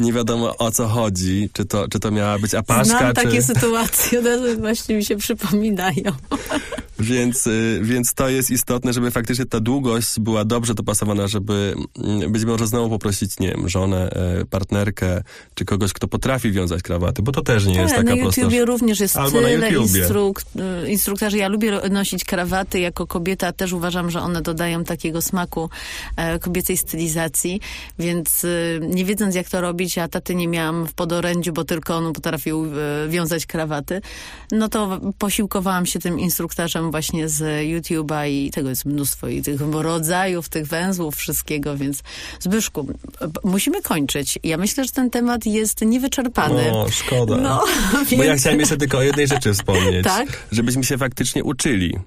nie 0.00 0.12
wiadomo 0.12 0.56
o 0.56 0.70
co 0.70 0.88
chodzi, 0.88 1.50
czy 1.52 1.64
to, 1.64 1.88
czy 1.88 2.00
to 2.00 2.10
miała 2.10 2.38
być 2.38 2.54
apaszka, 2.54 2.84
Znam 2.84 3.14
czy... 3.14 3.22
takie 3.22 3.42
sytuacje, 3.42 4.18
one 4.38 4.56
właśnie 4.56 4.96
mi 4.96 5.04
się 5.04 5.16
przypominają. 5.16 6.12
Więc, 7.00 7.46
y, 7.46 7.80
więc 7.82 8.14
to 8.14 8.28
jest 8.28 8.50
istotne, 8.50 8.92
żeby 8.92 9.10
faktycznie 9.10 9.46
ta 9.46 9.60
długość 9.60 10.20
była 10.20 10.44
dobrze 10.44 10.74
dopasowana, 10.74 11.28
żeby 11.28 11.74
mm, 11.98 12.32
być 12.32 12.44
może 12.44 12.66
znowu 12.66 12.88
poprosić, 12.90 13.40
nie 13.40 13.48
wiem, 13.48 13.68
żonę, 13.68 14.10
e, 14.10 14.44
partnerkę, 14.44 15.22
czy 15.54 15.64
kogoś, 15.64 15.92
kto 15.92 16.08
potrafi 16.08 16.52
wiązać 16.52 16.82
krawaty, 16.82 17.22
bo 17.22 17.32
to 17.32 17.42
też 17.42 17.66
nie 17.66 17.74
tak, 17.74 17.82
jest 17.82 17.94
taka 17.94 18.16
prosta... 18.16 18.40
Na 18.40 18.46
YouTubie 18.46 18.64
również 18.64 19.00
jest 19.00 19.16
Albo 19.16 19.38
tyle 19.38 19.70
instruk 19.70 20.42
y, 20.84 20.90
instruktorzy. 20.90 21.38
Ja 21.38 21.48
lubię 21.48 21.80
nosić 21.90 22.24
krawaty 22.24 22.80
jako 22.80 23.06
kobieta, 23.06 23.52
też 23.52 23.72
uważam, 23.72 24.10
że 24.10 24.20
one 24.20 24.42
dodają 24.42 24.84
takiego 24.84 25.22
smaku 25.22 25.70
e, 26.16 26.38
kobiecej 26.38 26.76
stylizacji, 26.76 27.60
więc 27.98 28.46
nie 28.80 29.04
wiedząc 29.04 29.34
jak 29.34 29.48
to 29.48 29.60
robić, 29.60 29.98
a 29.98 30.08
taty 30.08 30.34
nie 30.34 30.48
miałam 30.48 30.86
w 30.86 30.92
podorędziu, 30.92 31.52
bo 31.52 31.64
tylko 31.64 31.96
on 31.96 32.12
potrafił 32.12 32.66
wiązać 33.08 33.46
krawaty, 33.46 34.00
no 34.52 34.68
to 34.68 35.00
posiłkowałam 35.18 35.86
się 35.86 35.98
tym 35.98 36.18
właśnie 36.90 37.28
z 37.28 37.42
YouTube'a 37.42 38.28
i 38.28 38.50
tego 38.50 38.68
jest 38.68 38.84
mnóstwo 38.84 39.28
i 39.28 39.42
tych 39.42 39.60
rodzajów, 39.60 40.48
tych 40.48 40.66
węzłów, 40.66 41.16
wszystkiego, 41.16 41.76
więc 41.76 42.02
Zbyszku, 42.40 42.86
musimy 43.44 43.82
kończyć. 43.82 44.38
Ja 44.42 44.56
myślę, 44.56 44.84
że 44.84 44.90
ten 44.90 45.10
temat 45.10 45.46
jest 45.46 45.80
niewyczerpany. 45.80 46.72
O, 46.72 46.90
szkoda. 46.90 47.36
No, 47.36 47.64
więc... 47.94 48.22
Bo 48.22 48.24
ja 48.24 48.36
chciałem 48.36 48.60
jeszcze 48.60 48.76
tylko 48.76 48.98
o 48.98 49.02
jednej 49.02 49.26
rzeczy 49.26 49.54
wspomnieć. 49.54 50.04
tak? 50.16 50.28
Żebyśmy 50.52 50.84
się 50.84 50.98
faktycznie 50.98 51.44
uczyli. 51.44 51.98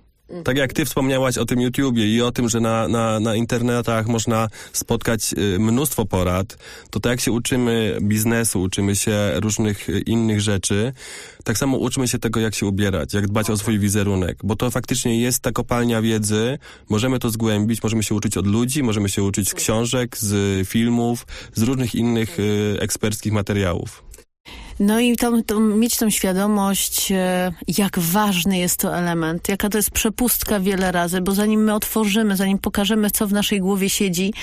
Tak 0.44 0.58
jak 0.58 0.74
ty 0.74 0.86
wspomniałaś 0.86 1.38
o 1.38 1.46
tym 1.46 1.62
YouTubie 1.62 2.16
i 2.16 2.22
o 2.22 2.32
tym, 2.32 2.50
że 2.50 2.60
na, 2.60 2.88
na, 2.88 3.20
na 3.20 3.36
internetach 3.36 4.08
można 4.08 4.48
spotkać 4.74 5.34
y, 5.34 5.60
mnóstwo 5.60 6.06
porad, 6.06 6.58
to 6.90 7.00
tak 7.00 7.10
jak 7.10 7.22
się 7.22 7.32
uczymy 7.32 7.98
biznesu, 8.02 8.62
uczymy 8.62 8.96
się 8.96 9.32
różnych 9.36 9.90
y, 9.90 10.00
innych 10.00 10.42
rzeczy, 10.42 10.94
tak 11.44 11.58
samo 11.58 11.78
uczmy 11.78 12.08
się 12.08 12.20
tego, 12.20 12.40
jak 12.40 12.56
się 12.56 12.66
ubierać, 12.66 13.14
jak 13.14 13.28
dbać 13.28 13.50
o 13.50 13.58
swój 13.58 13.80
wizerunek, 13.80 14.38
bo 14.44 14.56
to 14.56 14.72
faktycznie 14.72 15.20
jest 15.20 15.40
ta 15.40 15.52
kopalnia 15.52 16.02
wiedzy, 16.02 16.58
możemy 16.90 17.20
to 17.20 17.30
zgłębić, 17.30 17.84
możemy 17.84 18.04
się 18.04 18.16
uczyć 18.16 18.38
od 18.38 18.48
ludzi, 18.48 18.84
możemy 18.84 19.10
się 19.10 19.24
uczyć 19.24 19.50
z 19.50 19.54
książek, 19.54 20.18
z 20.18 20.68
filmów, 20.68 21.28
z 21.54 21.62
różnych 21.62 21.96
innych 21.96 22.40
y, 22.40 22.78
eksperckich 22.80 23.34
materiałów. 23.34 24.03
No 24.80 25.00
i 25.00 25.16
to, 25.18 25.32
to, 25.46 25.60
mieć 25.60 25.98
tą 25.98 26.10
świadomość, 26.10 27.12
e, 27.12 27.52
jak 27.78 28.00
ważny 28.00 28.58
jest 28.58 28.80
to 28.80 28.98
element, 28.98 29.50
jaka 29.50 29.70
to 29.70 29.78
jest 29.78 29.92
przepustka 29.92 30.60
wiele 30.60 30.92
razy, 30.92 31.22
bo 31.22 31.32
zanim 31.32 31.64
my 31.64 31.74
otworzymy, 31.74 32.36
zanim 32.36 32.58
pokażemy, 32.58 33.12
co 33.12 33.28
w 33.28 33.34
naszej 33.34 33.60
głowie 33.60 33.90
siedzi, 33.90 34.34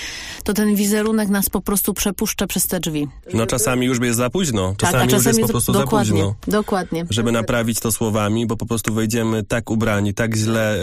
to 0.44 0.54
ten 0.54 0.74
wizerunek 0.74 1.28
nas 1.28 1.50
po 1.50 1.60
prostu 1.60 1.94
przepuszcza 1.94 2.46
przez 2.46 2.66
te 2.66 2.80
drzwi. 2.80 3.08
No 3.34 3.46
czasami 3.46 3.86
już 3.86 4.00
jest 4.00 4.18
za 4.18 4.30
późno. 4.30 4.74
Czasami, 4.78 5.00
tak, 5.00 5.10
czasami 5.10 5.28
już 5.28 5.38
jest 5.38 5.40
po 5.40 5.48
prostu 5.48 5.72
za 5.72 5.86
późno. 5.86 6.34
Dokładnie. 6.48 7.06
Żeby 7.10 7.32
naprawić 7.32 7.80
to 7.80 7.92
słowami, 7.92 8.46
bo 8.46 8.56
po 8.56 8.66
prostu 8.66 8.94
wejdziemy 8.94 9.44
tak 9.44 9.70
ubrani, 9.70 10.14
tak 10.14 10.36
źle 10.36 10.78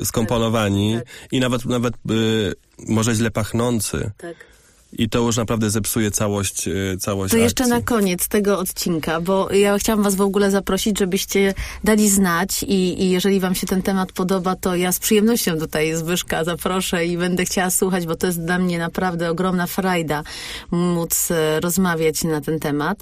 y, 0.00 0.04
skomponowani 0.04 0.94
tak, 0.94 1.04
tak. 1.04 1.32
i 1.32 1.40
nawet, 1.40 1.64
nawet 1.64 1.94
y, 2.10 2.54
może 2.88 3.14
źle 3.14 3.30
pachnący. 3.30 4.10
Tak 4.18 4.51
i 4.92 5.08
to 5.08 5.18
już 5.18 5.36
naprawdę 5.36 5.70
zepsuje 5.70 6.10
całość, 6.10 6.68
e, 6.68 6.72
całość 7.00 7.30
To 7.30 7.36
akcji. 7.36 7.42
jeszcze 7.42 7.66
na 7.66 7.80
koniec 7.80 8.28
tego 8.28 8.58
odcinka, 8.58 9.20
bo 9.20 9.52
ja 9.52 9.78
chciałam 9.78 10.02
was 10.02 10.14
w 10.14 10.20
ogóle 10.20 10.50
zaprosić, 10.50 10.98
żebyście 10.98 11.54
dali 11.84 12.10
znać 12.10 12.62
i, 12.62 13.02
i 13.02 13.10
jeżeli 13.10 13.40
wam 13.40 13.54
się 13.54 13.66
ten 13.66 13.82
temat 13.82 14.12
podoba, 14.12 14.56
to 14.56 14.76
ja 14.76 14.92
z 14.92 14.98
przyjemnością 14.98 15.58
tutaj 15.58 15.94
Zbyszka 15.94 16.44
zaproszę 16.44 17.06
i 17.06 17.18
będę 17.18 17.44
chciała 17.44 17.70
słuchać, 17.70 18.06
bo 18.06 18.16
to 18.16 18.26
jest 18.26 18.44
dla 18.44 18.58
mnie 18.58 18.78
naprawdę 18.78 19.30
ogromna 19.30 19.66
frajda 19.66 20.22
móc 20.70 21.30
e, 21.30 21.60
rozmawiać 21.60 22.24
na 22.24 22.40
ten 22.40 22.60
temat. 22.60 22.98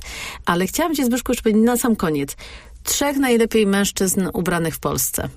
Ale 0.46 0.66
chciałam 0.66 0.94
cię 0.94 1.04
Zbyszku 1.04 1.32
jeszcze 1.32 1.42
powiedzieć 1.42 1.64
na 1.64 1.76
sam 1.76 1.96
koniec. 1.96 2.36
Trzech 2.84 3.16
najlepiej 3.16 3.66
mężczyzn 3.66 4.28
ubranych 4.32 4.74
w 4.74 4.78
Polsce. 4.80 5.28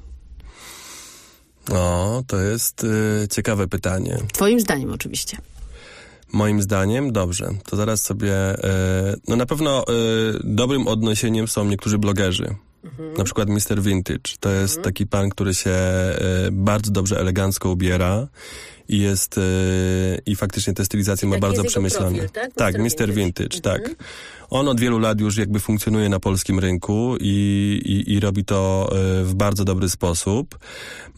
O, 1.71 2.23
to 2.27 2.37
jest 2.37 2.83
y, 2.83 3.27
ciekawe 3.31 3.67
pytanie. 3.67 4.17
Twoim 4.33 4.59
zdaniem 4.59 4.91
oczywiście. 4.93 5.37
Moim 6.33 6.61
zdaniem, 6.61 7.11
dobrze. 7.11 7.49
To 7.65 7.75
zaraz 7.75 8.01
sobie. 8.01 8.33
E, 8.33 9.15
no 9.27 9.35
na 9.35 9.45
pewno 9.45 9.81
e, 9.81 9.93
dobrym 10.43 10.87
odniesieniem 10.87 11.47
są 11.47 11.65
niektórzy 11.65 11.97
blogerzy. 11.97 12.55
Mhm. 12.83 13.13
Na 13.17 13.23
przykład 13.23 13.49
Mr. 13.49 13.81
Vintage. 13.81 14.37
To 14.39 14.51
jest 14.51 14.77
mhm. 14.77 14.83
taki 14.83 15.07
pan, 15.07 15.29
który 15.29 15.53
się 15.53 15.71
e, 15.71 16.15
bardzo 16.51 16.91
dobrze, 16.91 17.19
elegancko 17.19 17.69
ubiera 17.69 18.27
i 18.87 18.99
jest 18.99 19.39
i 20.25 20.35
faktycznie 20.35 20.73
te 20.73 20.85
stylizacje 20.85 21.27
ma 21.27 21.37
bardzo 21.37 21.63
przemyślane. 21.63 22.17
Profil, 22.17 22.29
tak? 22.29 22.53
tak, 22.53 22.77
Mr. 22.77 22.83
Vintage, 22.83 23.13
Vintage 23.13 23.61
tak. 23.61 23.79
mhm. 23.79 23.95
tak. 23.95 24.07
On 24.49 24.67
od 24.67 24.79
wielu 24.79 24.99
lat 24.99 25.21
już 25.21 25.37
jakby 25.37 25.59
funkcjonuje 25.59 26.09
na 26.09 26.19
polskim 26.19 26.59
rynku 26.59 27.15
i, 27.19 27.81
i, 27.85 28.13
i 28.13 28.19
robi 28.19 28.45
to 28.45 28.89
w 29.23 29.33
bardzo 29.35 29.65
dobry 29.65 29.89
sposób. 29.89 30.59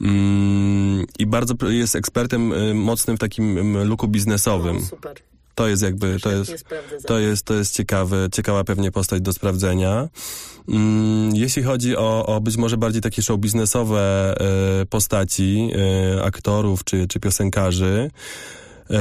Mm, 0.01 1.05
I 1.19 1.25
bardzo 1.25 1.53
jest 1.69 1.95
ekspertem 1.95 2.73
mocnym 2.75 3.17
w 3.17 3.19
takim 3.19 3.77
luku 3.83 4.07
biznesowym. 4.07 4.75
No, 4.75 4.85
super. 4.85 5.21
To 5.55 5.67
jest 5.67 5.83
jakby, 5.83 6.19
to 6.19 6.31
jest, 6.31 6.65
to 7.07 7.19
jest, 7.19 7.45
to 7.45 7.53
jest 7.53 7.75
ciekawe, 7.75 8.27
ciekawa 8.31 8.63
pewnie 8.63 8.91
postać 8.91 9.21
do 9.21 9.33
sprawdzenia. 9.33 10.09
Mm, 10.69 11.35
jeśli 11.35 11.63
chodzi 11.63 11.97
o, 11.97 12.25
o 12.25 12.41
być 12.41 12.57
może 12.57 12.77
bardziej 12.77 13.01
takie 13.01 13.21
show 13.21 13.39
biznesowe 13.39 14.35
e, 14.81 14.85
postaci, 14.85 15.69
e, 16.17 16.23
aktorów 16.23 16.83
czy, 16.83 17.07
czy 17.07 17.19
piosenkarzy, 17.19 18.11
e, 18.89 18.95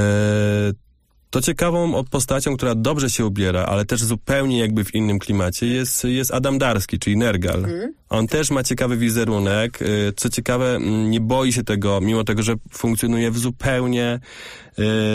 to 1.34 1.40
ciekawą 1.40 2.04
postacią, 2.04 2.56
która 2.56 2.74
dobrze 2.74 3.10
się 3.10 3.26
ubiera, 3.26 3.64
ale 3.64 3.84
też 3.84 4.04
zupełnie 4.04 4.58
jakby 4.58 4.84
w 4.84 4.94
innym 4.94 5.18
klimacie 5.18 5.66
jest, 5.66 6.04
jest 6.04 6.34
Adam 6.34 6.58
Darski, 6.58 6.98
czyli 6.98 7.16
Nergal. 7.16 7.64
Mhm. 7.64 7.94
On 8.08 8.26
też 8.26 8.50
ma 8.50 8.62
ciekawy 8.62 8.96
wizerunek. 8.96 9.82
Y, 9.82 10.12
co 10.16 10.28
ciekawe, 10.28 10.78
nie 11.08 11.20
boi 11.20 11.52
się 11.52 11.64
tego, 11.64 12.00
mimo 12.00 12.24
tego, 12.24 12.42
że 12.42 12.54
funkcjonuje 12.72 13.30
w 13.30 13.38
zupełnie 13.38 14.20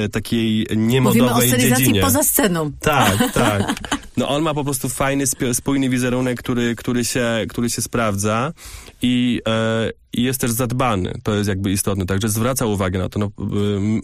e, 0.05 0.09
takiej 0.09 0.67
niemodowej 0.75 1.21
Mówimy 1.21 1.45
o 1.45 1.47
stylizacji 1.47 1.85
dziedzinie. 1.85 2.01
poza 2.01 2.23
sceną. 2.23 2.71
Tak, 2.79 3.17
tak. 3.33 3.73
No 4.17 4.29
on 4.29 4.41
ma 4.41 4.53
po 4.53 4.63
prostu 4.63 4.89
fajny, 4.89 5.23
spójny 5.53 5.89
wizerunek, 5.89 6.39
który, 6.39 6.75
który, 6.75 7.05
się, 7.05 7.45
który 7.49 7.69
się 7.69 7.81
sprawdza 7.81 8.53
i, 9.01 9.41
e, 9.47 9.89
i 10.19 10.23
jest 10.23 10.41
też 10.41 10.51
zadbany. 10.51 11.13
To 11.23 11.35
jest 11.35 11.49
jakby 11.49 11.71
istotne. 11.71 12.05
Także 12.05 12.29
zwraca 12.29 12.65
uwagę 12.65 12.99
na 12.99 13.09
to. 13.09 13.19
No, 13.19 13.25
e, 13.25 13.49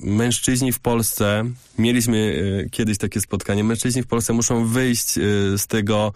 mężczyźni 0.04 0.72
w 0.72 0.80
Polsce, 0.80 1.44
mieliśmy 1.78 2.44
e, 2.66 2.70
kiedyś 2.70 2.98
takie 2.98 3.22
spotkanie, 3.22 3.64
mężczyźni 3.64 4.04
w 4.04 4.08
Polsce 4.08 4.34
muszą 4.34 4.66
wyjść 4.66 5.18
e, 5.18 5.22
z 5.58 5.68
tego, 5.68 6.14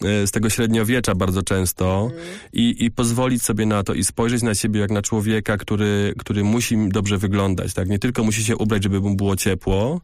z 0.00 0.30
tego 0.30 0.50
średniowiecza 0.50 1.14
bardzo 1.14 1.42
często 1.42 2.10
mm. 2.12 2.24
i, 2.52 2.84
i 2.84 2.90
pozwolić 2.90 3.42
sobie 3.42 3.66
na 3.66 3.82
to 3.82 3.94
i 3.94 4.04
spojrzeć 4.04 4.42
na 4.42 4.54
siebie 4.54 4.80
jak 4.80 4.90
na 4.90 5.02
człowieka, 5.02 5.56
który, 5.56 6.14
który 6.18 6.44
musi 6.44 6.88
dobrze 6.88 7.18
wyglądać. 7.18 7.74
Tak? 7.74 7.88
Nie 7.88 7.98
tylko 7.98 8.24
musi 8.24 8.44
się 8.44 8.56
ubrać, 8.56 8.82
żeby 8.82 9.00
mu 9.00 9.14
było 9.14 9.36
ciepło, 9.36 10.00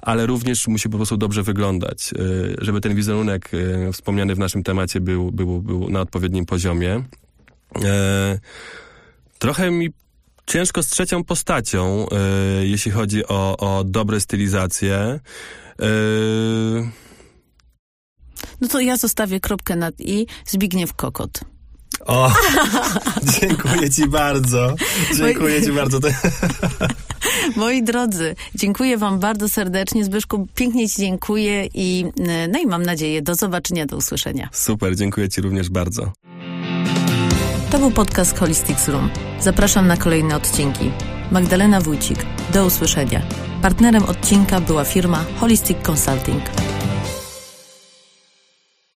ale 0.00 0.26
również 0.26 0.68
musi 0.68 0.88
po 0.88 0.96
prostu 0.96 1.16
dobrze 1.16 1.42
wyglądać, 1.42 2.14
żeby 2.58 2.80
ten 2.80 2.94
wizerunek 2.94 3.50
wspomniany 3.92 4.34
w 4.34 4.38
naszym 4.38 4.62
temacie 4.62 5.00
był, 5.00 5.32
był, 5.32 5.62
był 5.62 5.90
na 5.90 6.00
odpowiednim 6.00 6.46
poziomie. 6.46 7.02
E, 7.84 8.38
trochę 9.38 9.70
mi 9.70 9.90
ciężko 10.46 10.82
z 10.82 10.86
trzecią 10.86 11.24
postacią, 11.24 12.06
e, 12.08 12.66
jeśli 12.66 12.90
chodzi 12.92 13.26
o, 13.26 13.56
o 13.56 13.84
dobre 13.84 14.20
stylizacje. 14.20 14.96
E, 14.96 15.20
no 18.60 18.68
to 18.68 18.80
ja 18.80 18.96
zostawię 18.96 19.40
kropkę 19.40 19.76
nad 19.76 19.94
i. 19.98 20.26
Zbigniew 20.46 20.94
Kokot. 20.94 21.40
O, 22.06 22.32
dziękuję 23.40 23.90
ci 23.90 24.08
bardzo. 24.08 24.74
Dziękuję 25.16 25.62
ci 25.62 25.72
bardzo. 25.72 25.98
Moi 27.56 27.82
drodzy, 27.82 28.34
dziękuję 28.54 28.98
wam 28.98 29.18
bardzo 29.18 29.48
serdecznie. 29.48 30.04
Zbyszku, 30.04 30.48
pięknie 30.54 30.88
ci 30.88 30.96
dziękuję 30.96 31.68
i 31.74 32.04
no 32.48 32.58
i 32.58 32.66
mam 32.66 32.82
nadzieję 32.82 33.22
do 33.22 33.34
zobaczenia, 33.34 33.86
do 33.86 33.96
usłyszenia. 33.96 34.48
Super, 34.52 34.96
dziękuję 34.96 35.28
ci 35.28 35.40
również 35.40 35.68
bardzo. 35.68 36.12
To 37.70 37.78
był 37.78 37.90
podcast 37.90 38.38
Holistics 38.38 38.88
Room. 38.88 39.10
Zapraszam 39.40 39.86
na 39.86 39.96
kolejne 39.96 40.36
odcinki. 40.36 40.90
Magdalena 41.30 41.80
Wójcik. 41.80 42.18
Do 42.52 42.66
usłyszenia. 42.66 43.22
Partnerem 43.62 44.04
odcinka 44.04 44.60
była 44.60 44.84
firma 44.84 45.24
Holistic 45.40 45.78
Consulting. 45.86 46.42